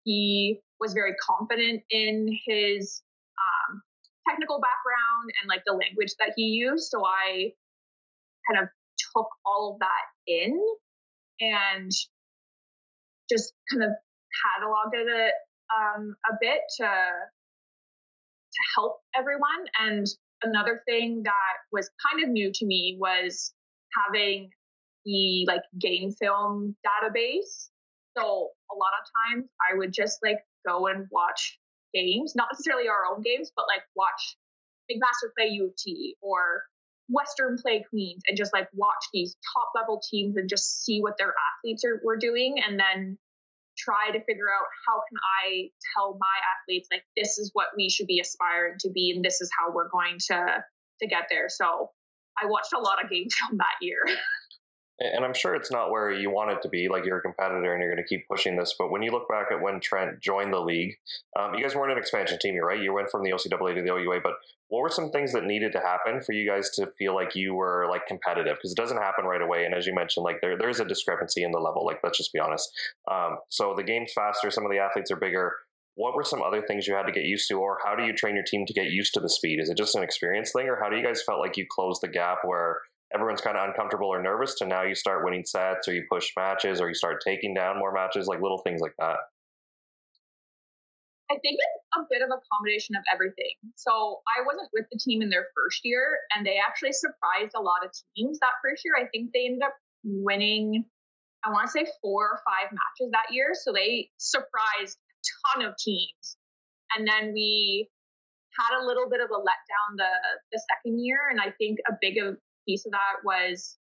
he 0.03 0.59
was 0.79 0.93
very 0.93 1.13
confident 1.21 1.83
in 1.89 2.27
his 2.45 3.01
um, 3.37 3.81
technical 4.27 4.59
background 4.59 5.31
and 5.41 5.49
like 5.49 5.63
the 5.65 5.73
language 5.73 6.13
that 6.19 6.33
he 6.35 6.43
used. 6.43 6.89
So 6.89 7.03
I 7.05 7.53
kind 8.49 8.63
of 8.63 8.69
took 9.15 9.27
all 9.45 9.73
of 9.73 9.79
that 9.79 10.05
in 10.27 10.59
and 11.39 11.91
just 13.29 13.53
kind 13.71 13.83
of 13.83 13.91
cataloged 14.39 14.93
it 14.93 15.33
um, 15.75 16.15
a 16.29 16.33
bit 16.39 16.61
to 16.77 16.85
to 16.85 18.61
help 18.75 18.99
everyone. 19.15 19.65
And 19.79 20.05
another 20.43 20.81
thing 20.85 21.21
that 21.23 21.55
was 21.71 21.89
kind 22.05 22.23
of 22.23 22.29
new 22.29 22.51
to 22.53 22.65
me 22.65 22.97
was 22.99 23.53
having 24.05 24.49
the 25.05 25.45
like 25.47 25.63
game 25.79 26.11
film 26.11 26.75
database. 26.85 27.69
So 28.17 28.49
a 28.71 28.75
lot 28.75 28.91
of 28.99 29.33
times 29.33 29.49
I 29.71 29.77
would 29.77 29.93
just 29.93 30.19
like 30.23 30.39
go 30.67 30.87
and 30.87 31.07
watch 31.11 31.57
games, 31.93 32.33
not 32.35 32.49
necessarily 32.51 32.89
our 32.89 33.13
own 33.13 33.21
games, 33.21 33.51
but 33.55 33.65
like 33.67 33.83
watch 33.95 34.37
McMaster 34.91 35.29
play 35.37 35.49
U 35.51 35.67
of 35.67 35.75
T 35.77 36.17
or 36.21 36.63
Western 37.09 37.57
play 37.57 37.83
Queens 37.89 38.21
and 38.27 38.37
just 38.37 38.53
like 38.53 38.67
watch 38.73 39.03
these 39.13 39.35
top 39.53 39.69
level 39.75 40.01
teams 40.09 40.37
and 40.37 40.49
just 40.49 40.83
see 40.83 41.01
what 41.01 41.17
their 41.17 41.33
athletes 41.57 41.83
are 41.85 42.01
were 42.03 42.17
doing 42.17 42.55
and 42.65 42.79
then 42.79 43.17
try 43.83 44.11
to 44.11 44.23
figure 44.25 44.49
out 44.49 44.67
how 44.85 45.01
can 45.09 45.17
I 45.41 45.69
tell 45.93 46.17
my 46.19 46.37
athletes 46.53 46.87
like 46.91 47.03
this 47.17 47.37
is 47.37 47.49
what 47.53 47.67
we 47.75 47.89
should 47.89 48.07
be 48.07 48.19
aspiring 48.19 48.75
to 48.79 48.89
be 48.89 49.13
and 49.15 49.25
this 49.25 49.41
is 49.41 49.49
how 49.57 49.73
we're 49.73 49.89
going 49.89 50.17
to 50.27 50.63
to 51.01 51.07
get 51.07 51.25
there. 51.29 51.49
So 51.49 51.89
I 52.41 52.45
watched 52.45 52.73
a 52.73 52.79
lot 52.79 53.03
of 53.03 53.09
game 53.09 53.27
film 53.49 53.57
that 53.57 53.77
year. 53.81 54.03
And 55.01 55.25
I'm 55.25 55.33
sure 55.33 55.55
it's 55.55 55.71
not 55.71 55.89
where 55.89 56.11
you 56.11 56.29
want 56.29 56.51
it 56.51 56.61
to 56.61 56.69
be. 56.69 56.87
Like 56.87 57.05
you're 57.05 57.17
a 57.17 57.21
competitor 57.21 57.73
and 57.73 57.81
you're 57.81 57.91
going 57.91 58.03
to 58.03 58.07
keep 58.07 58.27
pushing 58.27 58.55
this. 58.55 58.75
But 58.77 58.91
when 58.91 59.01
you 59.01 59.11
look 59.11 59.27
back 59.27 59.47
at 59.51 59.61
when 59.61 59.79
Trent 59.79 60.19
joined 60.19 60.53
the 60.53 60.59
league, 60.59 60.95
um, 61.37 61.53
you 61.55 61.63
guys 61.63 61.75
weren't 61.75 61.91
an 61.91 61.97
expansion 61.97 62.37
team, 62.39 62.55
right? 62.57 62.81
You 62.81 62.93
went 62.93 63.09
from 63.09 63.23
the 63.23 63.31
OCAA 63.31 63.75
to 63.75 63.81
the 63.81 63.89
OUA. 63.89 64.19
But 64.21 64.33
what 64.67 64.81
were 64.81 64.89
some 64.89 65.11
things 65.11 65.33
that 65.33 65.43
needed 65.43 65.71
to 65.73 65.79
happen 65.79 66.21
for 66.21 66.33
you 66.33 66.49
guys 66.49 66.69
to 66.75 66.91
feel 66.97 67.15
like 67.15 67.35
you 67.35 67.53
were 67.53 67.87
like 67.89 68.05
competitive? 68.07 68.57
Because 68.57 68.71
it 68.71 68.77
doesn't 68.77 68.97
happen 68.97 69.25
right 69.25 69.41
away. 69.41 69.65
And 69.65 69.73
as 69.73 69.85
you 69.85 69.95
mentioned, 69.95 70.23
like 70.23 70.39
there 70.41 70.57
there 70.57 70.69
is 70.69 70.79
a 70.79 70.85
discrepancy 70.85 71.43
in 71.43 71.51
the 71.51 71.59
level. 71.59 71.85
Like 71.85 71.99
let's 72.03 72.17
just 72.17 72.33
be 72.33 72.39
honest. 72.39 72.71
Um, 73.09 73.37
so 73.49 73.73
the 73.75 73.83
game's 73.83 74.13
faster. 74.13 74.51
Some 74.51 74.65
of 74.65 74.71
the 74.71 74.79
athletes 74.79 75.11
are 75.11 75.17
bigger. 75.17 75.53
What 75.95 76.15
were 76.15 76.23
some 76.23 76.41
other 76.41 76.61
things 76.61 76.87
you 76.87 76.95
had 76.95 77.05
to 77.05 77.11
get 77.11 77.25
used 77.25 77.49
to, 77.49 77.55
or 77.55 77.79
how 77.83 77.95
do 77.95 78.03
you 78.05 78.13
train 78.13 78.35
your 78.35 78.45
team 78.45 78.65
to 78.65 78.73
get 78.73 78.91
used 78.91 79.13
to 79.15 79.19
the 79.19 79.29
speed? 79.29 79.59
Is 79.59 79.69
it 79.69 79.77
just 79.77 79.93
an 79.93 80.03
experience 80.03 80.53
thing, 80.53 80.69
or 80.69 80.79
how 80.81 80.89
do 80.89 80.95
you 80.95 81.03
guys 81.03 81.21
felt 81.21 81.41
like 81.41 81.57
you 81.57 81.65
closed 81.69 82.01
the 82.01 82.07
gap 82.07 82.39
where 82.43 82.79
everyone's 83.13 83.41
kind 83.41 83.57
of 83.57 83.67
uncomfortable 83.67 84.07
or 84.07 84.21
nervous 84.21 84.55
to 84.55 84.65
now 84.65 84.83
you 84.83 84.95
start 84.95 85.23
winning 85.23 85.43
sets 85.45 85.87
or 85.87 85.93
you 85.93 86.05
push 86.11 86.31
matches 86.37 86.79
or 86.79 86.87
you 86.87 86.95
start 86.95 87.21
taking 87.25 87.53
down 87.53 87.77
more 87.79 87.91
matches, 87.91 88.27
like 88.27 88.41
little 88.41 88.59
things 88.59 88.81
like 88.81 88.95
that? 88.99 89.17
I 91.31 91.39
think 91.39 91.55
it's 91.63 91.87
a 91.95 92.03
bit 92.11 92.21
of 92.21 92.27
a 92.27 92.39
combination 92.51 92.95
of 92.95 93.03
everything. 93.13 93.55
So 93.75 94.19
I 94.27 94.43
wasn't 94.43 94.67
with 94.73 94.85
the 94.91 94.99
team 94.99 95.21
in 95.21 95.29
their 95.29 95.47
first 95.55 95.79
year, 95.83 96.19
and 96.35 96.45
they 96.45 96.59
actually 96.59 96.91
surprised 96.91 97.55
a 97.55 97.61
lot 97.63 97.85
of 97.85 97.91
teams 98.15 98.39
that 98.39 98.59
first 98.59 98.83
year. 98.83 98.99
I 98.99 99.07
think 99.07 99.31
they 99.31 99.47
ended 99.47 99.63
up 99.63 99.75
winning, 100.03 100.83
I 101.45 101.51
want 101.51 101.67
to 101.67 101.71
say 101.71 101.87
four 102.01 102.35
or 102.35 102.39
five 102.43 102.67
matches 102.71 103.11
that 103.15 103.31
year. 103.31 103.55
So 103.55 103.71
they 103.71 104.11
surprised 104.17 104.99
a 104.99 105.19
ton 105.55 105.71
of 105.71 105.75
teams. 105.79 106.35
And 106.97 107.07
then 107.07 107.31
we 107.31 107.87
had 108.59 108.83
a 108.83 108.85
little 108.85 109.07
bit 109.09 109.21
of 109.21 109.31
a 109.31 109.39
letdown 109.39 109.95
the 109.95 110.11
the 110.51 110.59
second 110.59 110.99
year, 110.99 111.31
and 111.31 111.39
I 111.39 111.55
think 111.57 111.79
a 111.87 111.95
big 112.01 112.17
of 112.19 112.35
piece 112.71 112.85
of 112.85 112.91
that 112.91 113.19
was 113.25 113.77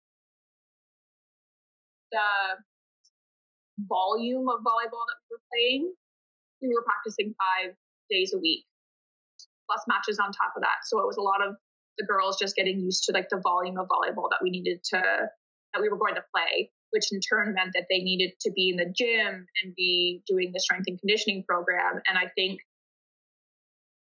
the 2.11 2.19
volume 3.83 4.47
of 4.47 4.63
volleyball 4.63 5.03
that 5.03 5.19
we 5.19 5.35
were 5.35 5.43
playing. 5.51 5.93
We 6.61 6.69
were 6.69 6.87
practicing 6.87 7.35
five 7.35 7.75
days 8.09 8.33
a 8.33 8.39
week, 8.39 8.63
plus 9.67 9.83
matches 9.87 10.19
on 10.19 10.31
top 10.31 10.55
of 10.55 10.63
that. 10.63 10.87
So 10.87 10.99
it 10.99 11.05
was 11.05 11.17
a 11.17 11.21
lot 11.21 11.45
of 11.45 11.55
the 11.97 12.05
girls 12.05 12.37
just 12.39 12.55
getting 12.55 12.79
used 12.79 13.03
to 13.05 13.11
like 13.11 13.27
the 13.29 13.41
volume 13.43 13.77
of 13.77 13.87
volleyball 13.87 14.29
that 14.31 14.39
we 14.41 14.49
needed 14.49 14.79
to 14.95 15.01
that 15.73 15.81
we 15.81 15.89
were 15.89 15.97
going 15.97 16.15
to 16.15 16.23
play, 16.33 16.71
which 16.91 17.11
in 17.11 17.19
turn 17.19 17.53
meant 17.53 17.71
that 17.75 17.85
they 17.89 17.99
needed 17.99 18.31
to 18.39 18.51
be 18.55 18.69
in 18.69 18.77
the 18.77 18.87
gym 18.95 19.45
and 19.61 19.75
be 19.75 20.23
doing 20.25 20.51
the 20.53 20.59
strength 20.59 20.85
and 20.87 20.97
conditioning 20.99 21.43
program. 21.43 21.99
And 22.07 22.17
I 22.17 22.31
think 22.35 22.61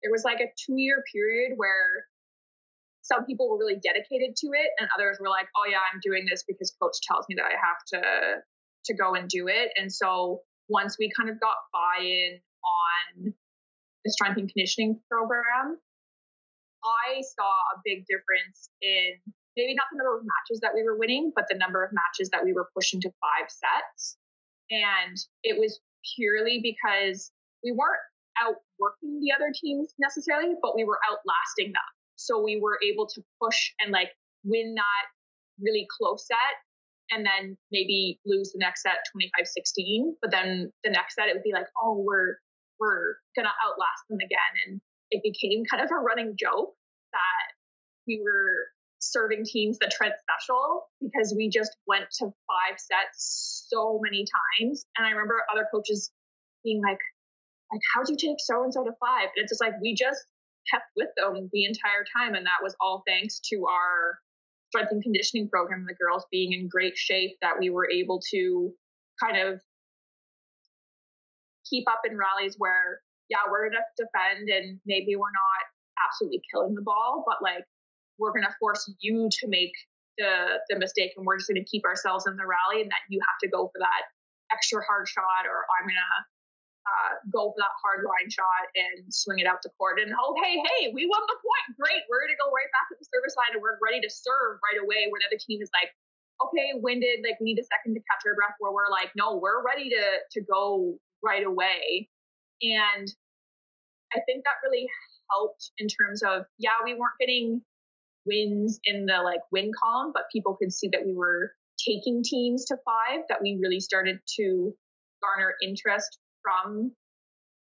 there 0.02 0.12
was 0.12 0.22
like 0.24 0.38
a 0.38 0.52
two 0.64 0.78
year 0.78 1.02
period 1.12 1.54
where 1.56 2.06
some 3.06 3.24
people 3.24 3.48
were 3.48 3.58
really 3.58 3.78
dedicated 3.78 4.34
to 4.36 4.48
it 4.52 4.70
and 4.78 4.88
others 4.96 5.18
were 5.20 5.28
like 5.28 5.46
oh 5.56 5.66
yeah 5.70 5.82
i'm 5.92 6.00
doing 6.02 6.26
this 6.28 6.44
because 6.46 6.74
coach 6.80 6.98
tells 7.06 7.24
me 7.28 7.34
that 7.36 7.46
i 7.46 7.54
have 7.54 7.80
to 7.86 8.02
to 8.84 8.94
go 8.94 9.14
and 9.14 9.28
do 9.28 9.48
it 9.48 9.70
and 9.76 9.92
so 9.92 10.40
once 10.68 10.96
we 10.98 11.10
kind 11.16 11.30
of 11.30 11.38
got 11.40 11.54
buy-in 11.72 12.38
on 12.66 13.32
the 14.04 14.10
strength 14.10 14.38
and 14.38 14.50
conditioning 14.50 14.98
program 15.10 15.78
i 16.84 17.22
saw 17.22 17.50
a 17.74 17.80
big 17.84 18.04
difference 18.06 18.70
in 18.82 19.14
maybe 19.56 19.74
not 19.74 19.86
the 19.92 19.98
number 19.98 20.18
of 20.18 20.22
matches 20.22 20.60
that 20.60 20.72
we 20.74 20.82
were 20.82 20.98
winning 20.98 21.32
but 21.34 21.46
the 21.48 21.56
number 21.56 21.82
of 21.84 21.90
matches 21.92 22.30
that 22.30 22.44
we 22.44 22.52
were 22.52 22.68
pushing 22.74 23.00
to 23.00 23.10
five 23.22 23.48
sets 23.48 24.16
and 24.70 25.16
it 25.42 25.58
was 25.58 25.80
purely 26.14 26.60
because 26.62 27.30
we 27.64 27.72
weren't 27.72 28.02
outworking 28.42 29.20
the 29.20 29.32
other 29.32 29.52
teams 29.54 29.94
necessarily, 29.98 30.54
but 30.60 30.74
we 30.76 30.84
were 30.84 30.98
outlasting 31.10 31.72
them. 31.72 31.88
So 32.16 32.42
we 32.42 32.60
were 32.60 32.78
able 32.82 33.06
to 33.06 33.22
push 33.42 33.72
and 33.80 33.92
like 33.92 34.10
win 34.44 34.74
that 34.74 35.04
really 35.60 35.86
close 35.98 36.26
set 36.26 36.56
and 37.10 37.24
then 37.24 37.56
maybe 37.70 38.18
lose 38.26 38.52
the 38.52 38.58
next 38.58 38.82
set 38.82 38.98
25-16. 39.14 40.16
But 40.20 40.30
then 40.30 40.72
the 40.84 40.90
next 40.90 41.14
set 41.14 41.28
it 41.28 41.34
would 41.34 41.44
be 41.44 41.52
like, 41.52 41.68
oh, 41.82 42.02
we're 42.04 42.36
we're 42.80 43.16
gonna 43.34 43.52
outlast 43.64 44.04
them 44.10 44.18
again. 44.20 44.52
And 44.66 44.80
it 45.10 45.22
became 45.22 45.64
kind 45.70 45.82
of 45.82 45.90
a 45.90 46.00
running 46.00 46.36
joke 46.38 46.74
that 47.12 47.46
we 48.06 48.20
were 48.22 48.68
serving 48.98 49.44
teams 49.44 49.78
the 49.78 49.90
Trent 49.92 50.14
special 50.18 50.88
because 51.00 51.34
we 51.36 51.48
just 51.48 51.76
went 51.86 52.04
to 52.18 52.26
five 52.26 52.76
sets 52.76 53.66
so 53.68 54.00
many 54.02 54.24
times. 54.58 54.84
And 54.96 55.06
I 55.06 55.10
remember 55.10 55.42
other 55.52 55.66
coaches 55.72 56.10
being 56.64 56.82
like, 56.82 56.98
like, 57.72 57.80
how'd 57.94 58.08
you 58.08 58.16
take 58.16 58.38
so 58.38 58.62
and 58.62 58.72
so 58.72 58.84
to 58.84 58.92
five? 59.00 59.28
And 59.34 59.42
it's 59.42 59.50
just 59.50 59.60
like 59.60 59.74
we 59.82 59.94
just 59.94 60.24
kept 60.70 60.86
with 60.96 61.08
them 61.16 61.48
the 61.52 61.64
entire 61.64 62.04
time. 62.16 62.34
And 62.34 62.46
that 62.46 62.62
was 62.62 62.74
all 62.80 63.02
thanks 63.06 63.40
to 63.50 63.66
our 63.66 64.18
strength 64.70 64.92
and 64.92 65.02
conditioning 65.02 65.48
program, 65.48 65.86
the 65.86 65.94
girls 65.94 66.24
being 66.30 66.52
in 66.52 66.68
great 66.68 66.96
shape, 66.96 67.36
that 67.42 67.58
we 67.58 67.70
were 67.70 67.88
able 67.90 68.20
to 68.32 68.72
kind 69.22 69.36
of 69.36 69.60
keep 71.68 71.88
up 71.88 72.02
in 72.08 72.16
rallies 72.16 72.56
where, 72.58 73.00
yeah, 73.28 73.38
we're 73.50 73.70
going 73.70 73.78
to 73.78 74.04
defend 74.04 74.48
and 74.48 74.80
maybe 74.86 75.16
we're 75.16 75.34
not 75.34 75.62
absolutely 76.04 76.42
killing 76.52 76.74
the 76.74 76.82
ball, 76.82 77.24
but 77.26 77.42
like 77.42 77.64
we're 78.18 78.32
going 78.32 78.44
to 78.44 78.54
force 78.60 78.90
you 79.00 79.28
to 79.30 79.48
make 79.48 79.72
the 80.18 80.60
the 80.68 80.78
mistake 80.78 81.12
and 81.16 81.26
we're 81.26 81.36
just 81.36 81.48
going 81.48 81.60
to 81.60 81.68
keep 81.68 81.84
ourselves 81.84 82.26
in 82.26 82.36
the 82.36 82.46
rally 82.46 82.80
and 82.80 82.90
that 82.90 83.04
you 83.08 83.20
have 83.20 83.36
to 83.42 83.48
go 83.48 83.68
for 83.68 83.78
that 83.78 84.02
extra 84.52 84.80
hard 84.84 85.08
shot 85.08 85.44
or 85.44 85.64
I'm 85.76 85.84
going 85.84 86.00
to 86.00 86.14
uh, 86.86 87.18
go 87.34 87.50
for 87.50 87.58
that 87.58 87.74
hard 87.82 88.06
line 88.06 88.30
shot 88.30 88.70
and 88.78 89.10
swing 89.10 89.42
it 89.42 89.46
out 89.46 89.58
the 89.66 89.74
court. 89.74 89.98
And 89.98 90.14
oh, 90.14 90.38
hey, 90.38 90.54
hey, 90.54 90.94
we 90.94 91.10
won 91.10 91.22
the 91.26 91.38
point. 91.42 91.74
Great. 91.74 92.06
We're 92.06 92.22
going 92.22 92.34
to 92.34 92.38
go 92.38 92.48
right 92.54 92.70
back 92.70 92.86
to 92.94 92.96
the 92.96 93.06
service 93.10 93.34
line 93.34 93.58
and 93.58 93.62
we're 93.62 93.78
ready 93.82 93.98
to 93.98 94.10
serve 94.10 94.62
right 94.62 94.78
away. 94.78 95.10
Where 95.10 95.18
the 95.18 95.34
other 95.34 95.42
team 95.42 95.58
is 95.58 95.70
like, 95.74 95.90
okay, 96.38 96.78
winded, 96.78 97.26
like 97.26 97.42
we 97.42 97.50
need 97.50 97.60
a 97.60 97.66
second 97.66 97.98
to 97.98 98.02
catch 98.06 98.22
our 98.22 98.38
breath. 98.38 98.54
Where 98.62 98.70
we're 98.70 98.92
like, 98.92 99.10
no, 99.18 99.42
we're 99.42 99.66
ready 99.66 99.90
to 99.90 100.04
to 100.38 100.40
go 100.46 100.94
right 101.26 101.42
away. 101.42 102.06
And 102.62 103.06
I 104.14 104.22
think 104.22 104.46
that 104.46 104.62
really 104.62 104.86
helped 105.30 105.74
in 105.82 105.90
terms 105.90 106.22
of, 106.22 106.46
yeah, 106.56 106.78
we 106.86 106.94
weren't 106.94 107.18
getting 107.18 107.66
wins 108.24 108.78
in 108.86 109.06
the 109.06 109.18
like 109.26 109.42
win 109.50 109.74
column, 109.74 110.14
but 110.14 110.30
people 110.30 110.54
could 110.54 110.72
see 110.72 110.88
that 110.94 111.02
we 111.04 111.14
were 111.14 111.50
taking 111.82 112.22
teams 112.22 112.64
to 112.66 112.76
five, 112.86 113.26
that 113.28 113.42
we 113.42 113.58
really 113.60 113.80
started 113.80 114.18
to 114.38 114.72
garner 115.22 115.54
interest 115.62 116.18
from 116.46 116.92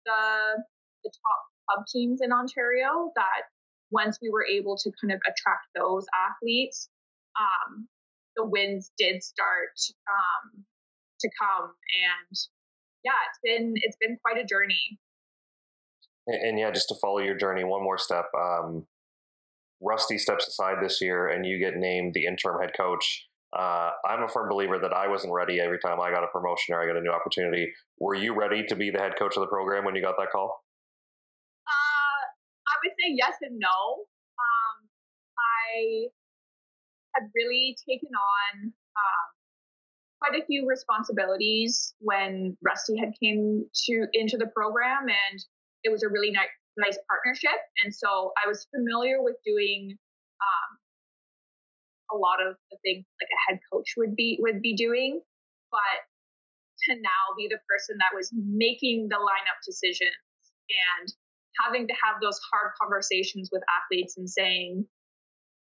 the 0.07 0.63
the 1.05 1.11
top 1.11 1.41
club 1.69 1.87
teams 1.93 2.21
in 2.23 2.33
Ontario 2.33 3.13
that 3.17 3.49
once 3.91 4.19
we 4.23 4.31
were 4.31 4.45
able 4.45 4.77
to 4.77 4.91
kind 5.01 5.13
of 5.13 5.21
attract 5.27 5.67
those 5.75 6.07
athletes, 6.15 6.89
um, 7.39 7.89
the 8.37 8.45
wins 8.45 8.93
did 8.99 9.23
start 9.23 9.77
um, 10.09 10.65
to 11.21 11.29
come, 11.41 11.65
and 11.65 12.37
yeah, 13.05 13.13
it's 13.29 13.39
been 13.43 13.75
it's 13.77 13.97
been 14.01 14.17
quite 14.25 14.43
a 14.43 14.47
journey. 14.47 14.99
And, 16.27 16.43
and 16.43 16.59
yeah, 16.59 16.71
just 16.71 16.89
to 16.89 16.95
follow 17.01 17.19
your 17.19 17.37
journey 17.37 17.65
one 17.65 17.83
more 17.83 17.99
step, 17.99 18.27
um, 18.39 18.87
Rusty 19.83 20.19
steps 20.19 20.47
aside 20.47 20.77
this 20.83 21.01
year, 21.01 21.29
and 21.29 21.45
you 21.45 21.59
get 21.59 21.77
named 21.77 22.15
the 22.15 22.27
interim 22.27 22.61
head 22.61 22.73
coach. 22.77 23.27
Uh, 23.57 23.91
I'm 24.09 24.23
a 24.23 24.29
firm 24.29 24.49
believer 24.49 24.79
that 24.79 24.93
I 24.93 25.09
wasn't 25.09 25.33
ready 25.33 25.61
every 25.61 25.79
time 25.79 26.01
I 26.01 26.11
got 26.11 26.23
a 26.23 26.29
promotion 26.29 26.75
or 26.75 26.83
I 26.83 26.87
got 26.87 26.97
a 26.97 27.01
new 27.01 27.11
opportunity. 27.11 27.73
Were 27.99 28.15
you 28.15 28.35
ready 28.35 28.65
to 28.69 28.77
be 28.77 28.91
the 28.91 28.99
head 28.99 29.15
coach 29.19 29.37
of 29.37 29.41
the 29.41 29.49
program 29.49 29.85
when 29.85 29.97
you 29.97 30.03
got 30.03 30.15
that 30.19 30.31
call? 30.31 30.63
Uh, 31.67 32.23
I 32.69 32.75
would 32.85 32.95
say 33.01 33.15
yes 33.17 33.35
and 33.43 33.59
no. 33.59 34.07
Um, 34.39 34.89
I 35.37 36.07
had 37.15 37.29
really 37.35 37.77
taken 37.89 38.11
on 38.15 38.67
um, 38.67 39.27
quite 40.23 40.41
a 40.41 40.47
few 40.47 40.69
responsibilities 40.69 41.95
when 41.99 42.57
Rusty 42.63 42.97
had 42.99 43.13
came 43.21 43.65
to 43.87 44.07
into 44.13 44.37
the 44.37 44.47
program, 44.55 45.09
and 45.09 45.41
it 45.83 45.91
was 45.91 46.03
a 46.05 46.09
really 46.09 46.31
nice 46.31 46.49
nice 46.79 46.99
partnership. 47.09 47.59
And 47.85 47.93
so 47.95 48.33
I 48.43 48.49
was 48.49 48.67
familiar 48.75 49.23
with 49.23 49.37
doing 49.45 49.99
um, 50.41 50.79
a 52.13 52.17
lot 52.17 52.43
of 52.43 52.57
the 52.71 52.79
things 52.85 53.05
like 53.21 53.31
a 53.31 53.41
head 53.47 53.59
coach 53.73 53.95
would 53.97 54.15
be 54.17 54.39
would 54.41 54.61
be 54.61 54.75
doing, 54.75 55.21
but 55.71 55.99
to 56.89 56.95
now 56.97 57.25
be 57.37 57.49
the 57.49 57.61
person 57.69 57.97
that 57.99 58.17
was 58.17 58.31
making 58.35 59.09
the 59.09 59.21
lineup 59.21 59.61
decisions 59.67 60.17
and 60.71 61.13
having 61.65 61.87
to 61.87 61.95
have 62.03 62.23
those 62.23 62.41
hard 62.53 62.73
conversations 62.81 63.51
with 63.53 63.63
athletes 63.69 64.17
and 64.17 64.29
saying, 64.29 64.87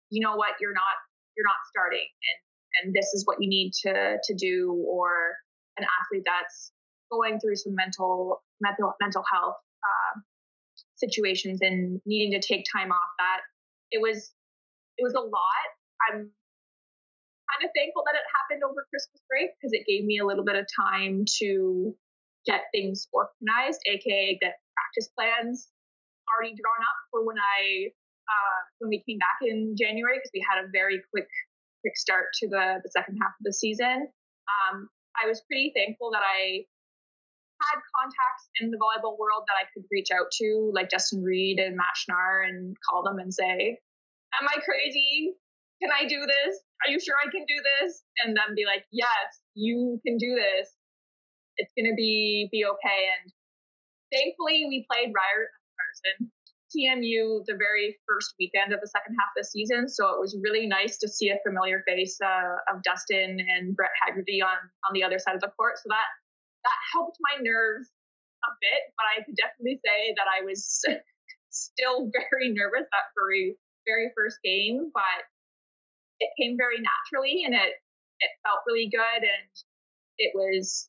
you 0.10 0.22
know 0.22 0.36
what, 0.36 0.60
you're 0.60 0.76
not 0.76 0.98
you're 1.36 1.48
not 1.48 1.62
starting 1.70 2.06
and 2.06 2.40
and 2.80 2.94
this 2.94 3.14
is 3.14 3.26
what 3.26 3.38
you 3.40 3.50
need 3.50 3.72
to 3.74 4.18
to 4.24 4.34
do 4.36 4.74
or 4.88 5.36
an 5.78 5.86
athlete 5.86 6.24
that's 6.26 6.72
going 7.12 7.40
through 7.40 7.56
some 7.56 7.76
mental 7.76 8.44
mental 8.60 8.94
mental 9.02 9.24
health 9.32 9.56
uh, 9.84 10.20
situations 10.96 11.60
and 11.62 12.00
needing 12.06 12.40
to 12.40 12.46
take 12.46 12.66
time 12.72 12.92
off 12.92 13.12
that 13.18 13.42
it 13.92 14.02
was 14.02 14.32
it 14.98 15.04
was 15.04 15.14
a 15.14 15.20
lot 15.20 15.68
I'm 16.10 16.32
kind 17.52 17.62
of 17.68 17.72
thankful 17.76 18.04
that 18.08 18.16
it 18.16 18.26
happened 18.32 18.64
over 18.64 18.88
Christmas 18.90 19.22
break 19.28 19.52
because 19.60 19.74
it 19.74 19.84
gave 19.86 20.06
me 20.06 20.20
a 20.20 20.26
little 20.26 20.46
bit 20.46 20.56
of 20.56 20.66
time 20.72 21.26
to 21.44 21.94
get 22.46 22.72
things 22.74 23.08
organized, 23.12 23.82
aka 23.86 24.38
get 24.42 24.58
practice 24.74 25.12
plans 25.14 25.70
already 26.32 26.56
drawn 26.56 26.82
up 26.82 26.98
for 27.12 27.26
when 27.26 27.38
I 27.38 27.92
uh, 28.26 28.60
when 28.80 28.90
we 28.90 29.04
came 29.04 29.20
back 29.20 29.44
in 29.44 29.76
January 29.76 30.18
because 30.18 30.32
we 30.34 30.44
had 30.48 30.64
a 30.64 30.72
very 30.72 31.02
quick 31.12 31.28
quick 31.82 31.98
start 31.98 32.32
to 32.42 32.48
the 32.48 32.80
the 32.84 32.92
second 32.92 33.20
half 33.22 33.36
of 33.36 33.44
the 33.44 33.54
season. 33.54 34.08
Um, 34.48 34.90
I 35.16 35.28
was 35.28 35.42
pretty 35.46 35.74
thankful 35.76 36.12
that 36.12 36.24
I 36.24 36.66
had 37.62 37.78
contacts 37.94 38.50
in 38.60 38.72
the 38.72 38.78
volleyball 38.78 39.20
world 39.20 39.46
that 39.46 39.60
I 39.60 39.70
could 39.74 39.86
reach 39.92 40.10
out 40.10 40.32
to, 40.42 40.72
like 40.74 40.90
Justin 40.90 41.22
Reed 41.22 41.60
and 41.60 41.76
Matt 41.76 41.94
Schnarr, 41.94 42.48
and 42.48 42.76
call 42.82 43.04
them 43.04 43.20
and 43.20 43.34
say, 43.34 43.78
"Am 44.40 44.48
I 44.48 44.62
crazy? 44.64 45.36
Can 45.82 45.90
I 45.90 46.06
do 46.06 46.22
this? 46.22 46.54
Are 46.86 46.92
you 46.92 47.00
sure 47.02 47.16
I 47.18 47.30
can 47.30 47.46
do 47.50 47.58
this? 47.58 48.04
And 48.24 48.38
then 48.38 48.54
be 48.56 48.66
like, 48.66 48.86
yes, 48.92 49.42
you 49.56 50.00
can 50.06 50.18
do 50.18 50.38
this. 50.38 50.70
It's 51.58 51.74
gonna 51.78 51.98
be 51.98 52.48
be 52.52 52.64
okay. 52.66 53.10
And 53.10 53.34
thankfully, 54.14 54.66
we 54.70 54.86
played 54.90 55.10
Ryerson, 55.10 56.32
TMU 56.72 57.44
the 57.46 57.58
very 57.58 57.98
first 58.08 58.34
weekend 58.40 58.74
of 58.74 58.80
the 58.80 58.88
second 58.88 59.18
half 59.20 59.34
of 59.36 59.44
the 59.44 59.48
season, 59.48 59.90
so 59.90 60.14
it 60.16 60.20
was 60.22 60.38
really 60.42 60.66
nice 60.66 60.98
to 61.00 61.10
see 61.10 61.30
a 61.30 61.42
familiar 61.46 61.84
face 61.88 62.18
uh, 62.24 62.56
of 62.72 62.82
Dustin 62.84 63.42
and 63.42 63.76
Brett 63.76 63.92
Haggerty 64.06 64.42
on 64.42 64.58
on 64.88 64.94
the 64.94 65.04
other 65.04 65.20
side 65.20 65.36
of 65.36 65.42
the 65.42 65.52
court. 65.58 65.78
So 65.82 65.90
that 65.90 66.10
that 66.64 66.80
helped 66.94 67.18
my 67.20 67.42
nerves 67.42 67.90
a 68.46 68.52
bit, 68.62 68.82
but 68.98 69.06
I 69.06 69.26
could 69.26 69.36
definitely 69.36 69.82
say 69.84 70.14
that 70.18 70.30
I 70.30 70.46
was 70.46 70.82
still 71.50 72.10
very 72.14 72.54
nervous 72.54 72.86
that 72.86 73.12
very 73.18 73.58
very 73.86 74.14
first 74.16 74.40
game. 74.46 74.90
But 74.94 75.26
it 76.22 76.30
came 76.38 76.56
very 76.56 76.78
naturally 76.78 77.44
and 77.46 77.54
it 77.54 77.74
it 78.22 78.32
felt 78.46 78.62
really 78.68 78.88
good 78.88 79.22
and 79.26 79.50
it 80.18 80.32
was 80.36 80.88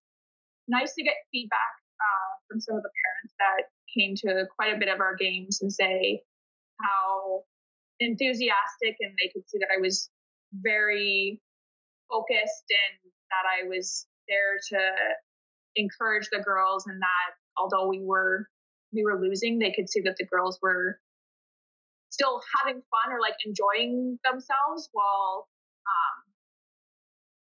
nice 0.68 0.92
to 0.94 1.02
get 1.02 1.14
feedback 1.32 1.72
uh, 1.96 2.30
from 2.46 2.60
some 2.60 2.76
of 2.76 2.82
the 2.82 2.92
parents 2.92 3.34
that 3.40 3.72
came 3.88 4.14
to 4.14 4.46
quite 4.54 4.76
a 4.76 4.78
bit 4.78 4.92
of 4.92 5.00
our 5.00 5.16
games 5.16 5.60
and 5.62 5.72
say 5.72 6.20
how 6.80 7.42
enthusiastic 8.00 8.96
and 9.00 9.12
they 9.20 9.30
could 9.32 9.48
see 9.48 9.58
that 9.58 9.72
I 9.72 9.80
was 9.80 10.10
very 10.52 11.40
focused 12.10 12.68
and 12.68 13.12
that 13.30 13.44
I 13.48 13.68
was 13.68 14.06
there 14.28 14.60
to 14.70 14.80
encourage 15.76 16.28
the 16.30 16.44
girls 16.44 16.86
and 16.86 17.00
that 17.00 17.30
although 17.56 17.88
we 17.88 18.00
were 18.04 18.46
we 18.92 19.04
were 19.04 19.18
losing 19.18 19.58
they 19.58 19.72
could 19.72 19.88
see 19.88 20.02
that 20.02 20.16
the 20.18 20.26
girls 20.26 20.58
were 20.60 20.98
still 22.12 22.42
having 22.60 22.82
fun 22.92 23.08
or 23.08 23.20
like 23.20 23.40
enjoying 23.48 24.18
themselves 24.22 24.92
while 24.92 25.48
um 25.88 26.16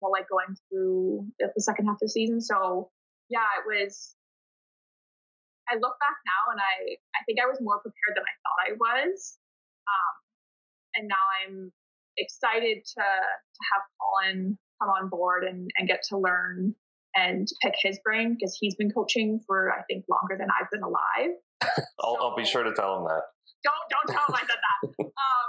while 0.00 0.10
like 0.10 0.28
going 0.28 0.58
through 0.68 1.24
the, 1.38 1.48
the 1.54 1.62
second 1.62 1.86
half 1.86 1.94
of 1.94 2.00
the 2.00 2.08
season. 2.08 2.40
So 2.40 2.90
yeah, 3.30 3.46
it 3.62 3.64
was 3.64 4.14
I 5.70 5.74
look 5.74 5.94
back 6.02 6.18
now 6.26 6.52
and 6.52 6.60
I 6.60 6.98
I 7.14 7.22
think 7.24 7.38
I 7.40 7.46
was 7.46 7.58
more 7.62 7.78
prepared 7.78 8.18
than 8.18 8.26
I 8.26 8.34
thought 8.42 8.58
I 8.66 8.72
was. 8.74 9.38
Um 9.86 10.14
and 10.96 11.08
now 11.08 11.24
I'm 11.38 11.72
excited 12.18 12.82
to 12.82 13.06
to 13.06 13.60
have 13.72 13.82
Colin 14.02 14.58
come 14.82 14.90
on 14.90 15.08
board 15.08 15.44
and, 15.44 15.70
and 15.78 15.88
get 15.88 16.02
to 16.10 16.18
learn 16.18 16.74
and 17.14 17.48
pick 17.62 17.74
his 17.80 17.98
brain 18.04 18.34
because 18.34 18.58
he's 18.60 18.74
been 18.74 18.90
coaching 18.90 19.40
for 19.46 19.72
I 19.72 19.82
think 19.88 20.04
longer 20.10 20.36
than 20.36 20.48
I've 20.50 20.70
been 20.70 20.82
alive. 20.82 21.38
I'll, 22.00 22.16
so, 22.16 22.22
I'll 22.22 22.36
be 22.36 22.44
sure 22.44 22.64
to 22.64 22.74
tell 22.74 22.98
him 22.98 23.04
that 23.04 23.22
don't 23.66 23.86
don't 23.90 24.08
tell 24.14 24.22
him 24.30 24.34
I 24.38 24.44
said 24.46 24.62
that. 24.62 24.78
Um, 25.16 25.48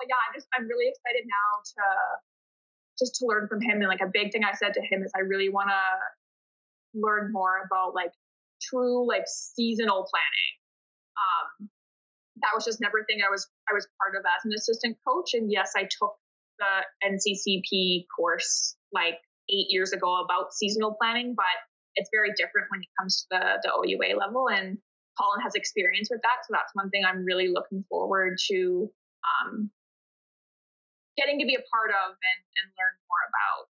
but 0.00 0.08
yeah, 0.08 0.18
I'm 0.18 0.32
just 0.34 0.48
I'm 0.56 0.66
really 0.66 0.88
excited 0.88 1.28
now 1.28 1.48
to 1.62 1.84
just 2.98 3.20
to 3.20 3.26
learn 3.26 3.46
from 3.46 3.60
him. 3.60 3.78
And 3.78 3.88
like 3.88 4.02
a 4.02 4.10
big 4.10 4.32
thing 4.32 4.42
I 4.42 4.56
said 4.56 4.74
to 4.74 4.82
him 4.82 5.04
is 5.04 5.12
I 5.14 5.20
really 5.20 5.48
want 5.48 5.70
to 5.70 5.82
learn 6.98 7.30
more 7.32 7.62
about 7.64 7.94
like 7.94 8.10
true 8.60 9.06
like 9.06 9.24
seasonal 9.26 10.08
planning. 10.10 10.52
Um, 11.20 11.68
that 12.42 12.52
was 12.54 12.64
just 12.64 12.80
never 12.80 13.00
a 13.00 13.04
thing 13.04 13.20
I 13.20 13.30
was 13.30 13.46
I 13.68 13.74
was 13.74 13.86
part 14.00 14.16
of 14.16 14.24
as 14.24 14.44
an 14.44 14.52
assistant 14.56 14.96
coach. 15.06 15.34
And 15.34 15.52
yes, 15.52 15.72
I 15.76 15.84
took 15.84 16.16
the 16.58 16.72
NCCP 17.04 18.06
course 18.16 18.76
like 18.92 19.20
eight 19.48 19.68
years 19.68 19.92
ago 19.92 20.22
about 20.24 20.52
seasonal 20.52 20.96
planning, 21.00 21.34
but 21.36 21.56
it's 21.96 22.10
very 22.12 22.30
different 22.36 22.68
when 22.70 22.80
it 22.80 22.88
comes 22.98 23.22
to 23.22 23.26
the, 23.30 23.58
the 23.62 23.70
OUA 23.72 24.16
level. 24.16 24.48
And 24.48 24.78
Colin 25.20 25.40
has 25.42 25.54
experience 25.54 26.08
with 26.10 26.22
that. 26.22 26.46
So 26.48 26.52
that's 26.52 26.72
one 26.72 26.88
thing 26.90 27.02
I'm 27.04 27.24
really 27.24 27.48
looking 27.48 27.84
forward 27.88 28.38
to 28.48 28.90
um, 29.20 29.70
getting 31.16 31.38
to 31.38 31.44
be 31.44 31.54
a 31.54 31.64
part 31.68 31.90
of 31.90 32.16
and, 32.16 32.40
and 32.56 32.66
learn 32.72 32.94
more 33.04 33.24
about. 33.28 33.68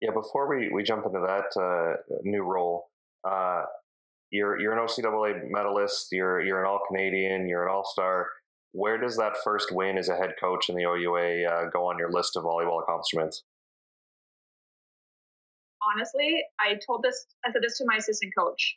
Yeah, 0.00 0.10
before 0.14 0.48
we, 0.48 0.70
we 0.72 0.82
jump 0.82 1.04
into 1.06 1.18
that 1.18 1.58
uh, 1.60 1.96
new 2.22 2.42
role, 2.42 2.90
uh, 3.28 3.64
you're 4.30 4.60
you're 4.60 4.72
an 4.72 4.78
OCAA 4.78 5.50
medalist, 5.50 6.08
you're 6.12 6.40
you're 6.40 6.60
an 6.60 6.66
All 6.66 6.80
Canadian, 6.86 7.48
you're 7.48 7.66
an 7.66 7.72
All 7.72 7.84
Star. 7.84 8.28
Where 8.72 8.98
does 8.98 9.16
that 9.16 9.32
first 9.42 9.72
win 9.72 9.96
as 9.96 10.08
a 10.08 10.16
head 10.16 10.34
coach 10.38 10.68
in 10.68 10.76
the 10.76 10.82
OUA 10.82 11.44
uh, 11.48 11.70
go 11.70 11.86
on 11.86 11.98
your 11.98 12.12
list 12.12 12.36
of 12.36 12.44
volleyball 12.44 12.82
accomplishments? 12.82 13.42
Honestly, 15.94 16.42
I 16.60 16.74
told 16.84 17.02
this, 17.02 17.26
I 17.44 17.52
said 17.52 17.62
this 17.62 17.78
to 17.78 17.84
my 17.86 17.96
assistant 17.96 18.34
coach. 18.36 18.76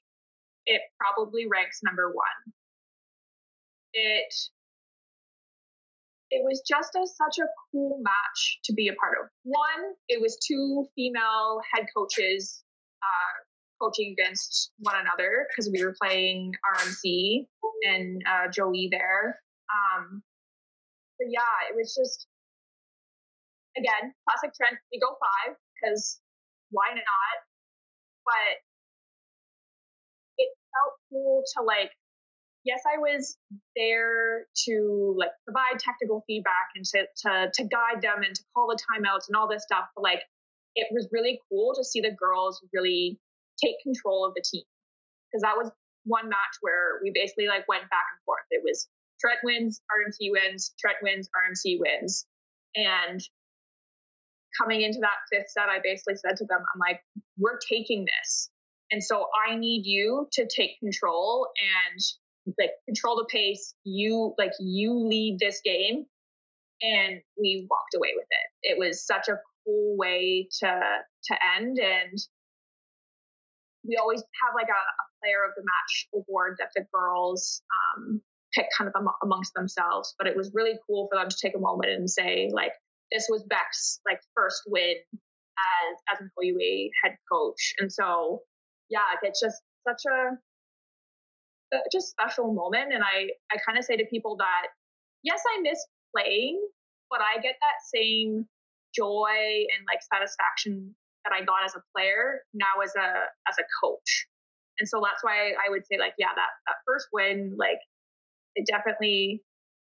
It 0.69 0.81
probably 1.01 1.47
ranks 1.49 1.81
number 1.83 2.13
one. 2.13 2.53
It 3.93 4.31
it 6.29 6.43
was 6.45 6.61
just 6.61 6.93
a, 6.93 7.07
such 7.07 7.41
a 7.41 7.49
cool 7.71 7.99
match 8.03 8.59
to 8.65 8.73
be 8.73 8.87
a 8.87 8.93
part 8.93 9.17
of. 9.19 9.29
One, 9.43 9.97
it 10.07 10.21
was 10.21 10.37
two 10.47 10.85
female 10.95 11.59
head 11.73 11.87
coaches 11.97 12.63
uh, 13.01 13.33
coaching 13.81 14.13
against 14.13 14.71
one 14.77 14.93
another 14.93 15.47
because 15.49 15.71
we 15.73 15.83
were 15.83 15.95
playing 15.99 16.53
RMC 16.77 17.47
and 17.81 18.21
uh, 18.29 18.51
Joey 18.51 18.89
there. 18.91 19.41
Um, 19.73 20.21
but 21.17 21.27
yeah, 21.31 21.65
it 21.71 21.75
was 21.75 21.97
just 21.97 22.27
again 23.75 24.13
classic 24.29 24.53
Trent. 24.53 24.77
We 24.93 24.99
go 24.99 25.17
five 25.17 25.57
because 25.81 26.21
why 26.69 26.93
not? 26.93 27.35
But 28.25 28.68
cool 31.09 31.43
to 31.57 31.63
like 31.63 31.91
yes, 32.65 32.81
I 32.85 32.99
was 32.99 33.37
there 33.75 34.45
to 34.67 35.15
like 35.17 35.31
provide 35.45 35.79
technical 35.79 36.23
feedback 36.27 36.69
and 36.75 36.85
to, 36.85 36.99
to, 37.23 37.51
to 37.53 37.63
guide 37.63 38.01
them 38.01 38.23
and 38.25 38.35
to 38.35 38.43
call 38.53 38.67
the 38.67 38.77
timeouts 38.77 39.27
and 39.27 39.35
all 39.35 39.47
this 39.47 39.63
stuff. 39.63 39.85
But 39.95 40.03
like, 40.03 40.21
it 40.75 40.87
was 40.91 41.07
really 41.11 41.39
cool 41.49 41.73
to 41.75 41.83
see 41.83 42.01
the 42.01 42.11
girls 42.11 42.61
really 42.73 43.19
take 43.63 43.75
control 43.83 44.25
of 44.25 44.33
the 44.35 44.43
team 44.45 44.63
because 45.27 45.41
that 45.41 45.57
was 45.57 45.71
one 46.05 46.29
match 46.29 46.55
where 46.61 46.99
we 47.03 47.11
basically 47.13 47.47
like 47.47 47.67
went 47.67 47.89
back 47.89 48.05
and 48.13 48.21
forth. 48.25 48.45
It 48.51 48.61
was 48.63 48.87
Trent 49.19 49.39
wins, 49.43 49.81
RMC 49.91 50.31
wins, 50.31 50.73
Trent 50.79 50.97
wins, 51.01 51.29
RMC 51.35 51.77
wins. 51.79 52.25
And 52.75 53.19
coming 54.61 54.81
into 54.81 54.99
that 55.01 55.19
fifth 55.31 55.49
set, 55.49 55.69
I 55.69 55.79
basically 55.83 56.15
said 56.15 56.37
to 56.37 56.45
them, 56.45 56.59
I'm 56.59 56.79
like, 56.79 57.01
we're 57.37 57.59
taking 57.67 58.05
this. 58.05 58.49
And 58.91 59.03
so 59.03 59.27
I 59.47 59.55
need 59.55 59.85
you 59.85 60.27
to 60.33 60.47
take 60.47 60.79
control 60.79 61.47
and 61.59 62.01
like 62.57 62.71
control 62.87 63.17
the 63.17 63.27
pace. 63.29 63.73
You 63.83 64.33
like 64.37 64.53
you 64.59 65.07
lead 65.07 65.37
this 65.39 65.61
game, 65.63 66.05
and 66.81 67.21
we 67.39 67.67
walked 67.69 67.95
away 67.95 68.09
with 68.15 68.27
it. 68.29 68.73
It 68.73 68.79
was 68.79 69.05
such 69.05 69.27
a 69.27 69.39
cool 69.65 69.97
way 69.97 70.47
to 70.59 70.67
to 70.67 71.35
end, 71.57 71.77
and 71.79 72.17
we 73.85 73.97
always 73.97 74.21
have 74.21 74.53
like 74.55 74.69
a, 74.69 74.71
a 74.71 75.05
player 75.21 75.43
of 75.47 75.51
the 75.55 75.63
match 75.63 76.07
award 76.13 76.57
that 76.59 76.69
the 76.75 76.85
girls 76.93 77.61
um, 77.97 78.21
pick 78.53 78.65
kind 78.77 78.87
of 78.87 78.93
am- 78.95 79.13
amongst 79.23 79.53
themselves. 79.53 80.15
But 80.17 80.27
it 80.27 80.35
was 80.35 80.51
really 80.53 80.79
cool 80.87 81.07
for 81.11 81.19
them 81.19 81.29
to 81.29 81.37
take 81.41 81.55
a 81.55 81.59
moment 81.59 81.91
and 81.91 82.09
say 82.09 82.49
like 82.51 82.73
this 83.11 83.27
was 83.29 83.43
Beck's 83.43 83.99
like 84.05 84.19
first 84.35 84.63
win 84.67 84.95
as 85.13 86.15
as 86.15 86.21
an 86.21 86.31
OUA 86.41 86.89
head 87.03 87.17
coach, 87.31 87.73
and 87.79 87.91
so 87.91 88.41
yeah, 88.89 89.05
it's 89.21 89.39
just 89.39 89.61
such 89.87 90.01
a 90.09 90.37
uh, 91.75 91.85
just 91.91 92.09
special 92.09 92.53
moment. 92.53 92.93
And 92.93 93.03
I, 93.03 93.29
I 93.53 93.57
kind 93.65 93.77
of 93.77 93.85
say 93.85 93.95
to 93.97 94.05
people 94.05 94.37
that, 94.37 94.73
yes, 95.23 95.41
I 95.55 95.61
miss 95.61 95.79
playing, 96.15 96.59
but 97.09 97.21
I 97.21 97.39
get 97.41 97.55
that 97.61 97.77
same 97.93 98.47
joy 98.95 99.69
and 99.69 99.85
like 99.85 100.01
satisfaction 100.01 100.95
that 101.25 101.33
I 101.33 101.45
got 101.45 101.61
as 101.65 101.75
a 101.75 101.83
player 101.93 102.41
now 102.53 102.81
as 102.83 102.95
a 102.97 103.29
as 103.45 103.55
a 103.61 103.65
coach. 103.83 104.25
And 104.79 104.87
so 104.87 105.03
that's 105.03 105.21
why 105.21 105.53
I 105.53 105.69
would 105.69 105.85
say 105.85 105.99
like, 105.99 106.17
yeah, 106.17 106.33
that 106.33 106.51
that 106.65 106.77
first 106.87 107.07
win, 107.13 107.53
like 107.59 107.79
it 108.55 108.65
definitely 108.65 109.43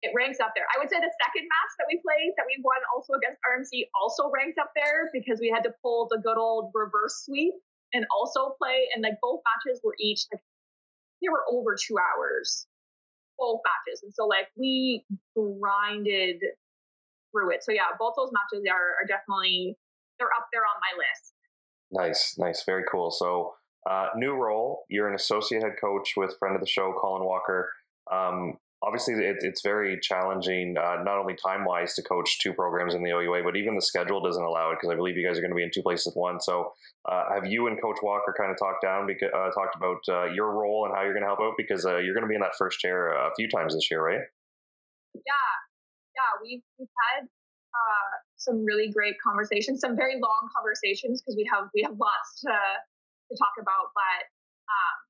it 0.02 0.10
ranks 0.14 0.38
up 0.42 0.54
there. 0.54 0.66
I 0.74 0.78
would 0.78 0.90
say 0.90 0.98
the 0.98 1.10
second 1.10 1.44
match 1.46 1.72
that 1.78 1.86
we 1.90 2.02
played 2.02 2.34
that 2.38 2.46
we 2.46 2.58
won 2.62 2.78
also 2.94 3.14
against 3.18 3.38
RMC 3.42 3.86
also 3.98 4.30
ranks 4.30 4.58
up 4.58 4.70
there 4.74 5.10
because 5.12 5.38
we 5.38 5.50
had 5.50 5.62
to 5.66 5.74
pull 5.82 6.06
the 6.10 6.18
good 6.18 6.38
old 6.38 6.70
reverse 6.74 7.22
sweep 7.26 7.54
and 7.92 8.04
also 8.14 8.54
play 8.60 8.88
and 8.94 9.02
like 9.02 9.18
both 9.22 9.40
matches 9.44 9.80
were 9.82 9.94
each 10.00 10.24
like 10.32 10.42
they 11.22 11.28
were 11.28 11.44
over 11.50 11.74
two 11.74 11.96
hours, 11.98 12.66
both 13.38 13.60
matches. 13.64 14.02
And 14.02 14.12
so 14.14 14.26
like 14.26 14.48
we 14.56 15.04
grinded 15.36 16.42
through 17.32 17.52
it. 17.52 17.64
So 17.64 17.72
yeah, 17.72 17.90
both 17.98 18.14
those 18.16 18.30
matches 18.32 18.64
are, 18.70 19.02
are 19.02 19.06
definitely 19.06 19.76
they're 20.18 20.28
up 20.36 20.48
there 20.52 20.62
on 20.62 20.80
my 20.80 20.94
list. 20.98 21.32
Nice, 21.90 22.34
nice, 22.38 22.64
very 22.64 22.84
cool. 22.90 23.10
So 23.10 23.54
uh, 23.88 24.08
new 24.16 24.32
role, 24.32 24.84
you're 24.88 25.08
an 25.08 25.14
associate 25.14 25.62
head 25.62 25.72
coach 25.80 26.14
with 26.16 26.36
friend 26.38 26.54
of 26.54 26.60
the 26.60 26.66
show, 26.66 26.92
Colin 27.00 27.24
Walker. 27.24 27.70
Um, 28.12 28.58
obviously 28.82 29.14
it, 29.14 29.36
it's 29.40 29.62
very 29.62 29.98
challenging, 30.00 30.76
uh, 30.78 31.02
not 31.02 31.18
only 31.18 31.34
time 31.34 31.64
wise 31.64 31.94
to 31.94 32.02
coach 32.02 32.38
two 32.38 32.52
programs 32.52 32.94
in 32.94 33.02
the 33.02 33.10
OUA, 33.10 33.42
but 33.42 33.56
even 33.56 33.74
the 33.74 33.82
schedule 33.82 34.20
doesn't 34.20 34.42
allow 34.42 34.70
it 34.70 34.76
because 34.80 34.92
I 34.92 34.96
believe 34.96 35.16
you 35.16 35.26
guys 35.26 35.36
are 35.36 35.40
going 35.40 35.50
to 35.50 35.56
be 35.56 35.62
in 35.62 35.70
two 35.74 35.82
places 35.82 36.06
at 36.08 36.16
once. 36.16 36.46
So, 36.46 36.72
uh, 37.10 37.34
have 37.34 37.46
you 37.46 37.66
and 37.66 37.80
Coach 37.80 37.98
Walker 38.02 38.34
kind 38.36 38.50
of 38.50 38.58
talked 38.58 38.82
down, 38.82 39.06
because, 39.06 39.30
uh, 39.34 39.50
talked 39.50 39.74
about 39.74 40.00
uh, 40.08 40.30
your 40.32 40.52
role 40.52 40.86
and 40.86 40.94
how 40.94 41.02
you're 41.02 41.12
going 41.12 41.24
to 41.24 41.28
help 41.28 41.40
out? 41.40 41.54
Because 41.56 41.84
uh, 41.84 41.98
you're 41.98 42.14
going 42.14 42.26
to 42.26 42.28
be 42.28 42.36
in 42.36 42.40
that 42.40 42.54
first 42.56 42.78
chair 42.78 43.10
a 43.10 43.30
few 43.36 43.48
times 43.48 43.74
this 43.74 43.90
year, 43.90 44.04
right? 44.04 44.22
Yeah, 45.14 45.50
yeah, 46.14 46.30
we've 46.42 46.62
we've 46.78 46.94
had 47.10 47.26
uh, 47.26 48.12
some 48.36 48.64
really 48.64 48.92
great 48.92 49.16
conversations, 49.18 49.80
some 49.80 49.96
very 49.96 50.14
long 50.22 50.46
conversations 50.54 51.20
because 51.20 51.34
we 51.34 51.48
have 51.50 51.66
we 51.74 51.82
have 51.82 51.98
lots 51.98 52.40
to 52.46 52.54
to 52.54 53.34
talk 53.34 53.58
about, 53.58 53.90
but. 53.94 54.30
Um, 54.68 55.07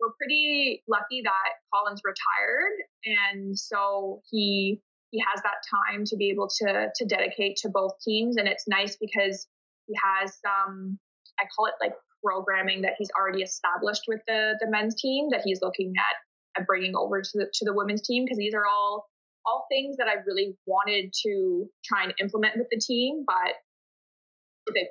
we're 0.00 0.12
pretty 0.18 0.82
lucky 0.88 1.22
that 1.22 1.60
Colin's 1.72 2.00
retired, 2.04 2.76
and 3.04 3.58
so 3.58 4.22
he 4.30 4.80
he 5.10 5.18
has 5.18 5.42
that 5.42 5.60
time 5.68 6.04
to 6.06 6.16
be 6.16 6.30
able 6.30 6.48
to 6.60 6.88
to 6.94 7.04
dedicate 7.06 7.56
to 7.58 7.68
both 7.68 7.92
teams, 8.04 8.36
and 8.36 8.48
it's 8.48 8.66
nice 8.66 8.96
because 8.96 9.46
he 9.86 9.94
has 10.02 10.38
um 10.44 10.98
I 11.38 11.44
call 11.54 11.66
it 11.66 11.74
like 11.80 11.92
programming 12.22 12.82
that 12.82 12.94
he's 12.98 13.10
already 13.18 13.42
established 13.42 14.02
with 14.08 14.20
the 14.26 14.56
the 14.60 14.70
men's 14.70 15.00
team 15.00 15.28
that 15.30 15.42
he's 15.44 15.60
looking 15.62 15.92
at, 15.98 16.60
at 16.60 16.66
bringing 16.66 16.94
over 16.96 17.20
to 17.20 17.30
the 17.34 17.50
to 17.52 17.64
the 17.64 17.74
women's 17.74 18.06
team 18.06 18.24
because 18.24 18.38
these 18.38 18.54
are 18.54 18.66
all 18.66 19.06
all 19.46 19.66
things 19.70 19.96
that 19.96 20.06
I 20.06 20.22
really 20.26 20.56
wanted 20.66 21.12
to 21.24 21.66
try 21.84 22.04
and 22.04 22.14
implement 22.20 22.56
with 22.56 22.68
the 22.70 22.78
team, 22.78 23.24
but 23.26 23.54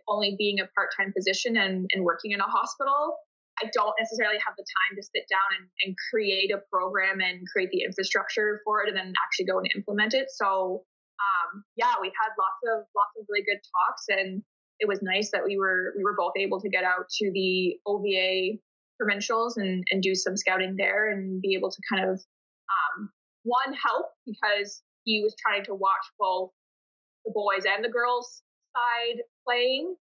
only 0.08 0.36
being 0.38 0.60
a 0.60 0.68
part 0.76 0.90
time 0.98 1.14
position 1.16 1.56
and, 1.56 1.90
and 1.94 2.04
working 2.04 2.32
in 2.32 2.40
a 2.40 2.44
hospital, 2.44 3.16
I 3.62 3.70
don't 3.74 3.94
necessarily 4.00 4.40
have 4.40 4.56
the 4.58 4.64
time 4.64 4.96
to 4.96 5.04
sit 5.04 5.28
down 5.30 5.50
and, 5.60 5.66
and 5.86 5.96
create 6.10 6.52
a 6.52 6.64
program 6.72 7.20
and 7.20 7.48
create 7.48 7.70
the 7.72 7.84
infrastructure 7.84 8.62
for 8.64 8.84
it 8.84 8.90
and 8.90 8.98
then 8.98 9.14
actually 9.24 9.46
go 9.46 9.60
and 9.60 9.70
implement 9.76 10.14
it. 10.14 10.28
So 10.32 10.84
um, 11.20 11.64
yeah, 11.76 11.94
we've 12.02 12.16
had 12.16 12.32
lots 12.40 12.62
of 12.72 12.88
lots 12.96 13.14
of 13.20 13.26
really 13.28 13.44
good 13.44 13.60
talks 13.60 14.06
and 14.08 14.42
it 14.80 14.88
was 14.88 15.02
nice 15.02 15.32
that 15.32 15.44
we 15.44 15.58
were 15.58 15.94
we 15.98 16.04
were 16.04 16.16
both 16.18 16.34
able 16.38 16.62
to 16.62 16.70
get 16.70 16.84
out 16.84 17.10
to 17.20 17.32
the 17.34 17.76
OVA 17.86 18.60
provincials 19.00 19.58
and, 19.58 19.84
and 19.92 20.02
do 20.02 20.16
some 20.16 20.36
scouting 20.36 20.76
there 20.78 21.12
and 21.12 21.42
be 21.42 21.56
able 21.56 21.70
to 21.70 21.82
kind 21.92 22.10
of 22.10 22.20
um, 22.70 23.10
one 23.44 23.74
help 23.74 24.08
because 24.26 24.82
he 25.04 25.22
was 25.24 25.36
trying 25.40 25.64
to 25.66 25.74
watch 25.74 26.06
both 26.20 26.52
the 27.26 27.32
boys 27.34 27.64
and 27.66 27.84
the 27.84 27.90
girls 27.90 28.42
side 28.76 29.22
playing 29.46 29.96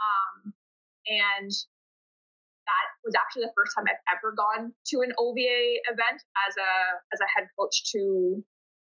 um, 0.00 0.52
and 1.06 1.50
that 2.64 2.86
was 3.04 3.14
actually 3.14 3.44
the 3.44 3.56
first 3.56 3.76
time 3.76 3.84
I've 3.88 4.00
ever 4.08 4.32
gone 4.32 4.72
to 4.72 4.96
an 5.04 5.12
OVA 5.20 5.84
event 5.88 6.18
as 6.48 6.54
a 6.56 6.72
as 7.12 7.20
a 7.20 7.28
head 7.28 7.48
coach 7.58 7.92
to 7.92 8.42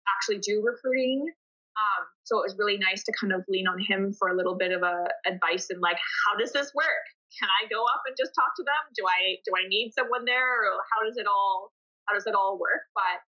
actually 0.08 0.40
do 0.40 0.64
recruiting. 0.64 1.28
Um, 1.76 2.02
so 2.24 2.40
it 2.40 2.48
was 2.48 2.56
really 2.56 2.80
nice 2.80 3.04
to 3.04 3.12
kind 3.12 3.36
of 3.36 3.44
lean 3.52 3.68
on 3.68 3.76
him 3.76 4.16
for 4.16 4.28
a 4.32 4.36
little 4.36 4.56
bit 4.56 4.72
of 4.72 4.80
a 4.80 5.12
advice 5.28 5.68
and 5.68 5.80
like, 5.84 6.00
how 6.24 6.32
does 6.40 6.52
this 6.52 6.72
work? 6.72 7.06
Can 7.36 7.52
I 7.52 7.68
go 7.68 7.84
up 7.84 8.00
and 8.08 8.16
just 8.16 8.32
talk 8.32 8.56
to 8.56 8.64
them? 8.64 8.82
Do 8.96 9.04
I 9.04 9.36
do 9.44 9.52
I 9.52 9.68
need 9.68 9.92
someone 9.92 10.24
there, 10.24 10.72
or 10.72 10.80
how 10.88 11.04
does 11.04 11.16
it 11.16 11.26
all 11.28 11.72
how 12.08 12.14
does 12.14 12.26
it 12.26 12.34
all 12.34 12.56
work? 12.58 12.88
But 12.94 13.20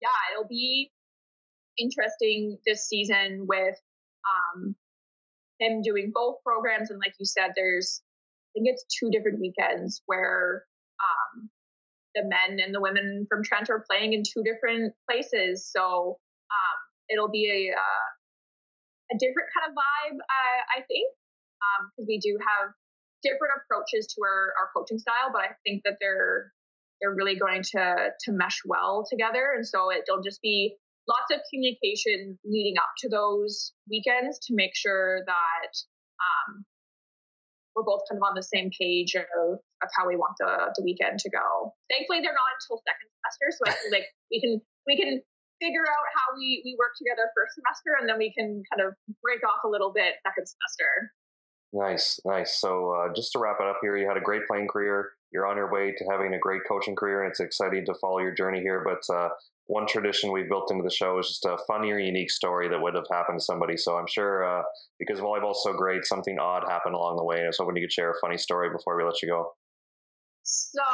yeah, 0.00 0.16
it'll 0.32 0.48
be 0.48 0.90
interesting 1.76 2.56
this 2.66 2.88
season 2.88 3.44
with 3.48 3.76
um, 4.24 4.76
him 5.60 5.82
doing 5.82 6.12
both 6.14 6.36
programs 6.44 6.90
and 6.90 6.98
like 6.98 7.14
you 7.18 7.26
said, 7.26 7.52
there's 7.56 8.00
think 8.54 8.66
it's 8.70 8.86
two 8.88 9.10
different 9.10 9.40
weekends 9.40 10.02
where 10.06 10.64
the 12.14 12.22
men 12.22 12.60
and 12.62 12.74
the 12.74 12.80
women 12.80 13.26
from 13.28 13.42
Trent 13.42 13.68
are 13.70 13.84
playing 13.90 14.12
in 14.12 14.22
two 14.22 14.42
different 14.42 14.94
places. 15.10 15.68
So 15.68 16.18
um, 16.50 16.78
it'll 17.10 17.30
be 17.30 17.50
a 17.50 17.74
uh, 17.74 18.06
a 19.12 19.18
different 19.18 19.50
kind 19.52 19.68
of 19.68 19.76
vibe, 19.76 20.18
I, 20.30 20.80
I 20.80 20.82
think, 20.88 21.10
because 21.92 22.06
um, 22.06 22.08
we 22.08 22.18
do 22.18 22.38
have 22.40 22.72
different 23.22 23.52
approaches 23.60 24.06
to 24.14 24.22
our, 24.24 24.54
our 24.56 24.68
coaching 24.74 24.98
style, 24.98 25.28
but 25.32 25.42
I 25.42 25.52
think 25.66 25.82
that 25.84 25.98
they're 26.00 26.52
they're 27.00 27.14
really 27.14 27.36
going 27.36 27.62
to 27.74 28.14
to 28.24 28.32
mesh 28.32 28.62
well 28.64 29.04
together, 29.10 29.52
and 29.56 29.66
so 29.66 29.90
it'll 29.92 30.22
just 30.22 30.40
be 30.40 30.76
lots 31.06 31.34
of 31.34 31.40
communication 31.52 32.38
leading 32.46 32.78
up 32.78 32.88
to 32.96 33.10
those 33.10 33.74
weekends 33.90 34.38
to 34.46 34.54
make 34.54 34.74
sure 34.74 35.20
that 35.26 35.72
um, 36.16 36.64
we're 37.74 37.86
both 37.86 38.06
kind 38.08 38.18
of 38.18 38.24
on 38.24 38.34
the 38.38 38.46
same 38.46 38.70
page 38.70 39.14
of, 39.18 39.58
of 39.58 39.88
how 39.98 40.06
we 40.06 40.14
want 40.16 40.38
the, 40.38 40.70
the 40.78 40.82
weekend 40.82 41.18
to 41.18 41.30
go. 41.30 41.74
Thankfully, 41.90 42.22
they're 42.22 42.34
not 42.34 42.50
until 42.58 42.78
second 42.86 43.08
semester, 43.18 43.46
so 43.50 43.62
I 43.66 43.72
feel 43.82 43.92
like 43.92 44.08
we 44.30 44.38
can 44.40 44.52
we 44.86 44.94
can 44.96 45.20
figure 45.62 45.86
out 45.86 46.06
how 46.14 46.38
we 46.38 46.62
we 46.64 46.76
work 46.78 46.94
together 46.98 47.26
first 47.34 47.58
semester, 47.58 47.98
and 47.98 48.06
then 48.08 48.18
we 48.18 48.30
can 48.30 48.62
kind 48.70 48.86
of 48.86 48.94
break 49.22 49.42
off 49.42 49.66
a 49.66 49.70
little 49.70 49.90
bit 49.90 50.22
second 50.22 50.46
semester. 50.46 51.14
Nice, 51.74 52.20
nice. 52.24 52.54
So 52.60 52.94
uh, 52.94 53.12
just 53.12 53.32
to 53.32 53.40
wrap 53.42 53.58
it 53.58 53.66
up 53.66 53.78
here, 53.82 53.96
you 53.96 54.06
had 54.06 54.16
a 54.16 54.22
great 54.22 54.46
playing 54.46 54.68
career. 54.68 55.10
You're 55.32 55.46
on 55.46 55.56
your 55.56 55.72
way 55.72 55.90
to 55.90 56.04
having 56.08 56.32
a 56.32 56.38
great 56.38 56.62
coaching 56.68 56.94
career, 56.94 57.22
and 57.22 57.30
it's 57.30 57.40
exciting 57.40 57.84
to 57.86 57.94
follow 58.00 58.20
your 58.20 58.34
journey 58.34 58.60
here. 58.60 58.86
But 58.86 59.02
uh, 59.12 59.30
one 59.66 59.86
tradition 59.86 60.30
we've 60.32 60.48
built 60.48 60.70
into 60.70 60.82
the 60.82 60.94
show 60.94 61.18
is 61.18 61.28
just 61.28 61.44
a 61.46 61.56
funny 61.66 61.90
or 61.90 61.98
unique 61.98 62.30
story 62.30 62.68
that 62.68 62.80
would 62.80 62.94
have 62.94 63.06
happened 63.10 63.40
to 63.40 63.44
somebody. 63.44 63.76
So 63.76 63.96
I'm 63.96 64.06
sure 64.06 64.44
uh, 64.44 64.62
because 64.98 65.20
volleyball's 65.20 65.62
so 65.62 65.72
great, 65.72 66.04
something 66.04 66.38
odd 66.38 66.64
happened 66.68 66.94
along 66.94 67.16
the 67.16 67.24
way. 67.24 67.36
And 67.36 67.44
I 67.44 67.48
was 67.48 67.58
hoping 67.58 67.76
you 67.76 67.84
could 67.84 67.92
share 67.92 68.10
a 68.10 68.20
funny 68.20 68.36
story 68.36 68.68
before 68.70 68.96
we 68.96 69.04
let 69.04 69.22
you 69.22 69.28
go. 69.28 69.52
So 70.42 70.84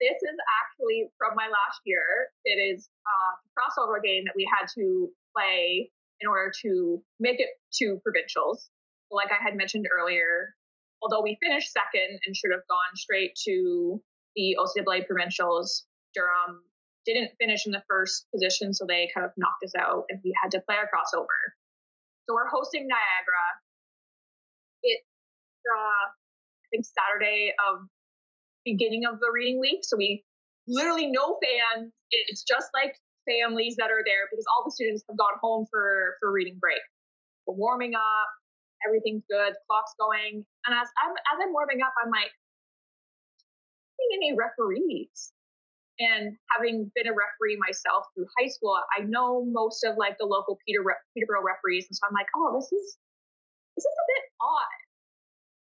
this 0.00 0.18
is 0.18 0.36
actually 0.62 1.08
from 1.16 1.36
my 1.36 1.46
last 1.46 1.80
year. 1.84 2.02
It 2.44 2.58
is 2.58 2.88
uh, 3.06 3.32
a 3.38 3.48
crossover 3.54 4.02
game 4.02 4.24
that 4.26 4.34
we 4.34 4.48
had 4.50 4.66
to 4.74 5.08
play 5.36 5.90
in 6.20 6.28
order 6.28 6.52
to 6.62 7.02
make 7.20 7.38
it 7.38 7.50
to 7.78 8.00
provincials. 8.02 8.70
Like 9.12 9.30
I 9.30 9.40
had 9.40 9.56
mentioned 9.56 9.86
earlier, 9.86 10.56
although 11.00 11.22
we 11.22 11.38
finished 11.40 11.70
second 11.70 12.18
and 12.26 12.34
should 12.34 12.50
have 12.50 12.66
gone 12.68 12.96
straight 12.96 13.38
to 13.44 14.02
the 14.34 14.56
OCAA 14.58 15.06
provincials, 15.06 15.86
Durham 16.12 16.62
didn't 17.14 17.32
finish 17.38 17.66
in 17.66 17.72
the 17.72 17.82
first 17.88 18.26
position, 18.34 18.74
so 18.74 18.84
they 18.86 19.08
kind 19.14 19.24
of 19.24 19.32
knocked 19.36 19.62
us 19.64 19.72
out, 19.78 20.04
and 20.08 20.20
we 20.24 20.34
had 20.42 20.50
to 20.52 20.60
play 20.66 20.76
our 20.76 20.90
crossover. 20.90 21.38
So 22.26 22.34
we're 22.34 22.50
hosting 22.50 22.88
Niagara. 22.88 23.46
It's 24.82 25.06
uh, 25.66 26.04
I 26.10 26.66
think 26.70 26.84
Saturday 26.84 27.54
of 27.70 27.86
beginning 28.64 29.06
of 29.06 29.20
the 29.20 29.30
reading 29.32 29.60
week, 29.60 29.80
so 29.82 29.96
we 29.96 30.24
literally 30.66 31.06
no 31.06 31.38
fans. 31.38 31.92
It's 32.10 32.42
just 32.42 32.68
like 32.74 32.98
families 33.26 33.76
that 33.78 33.90
are 33.90 34.02
there 34.06 34.26
because 34.30 34.44
all 34.50 34.64
the 34.64 34.72
students 34.74 35.02
have 35.08 35.16
gone 35.16 35.38
home 35.40 35.66
for 35.70 36.16
for 36.20 36.30
reading 36.30 36.58
break. 36.60 36.82
We're 37.46 37.54
warming 37.54 37.94
up, 37.94 38.30
everything's 38.86 39.22
good, 39.30 39.54
clock's 39.70 39.94
going, 39.98 40.44
and 40.66 40.72
as 40.74 40.88
I'm 40.98 41.14
as 41.14 41.38
I'm 41.42 41.52
warming 41.52 41.82
up, 41.82 41.94
I'm 42.02 42.10
like, 42.10 42.34
seeing 43.94 44.18
any 44.18 44.34
referees 44.34 45.32
and 45.98 46.36
having 46.52 46.90
been 46.94 47.08
a 47.08 47.16
referee 47.16 47.56
myself 47.56 48.04
through 48.14 48.26
high 48.38 48.48
school, 48.48 48.76
I 48.96 49.04
know 49.04 49.44
most 49.44 49.84
of 49.84 49.96
like 49.96 50.16
the 50.18 50.26
local 50.26 50.58
Peter, 50.66 50.84
Peterborough 51.16 51.44
referees. 51.44 51.86
And 51.88 51.96
so 51.96 52.06
I'm 52.06 52.14
like, 52.14 52.28
oh, 52.36 52.52
this 52.54 52.68
is, 52.68 52.98
this 53.76 53.84
is 53.84 53.96
a 53.96 54.06
bit 54.12 54.24
odd. 54.40 54.78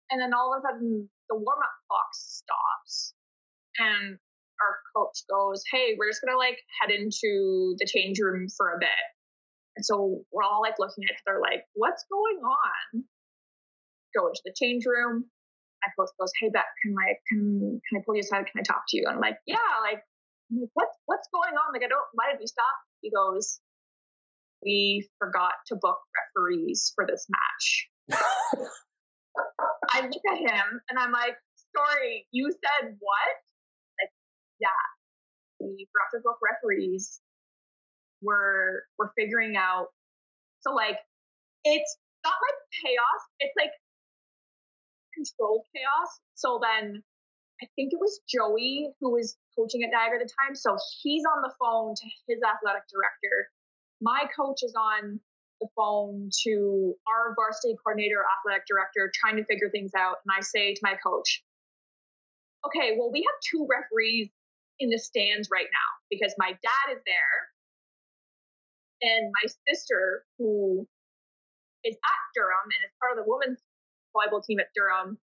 And 0.10 0.22
then 0.22 0.34
all 0.34 0.54
of 0.54 0.60
a 0.60 0.62
sudden 0.66 1.10
the 1.30 1.36
warm 1.36 1.60
up 1.62 1.76
clock 1.88 2.10
stops 2.14 3.14
and 3.78 4.18
our 4.58 4.74
coach 4.96 5.22
goes, 5.30 5.62
hey, 5.72 5.94
we're 5.98 6.10
just 6.10 6.22
to 6.26 6.38
like 6.38 6.58
head 6.82 6.90
into 6.90 7.76
the 7.78 7.86
change 7.86 8.18
room 8.20 8.48
for 8.50 8.74
a 8.74 8.80
bit. 8.80 9.06
And 9.76 9.86
so 9.86 10.26
we're 10.32 10.44
all 10.44 10.62
like 10.62 10.80
looking 10.80 11.04
at 11.06 11.14
each 11.14 11.22
other 11.30 11.40
like, 11.40 11.62
what's 11.76 12.06
going 12.10 12.42
on? 12.42 13.06
Go 14.18 14.28
into 14.28 14.42
the 14.46 14.56
change 14.58 14.86
room 14.88 15.30
my 15.84 15.92
coach 15.96 16.12
goes, 16.20 16.32
"Hey, 16.40 16.50
Beck, 16.50 16.66
can 16.82 16.96
I 16.98 17.16
can 17.28 17.82
can 17.88 18.00
I 18.00 18.04
pull 18.06 18.16
you 18.16 18.22
aside? 18.22 18.46
Can 18.52 18.60
I 18.60 18.64
talk 18.64 18.84
to 18.90 18.98
you?" 18.98 19.04
And 19.08 19.16
I'm 19.16 19.22
like, 19.22 19.38
"Yeah, 19.46 19.58
like, 19.82 20.04
I'm 20.52 20.62
like 20.62 20.70
what's 20.74 20.98
what's 21.06 21.28
going 21.34 21.56
on? 21.56 21.74
Like, 21.74 21.84
I 21.84 21.88
don't. 21.88 22.08
Why 22.14 22.32
did 22.32 22.40
we 22.40 22.48
stop?" 22.48 22.78
He 23.02 23.12
goes, 23.12 23.60
"We 24.64 25.08
forgot 25.20 25.54
to 25.68 25.76
book 25.76 26.00
referees 26.16 26.92
for 26.96 27.06
this 27.06 27.28
match." 27.30 27.90
I 29.94 30.02
look 30.02 30.26
at 30.32 30.38
him 30.38 30.82
and 30.90 31.00
I'm 31.00 31.12
like, 31.12 31.36
"Sorry, 31.76 32.28
you 32.32 32.52
said 32.52 32.96
what?" 33.00 33.34
Like, 34.00 34.12
yeah, 34.60 34.84
we 35.60 35.88
forgot 35.92 36.18
to 36.18 36.22
book 36.24 36.38
referees. 36.42 37.22
We're 38.22 38.84
we're 38.98 39.12
figuring 39.18 39.58
out. 39.58 39.88
So 40.62 40.74
like, 40.74 40.98
it's 41.64 41.98
not 42.24 42.34
like 42.34 42.60
chaos. 42.84 43.22
It's 43.40 43.54
like 43.58 43.72
controlled 45.14 45.66
chaos. 45.76 46.10
So 46.36 46.60
then 46.62 47.04
I 47.62 47.66
think 47.76 47.94
it 47.94 48.00
was 48.00 48.22
Joey 48.28 48.90
who 49.00 49.12
was 49.12 49.36
coaching 49.58 49.84
at 49.84 49.90
Niagara 49.92 50.22
at 50.22 50.28
the 50.28 50.34
time. 50.46 50.56
So 50.56 50.78
he's 51.02 51.24
on 51.26 51.42
the 51.42 51.52
phone 51.60 51.96
to 51.96 52.06
his 52.28 52.40
athletic 52.46 52.86
director. 52.88 53.50
My 54.00 54.30
coach 54.36 54.62
is 54.62 54.74
on 54.78 55.20
the 55.60 55.68
phone 55.76 56.30
to 56.46 56.94
our 57.10 57.34
varsity 57.34 57.76
coordinator, 57.82 58.22
athletic 58.22 58.70
director, 58.70 59.12
trying 59.14 59.38
to 59.38 59.46
figure 59.46 59.70
things 59.70 59.92
out. 59.98 60.22
And 60.22 60.32
I 60.38 60.42
say 60.42 60.74
to 60.74 60.82
my 60.84 60.94
coach, 61.02 61.44
okay, 62.66 62.96
well, 62.98 63.12
we 63.12 63.26
have 63.26 63.38
two 63.42 63.66
referees 63.66 64.30
in 64.80 64.90
the 64.90 65.00
stands 65.00 65.50
right 65.52 65.66
now 65.66 65.90
because 66.10 66.36
my 66.38 66.54
dad 66.54 66.86
is 66.94 67.02
there 67.06 67.38
and 69.02 69.32
my 69.34 69.50
sister, 69.70 70.24
who 70.38 70.88
is 71.84 71.96
at 71.96 72.22
Durham 72.36 72.66
and 72.66 72.82
is 72.86 72.94
part 73.00 73.18
of 73.18 73.24
the 73.24 73.30
women's 73.30 73.62
volleyball 74.16 74.44
team 74.44 74.60
at 74.60 74.68
Durham 74.76 75.18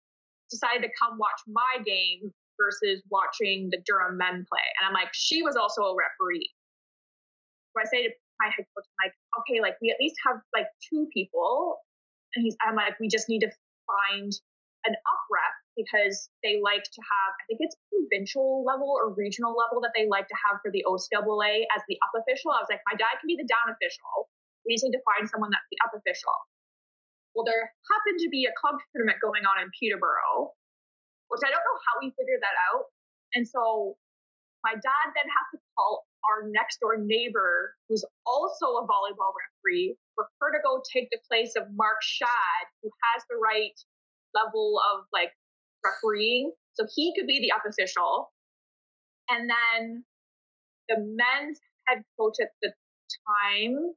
decided 0.51 0.83
to 0.83 0.93
come 1.01 1.19
watch 1.19 1.41
my 1.49 1.83
game 1.85 2.33
versus 2.59 3.03
watching 3.11 3.69
the 3.71 3.79
Durham 3.87 4.17
men 4.17 4.47
play. 4.49 4.67
And 4.79 4.87
I'm 4.87 4.95
like, 4.95 5.11
she 5.13 5.43
was 5.43 5.57
also 5.57 5.83
a 5.83 5.95
referee. 5.95 6.51
So 7.73 7.81
I 7.81 7.87
say 7.89 8.05
to 8.05 8.11
my 8.41 8.51
head 8.53 8.67
coach, 8.75 8.85
I'm 8.85 9.09
like, 9.09 9.15
okay, 9.43 9.61
like 9.61 9.77
we 9.81 9.91
at 9.91 10.01
least 10.01 10.17
have 10.27 10.41
like 10.53 10.69
two 10.91 11.09
people. 11.13 11.79
And 12.35 12.45
he's, 12.45 12.57
I'm 12.61 12.77
like, 12.77 12.99
we 13.01 13.09
just 13.09 13.29
need 13.29 13.41
to 13.41 13.51
find 13.87 14.33
an 14.85 14.95
up 14.95 15.23
rep 15.31 15.55
because 15.79 16.29
they 16.43 16.59
like 16.59 16.83
to 16.83 17.01
have, 17.01 17.31
I 17.39 17.43
think 17.49 17.61
it's 17.63 17.79
provincial 17.89 18.67
level 18.67 18.91
or 18.93 19.15
regional 19.15 19.55
level 19.55 19.81
that 19.87 19.95
they 19.95 20.11
like 20.11 20.27
to 20.29 20.39
have 20.49 20.61
for 20.61 20.75
the 20.75 20.85
OCAA 20.85 21.65
as 21.73 21.81
the 21.87 21.97
up 22.03 22.13
official. 22.19 22.53
I 22.53 22.61
was 22.61 22.69
like, 22.69 22.83
my 22.85 22.99
dad 22.99 23.21
can 23.23 23.31
be 23.31 23.39
the 23.39 23.49
down 23.49 23.73
official. 23.73 24.29
We 24.67 24.75
just 24.75 24.85
need 24.85 24.97
to 24.97 25.05
find 25.07 25.25
someone 25.31 25.51
that's 25.51 25.67
the 25.71 25.81
up 25.87 25.95
official. 25.95 26.35
Well, 27.33 27.49
there 27.49 27.73
happened 27.89 28.21
to 28.27 28.29
be 28.29 28.45
a 28.45 28.55
club 28.59 28.77
tournament 28.93 29.23
going 29.25 29.49
on 29.49 29.63
in 29.65 29.73
Peterborough, 29.73 30.53
which 31.33 31.41
I 31.41 31.49
don't 31.49 31.65
know 31.65 31.79
how 31.89 31.95
we 32.05 32.13
figured 32.13 32.45
that 32.45 32.57
out. 32.69 32.93
And 33.33 33.49
so 33.49 33.97
my 34.63 34.77
dad 34.77 35.07
then 35.17 35.25
has 35.25 35.47
to 35.57 35.59
call 35.75 36.05
our 36.29 36.47
next 36.53 36.79
door 36.79 37.01
neighbor, 37.01 37.75
who's 37.89 38.05
also 38.27 38.79
a 38.79 38.87
volleyball 38.87 39.33
referee, 39.33 39.97
for 40.15 40.29
her 40.41 40.53
to 40.53 40.61
go 40.63 40.85
take 40.93 41.09
the 41.11 41.19
place 41.27 41.57
of 41.57 41.65
Mark 41.75 41.99
Shad, 42.05 42.65
who 42.83 42.91
has 43.11 43.25
the 43.33 43.41
right 43.41 43.75
level 44.37 44.79
of 44.93 45.09
like 45.13 45.33
refereeing. 45.81 46.53
So 46.75 46.87
he 46.95 47.13
could 47.17 47.27
be 47.27 47.41
the 47.41 47.53
official. 47.57 48.31
And 49.29 49.49
then 49.49 50.05
the 50.89 50.97
men's 51.01 51.59
head 51.89 52.05
coach 52.21 52.37
at 52.41 52.51
the 52.61 52.73
time, 53.27 53.95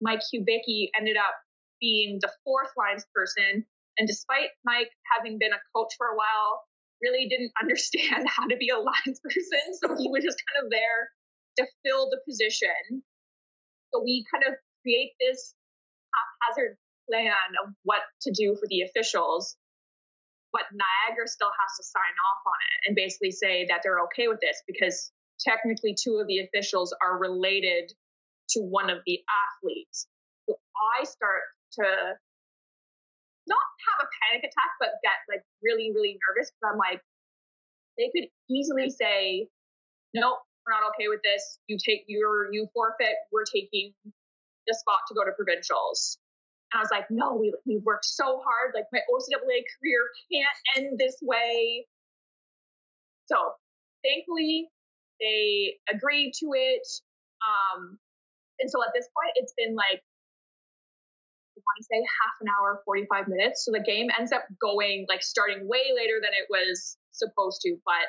Mike 0.00 0.22
Hubicki, 0.32 0.88
ended 0.96 1.16
up 1.16 1.34
being 1.80 2.18
the 2.20 2.30
fourth 2.44 2.70
lines 2.76 3.04
person. 3.14 3.66
And 3.98 4.06
despite 4.06 4.50
Mike 4.64 4.90
having 5.16 5.38
been 5.38 5.52
a 5.52 5.60
coach 5.74 5.92
for 5.98 6.06
a 6.06 6.16
while, 6.16 6.62
really 7.02 7.28
didn't 7.28 7.52
understand 7.60 8.26
how 8.28 8.46
to 8.46 8.56
be 8.56 8.68
a 8.70 8.78
lines 8.78 9.20
person. 9.22 9.64
So 9.82 9.94
he 9.96 10.08
was 10.10 10.24
just 10.24 10.42
kind 10.42 10.64
of 10.64 10.70
there 10.70 11.10
to 11.58 11.66
fill 11.84 12.10
the 12.10 12.20
position. 12.28 13.02
So 13.92 14.02
we 14.04 14.24
kind 14.32 14.44
of 14.46 14.54
create 14.82 15.12
this 15.20 15.54
haphazard 16.14 16.76
plan 17.08 17.50
of 17.64 17.72
what 17.84 18.02
to 18.22 18.32
do 18.32 18.56
for 18.58 18.66
the 18.68 18.82
officials. 18.82 19.56
But 20.52 20.64
Niagara 20.72 21.28
still 21.28 21.50
has 21.50 21.76
to 21.76 21.84
sign 21.84 22.14
off 22.30 22.42
on 22.46 22.58
it 22.72 22.88
and 22.88 22.96
basically 22.96 23.30
say 23.30 23.66
that 23.68 23.80
they're 23.82 24.00
okay 24.08 24.28
with 24.28 24.40
this 24.40 24.62
because 24.66 25.12
technically 25.40 25.94
two 25.94 26.16
of 26.16 26.26
the 26.26 26.40
officials 26.40 26.94
are 27.02 27.18
related 27.18 27.92
to 28.50 28.60
one 28.60 28.88
of 28.88 28.98
the 29.06 29.20
athletes. 29.28 30.06
So 30.48 30.56
I 30.98 31.04
start 31.04 31.42
to 31.72 31.84
not 33.48 33.66
have 33.88 34.06
a 34.06 34.08
panic 34.20 34.44
attack, 34.44 34.72
but 34.78 35.00
get 35.02 35.18
like 35.28 35.42
really, 35.62 35.90
really 35.94 36.20
nervous 36.22 36.52
because 36.52 36.72
I'm 36.72 36.78
like, 36.78 37.00
they 37.96 38.12
could 38.14 38.28
easily 38.48 38.90
say, 38.90 39.48
nope, 40.14 40.38
we're 40.64 40.76
not 40.76 40.86
okay 40.94 41.08
with 41.08 41.20
this. 41.24 41.58
You 41.66 41.76
take 41.80 42.04
your, 42.06 42.52
you 42.52 42.68
forfeit. 42.72 43.16
We're 43.32 43.48
taking 43.48 43.92
the 44.04 44.74
spot 44.74 45.00
to 45.08 45.14
go 45.14 45.24
to 45.24 45.32
provincials. 45.32 46.18
And 46.72 46.78
I 46.78 46.82
was 46.82 46.92
like, 46.92 47.08
no, 47.10 47.34
we, 47.34 47.52
we 47.66 47.80
worked 47.84 48.04
so 48.04 48.44
hard. 48.44 48.76
Like 48.76 48.84
my 48.92 49.00
OCAA 49.08 49.64
career 49.80 50.04
can't 50.30 50.58
end 50.76 50.98
this 50.98 51.16
way. 51.22 51.86
So 53.26 53.36
thankfully, 54.04 54.68
they 55.20 55.76
agreed 55.90 56.32
to 56.40 56.46
it. 56.54 56.86
Um, 57.40 57.98
and 58.60 58.70
so 58.70 58.82
at 58.82 58.90
this 58.94 59.08
point, 59.16 59.32
it's 59.36 59.54
been 59.56 59.74
like 59.74 60.02
want 61.68 61.78
to 61.84 61.84
say 61.84 62.00
half 62.00 62.36
an 62.40 62.48
hour, 62.48 62.80
45 62.88 63.28
minutes. 63.28 63.64
So 63.64 63.72
the 63.76 63.84
game 63.84 64.08
ends 64.16 64.32
up 64.32 64.48
going 64.56 65.04
like 65.08 65.22
starting 65.22 65.68
way 65.68 65.92
later 65.92 66.16
than 66.24 66.32
it 66.32 66.48
was 66.48 66.96
supposed 67.12 67.60
to, 67.68 67.76
but 67.84 68.08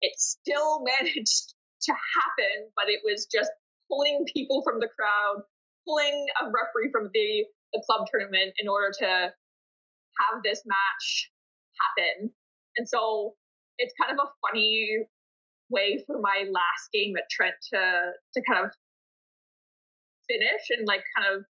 it 0.00 0.14
still 0.16 0.86
managed 0.98 1.54
to 1.90 1.92
happen. 1.92 2.70
But 2.78 2.86
it 2.86 3.02
was 3.02 3.26
just 3.26 3.50
pulling 3.90 4.24
people 4.30 4.62
from 4.62 4.78
the 4.78 4.88
crowd, 4.94 5.42
pulling 5.82 6.26
a 6.40 6.46
referee 6.46 6.94
from 6.94 7.10
the, 7.12 7.44
the 7.74 7.82
club 7.84 8.06
tournament 8.06 8.54
in 8.62 8.70
order 8.70 8.94
to 9.02 9.10
have 9.10 10.36
this 10.46 10.62
match 10.62 11.30
happen. 11.82 12.30
And 12.78 12.88
so 12.88 13.34
it's 13.78 13.92
kind 13.98 14.14
of 14.14 14.22
a 14.22 14.30
funny 14.46 15.04
way 15.70 16.04
for 16.06 16.20
my 16.20 16.44
last 16.46 16.92
game 16.92 17.16
at 17.16 17.24
Trent 17.30 17.56
to 17.72 17.82
to 18.34 18.42
kind 18.46 18.64
of 18.64 18.70
finish 20.28 20.70
and 20.70 20.86
like 20.86 21.02
kind 21.16 21.34
of 21.34 21.44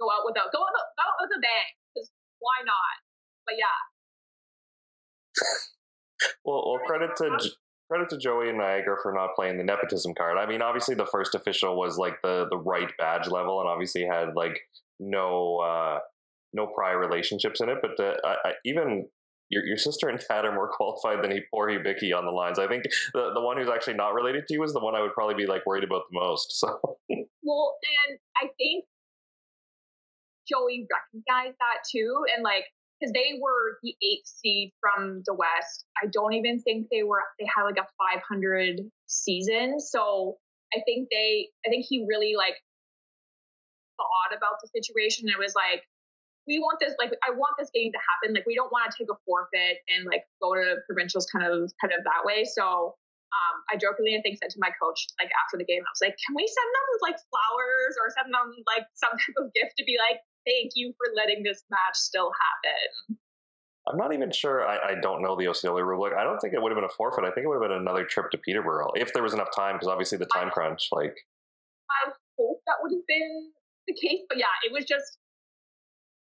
go 0.00 0.06
out 0.10 0.24
without 0.24 0.52
go 0.52 0.60
out, 0.60 0.72
go 0.72 1.02
out 1.02 1.18
with 1.20 1.36
a 1.36 1.40
bang 1.40 1.72
because 1.92 2.10
why 2.38 2.62
not? 2.64 2.96
But 3.44 3.54
yeah. 3.58 3.78
well, 6.44 6.62
well, 6.66 6.80
credit 6.86 7.16
to 7.16 7.50
credit 7.90 8.10
to 8.10 8.18
Joey 8.18 8.48
and 8.48 8.58
Niagara 8.58 8.96
for 9.02 9.12
not 9.12 9.34
playing 9.34 9.58
the 9.58 9.64
nepotism 9.64 10.14
card. 10.14 10.38
I 10.38 10.46
mean, 10.46 10.62
obviously 10.62 10.94
the 10.94 11.06
first 11.06 11.34
official 11.34 11.76
was 11.76 11.98
like 11.98 12.20
the 12.22 12.46
the 12.50 12.58
right 12.58 12.90
badge 12.98 13.28
level, 13.28 13.60
and 13.60 13.68
obviously 13.68 14.04
had 14.04 14.34
like 14.34 14.58
no 14.98 15.58
uh 15.58 15.98
no 16.52 16.66
prior 16.66 16.98
relationships 16.98 17.60
in 17.60 17.68
it. 17.68 17.78
But 17.82 17.92
the, 17.96 18.14
I, 18.24 18.48
I, 18.48 18.52
even 18.64 19.06
your, 19.50 19.64
your 19.64 19.76
sister 19.76 20.08
and 20.08 20.18
dad 20.28 20.44
are 20.44 20.54
more 20.54 20.68
qualified 20.72 21.22
than 21.22 21.30
he 21.30 21.40
poor 21.52 21.68
Hubicki 21.68 22.16
on 22.16 22.24
the 22.24 22.30
lines. 22.30 22.58
I 22.58 22.66
think 22.66 22.84
the, 23.14 23.32
the 23.34 23.40
one 23.40 23.56
who's 23.58 23.68
actually 23.68 23.94
not 23.94 24.14
related 24.14 24.46
to 24.48 24.54
you 24.54 24.62
is 24.64 24.72
the 24.72 24.80
one 24.80 24.94
I 24.94 25.02
would 25.02 25.12
probably 25.12 25.34
be 25.34 25.46
like 25.46 25.64
worried 25.66 25.84
about 25.84 26.02
the 26.10 26.18
most. 26.18 26.58
So 26.58 26.80
well, 27.44 27.76
and 28.08 28.18
I 28.42 28.48
think 28.56 28.84
Joey 30.48 30.86
recognized 30.86 31.56
that 31.58 31.84
too, 31.90 32.24
and 32.34 32.42
like 32.42 32.64
because 32.98 33.12
they 33.12 33.38
were 33.40 33.78
the 33.82 33.94
eighth 34.02 34.26
seed 34.26 34.72
from 34.80 35.22
the 35.26 35.34
West. 35.34 35.84
I 36.02 36.06
don't 36.10 36.32
even 36.32 36.60
think 36.60 36.88
they 36.90 37.02
were. 37.02 37.22
They 37.38 37.46
had 37.46 37.64
like 37.64 37.76
a 37.76 37.86
500 38.14 38.80
season, 39.06 39.80
so 39.80 40.38
I 40.74 40.80
think 40.86 41.08
they. 41.10 41.48
I 41.66 41.68
think 41.68 41.86
he 41.88 42.06
really 42.08 42.34
like 42.36 42.56
thought 43.96 44.36
about 44.36 44.60
the 44.62 44.68
situation. 44.72 45.28
It 45.28 45.38
was 45.38 45.54
like 45.54 45.84
we 46.46 46.62
want 46.62 46.78
this 46.78 46.94
like 46.98 47.12
I 47.26 47.34
want 47.34 47.58
this 47.58 47.70
game 47.74 47.90
to 47.92 48.00
happen. 48.00 48.34
Like 48.34 48.46
we 48.46 48.54
don't 48.54 48.70
want 48.70 48.88
to 48.88 48.94
take 48.94 49.10
a 49.10 49.18
forfeit 49.26 49.82
and 49.90 50.06
like 50.06 50.24
go 50.40 50.54
to 50.54 50.78
provincials 50.86 51.26
kind 51.26 51.44
of 51.44 51.68
kind 51.82 51.92
of 51.92 52.06
that 52.06 52.22
way. 52.22 52.46
So 52.46 52.94
um, 53.34 53.56
I 53.66 53.74
jokingly 53.76 54.14
I 54.14 54.22
think 54.22 54.38
said 54.38 54.54
to 54.54 54.62
my 54.62 54.70
coach 54.78 55.10
like 55.18 55.30
after 55.34 55.58
the 55.58 55.66
game, 55.66 55.82
I 55.82 55.90
was 55.90 56.00
like, 56.00 56.14
can 56.22 56.38
we 56.38 56.46
send 56.46 56.70
them 56.70 56.86
like 57.02 57.18
flowers 57.28 57.94
or 57.98 58.06
send 58.14 58.30
them 58.30 58.54
like 58.70 58.86
some 58.94 59.12
type 59.18 59.36
of 59.42 59.50
gift 59.52 59.74
to 59.76 59.84
be 59.84 59.98
like, 59.98 60.22
thank 60.46 60.72
you 60.74 60.94
for 60.96 61.12
letting 61.16 61.42
this 61.42 61.62
match 61.70 61.94
still 61.94 62.30
happen. 62.30 63.18
I'm 63.88 63.96
not 63.96 64.12
even 64.12 64.32
sure. 64.32 64.66
I, 64.66 64.92
I 64.92 65.00
don't 65.00 65.22
know 65.22 65.36
the 65.36 65.46
OCAA 65.46 65.86
rule 65.86 66.02
book. 66.02 66.12
I 66.18 66.24
don't 66.24 66.38
think 66.40 66.54
it 66.54 66.62
would 66.62 66.72
have 66.72 66.76
been 66.76 66.90
a 66.90 66.96
forfeit. 66.96 67.24
I 67.24 67.30
think 67.30 67.44
it 67.44 67.48
would 67.48 67.62
have 67.62 67.68
been 67.70 67.78
another 67.78 68.04
trip 68.04 68.30
to 68.32 68.38
Peterborough 68.38 68.90
if 68.96 69.12
there 69.12 69.22
was 69.22 69.32
enough 69.32 69.54
time, 69.54 69.76
because 69.76 69.86
obviously 69.86 70.18
the 70.18 70.26
time 70.26 70.48
I, 70.48 70.50
crunch. 70.50 70.88
Like, 70.90 71.14
I 71.90 72.10
hope 72.38 72.60
that 72.66 72.82
would 72.82 72.90
have 72.90 73.06
been 73.06 73.52
the 73.86 73.94
case, 73.94 74.26
but 74.28 74.38
yeah, 74.38 74.50
it 74.66 74.72
was 74.72 74.84
just 74.86 75.18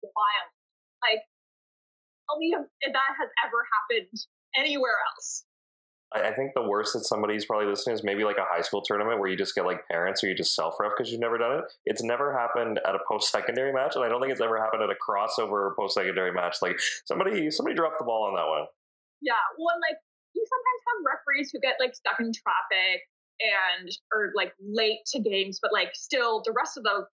wild. 0.04 0.50
Like, 1.04 1.20
tell 2.30 2.40
me 2.40 2.56
if 2.56 2.94
that 2.94 3.12
has 3.20 3.30
ever 3.44 3.60
happened 3.76 4.20
anywhere 4.56 4.96
else. 5.12 5.44
I, 6.14 6.32
think 6.32 6.54
the 6.56 6.64
worst 6.64 6.94
that 6.94 7.06
somebody's 7.06 7.46
probably 7.46 7.68
listening 7.68 7.94
is 7.96 8.04
maybe 8.04 8.24
like 8.24 8.38
a 8.38 8.46
high 8.46 8.62
school 8.62 8.82
tournament 8.82 9.20
where 9.20 9.30
you 9.30 9.38
just 9.38 9.54
get 9.54 9.66
like 9.66 9.88
parents 9.88 10.24
or 10.24 10.28
you 10.28 10.36
just 10.36 10.56
self 10.56 10.80
ref 10.80 10.92
because 10.98 11.12
you've 11.12 11.22
never 11.22 11.38
done 11.38 11.60
it. 11.60 11.66
It's 11.86 12.02
never 12.02 12.34
happened 12.34 12.80
at 12.88 12.96
a 12.96 13.00
post 13.08 13.32
secondary 13.32 13.74
match, 13.74 13.96
and 13.96 14.04
I 14.04 14.10
don't 14.10 14.22
think 14.22 14.32
it's 14.32 14.42
ever 14.42 14.58
happened 14.58 14.82
at 14.82 14.90
a 14.90 14.98
crossover 14.98 15.76
post 15.76 15.96
secondary 15.96 16.32
match. 16.32 16.58
Like 16.62 16.80
somebody 17.06 17.52
somebody 17.52 17.76
dropped 17.76 18.00
the 18.00 18.06
ball 18.06 18.26
on 18.26 18.36
that 18.36 18.48
one. 18.48 18.66
Yeah, 19.22 19.40
well, 19.58 19.76
and 19.76 19.84
like 19.86 20.00
you 20.34 20.46
sometimes 20.46 20.82
have 20.88 21.00
referees 21.06 21.52
who 21.52 21.60
get 21.60 21.76
like 21.80 21.94
stuck 21.94 22.20
in 22.20 22.32
traffic 22.34 23.06
and 23.40 23.90
or 24.12 24.32
like 24.36 24.54
late 24.60 25.06
to 25.14 25.20
games, 25.20 25.60
but 25.62 25.72
like 25.72 25.92
still 25.94 26.42
the 26.46 26.54
rest 26.54 26.78
of 26.78 26.84
the 26.84 27.06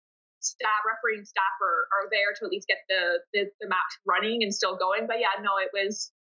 staff, 0.45 0.81
refereeing 0.85 1.25
staff 1.25 1.55
are, 1.61 1.89
are 1.89 2.05
there 2.13 2.31
to 2.37 2.45
at 2.45 2.51
least 2.51 2.69
get 2.69 2.85
the, 2.89 3.19
the, 3.33 3.49
the 3.61 3.67
match 3.67 3.93
running 4.05 4.43
and 4.43 4.53
still 4.53 4.77
going. 4.77 5.07
But 5.07 5.17
yeah, 5.19 5.33
no, 5.41 5.57
it 5.57 5.73
was 5.73 6.11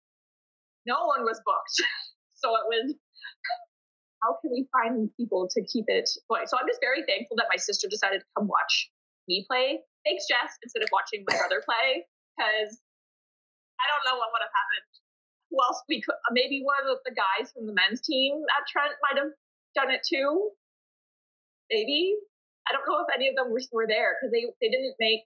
no 0.87 1.05
one 1.05 1.25
was 1.25 1.41
booked, 1.45 1.77
so 2.45 2.53
it 2.61 2.68
was 2.68 2.92
how 4.20 4.36
can 4.40 4.53
we 4.53 4.68
find 4.72 5.09
people 5.16 5.49
to 5.49 5.61
keep 5.64 5.88
it 5.88 6.09
going? 6.28 6.45
So 6.45 6.61
I'm 6.61 6.68
just 6.68 6.80
very 6.84 7.05
thankful 7.09 7.40
that 7.40 7.49
my 7.49 7.57
sister 7.57 7.88
decided 7.88 8.20
to 8.20 8.28
come 8.36 8.49
watch 8.49 8.92
me 9.28 9.45
play. 9.49 9.80
Thanks, 10.05 10.28
Jess, 10.28 10.57
instead 10.64 10.84
of 10.84 10.88
watching 10.92 11.24
my 11.28 11.36
brother 11.36 11.64
play, 11.64 12.05
because 12.32 12.72
I 13.80 13.84
don't 13.88 14.05
know 14.05 14.16
what 14.20 14.32
would 14.32 14.45
have 14.45 14.53
happened. 14.53 14.88
Else 15.55 15.86
we 15.86 16.03
could? 16.03 16.18
Maybe 16.34 16.66
one 16.66 16.82
of 16.90 16.99
the 17.07 17.14
guys 17.14 17.55
from 17.55 17.70
the 17.70 17.76
men's 17.76 18.03
team 18.03 18.42
at 18.59 18.66
Trent 18.66 18.90
might 19.07 19.22
have 19.22 19.30
done 19.78 19.95
it 19.95 20.03
too. 20.03 20.51
Maybe 21.70 22.18
I 22.66 22.74
don't 22.74 22.82
know 22.90 23.07
if 23.07 23.11
any 23.14 23.30
of 23.30 23.38
them 23.38 23.55
were, 23.55 23.62
were 23.70 23.86
there 23.86 24.18
because 24.18 24.34
they, 24.34 24.51
they 24.59 24.66
didn't 24.66 24.99
make 24.99 25.22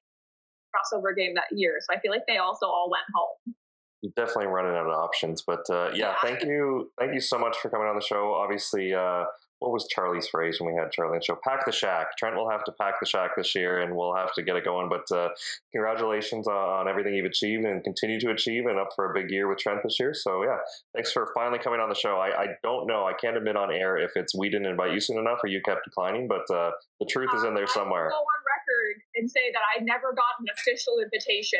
crossover 0.69 1.17
game 1.17 1.33
that 1.41 1.49
year. 1.57 1.81
So 1.81 1.97
I 1.97 2.01
feel 2.05 2.13
like 2.13 2.29
they 2.29 2.37
also 2.37 2.69
all 2.69 2.93
went 2.93 3.09
home. 3.09 3.57
You're 4.03 4.13
definitely 4.15 4.47
running 4.47 4.77
out 4.77 4.87
of 4.87 4.93
options, 4.93 5.43
but 5.43 5.69
uh, 5.71 5.91
yeah, 5.93 6.15
thank 6.23 6.43
you, 6.43 6.91
thank 6.99 7.15
you 7.15 7.21
so 7.21 7.39
much 7.39 7.57
for 7.59 7.69
coming 7.69 7.89
on 7.89 7.97
the 7.97 8.05
show. 8.05 8.33
Obviously, 8.33 8.95
uh, 8.95 9.25
what 9.59 9.73
was 9.73 9.89
Charlie's 9.89 10.29
phrase 10.29 10.61
when 10.61 10.73
we 10.73 10.79
had 10.79 10.93
Charlie 10.93 11.15
on 11.15 11.19
the 11.19 11.25
show? 11.25 11.37
Pack 11.43 11.67
the 11.67 11.73
shack. 11.73 12.17
Trent 12.17 12.37
will 12.37 12.49
have 12.49 12.65
to 12.65 12.73
pack 12.73 12.95
the 13.01 13.07
shack 13.07 13.33
this 13.37 13.55
year, 13.55 13.81
and 13.81 13.97
we'll 13.97 14.15
have 14.15 14.33
to 14.35 14.43
get 14.43 14.57
it 14.57 14.65
going. 14.65 14.89
But 14.89 15.11
uh, 15.15 15.31
congratulations 15.73 16.47
on 16.47 16.89
everything 16.89 17.15
you've 17.15 17.27
achieved 17.27 17.65
and 17.65 17.83
continue 17.83 18.21
to 18.21 18.31
achieve, 18.31 18.67
and 18.67 18.79
up 18.79 18.91
for 18.95 19.11
a 19.11 19.15
big 19.15 19.31
year 19.31 19.49
with 19.49 19.59
Trent 19.59 19.81
this 19.83 19.99
year. 19.99 20.15
So 20.15 20.45
yeah, 20.45 20.59
thanks 20.95 21.11
for 21.11 21.33
finally 21.35 21.59
coming 21.59 21.81
on 21.81 21.89
the 21.89 21.95
show. 21.95 22.19
I, 22.19 22.43
I 22.43 22.47
don't 22.63 22.87
know, 22.87 23.05
I 23.05 23.15
can't 23.15 23.37
admit 23.37 23.57
on 23.57 23.73
air 23.73 23.97
if 23.97 24.13
it's 24.15 24.35
we 24.35 24.49
didn't 24.49 24.67
invite 24.67 24.93
you 24.93 25.01
soon 25.01 25.19
enough 25.19 25.41
or 25.43 25.49
you 25.49 25.61
kept 25.61 25.85
declining, 25.85 26.29
but 26.29 26.49
uh, 26.55 26.71
the 27.01 27.07
truth 27.07 27.31
is 27.35 27.43
in 27.43 27.55
there 27.55 27.67
somewhere. 27.67 28.11
Go 28.11 28.17
on 28.17 28.41
record 28.47 29.03
and 29.17 29.31
say 29.31 29.51
that 29.53 29.63
I 29.77 29.83
never 29.83 30.13
got 30.15 30.39
an 30.41 30.47
official 30.57 30.99
invitation. 31.03 31.59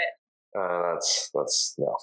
Uh, 0.57 0.93
that's 0.95 1.31
that's 1.35 1.75
no, 1.79 1.97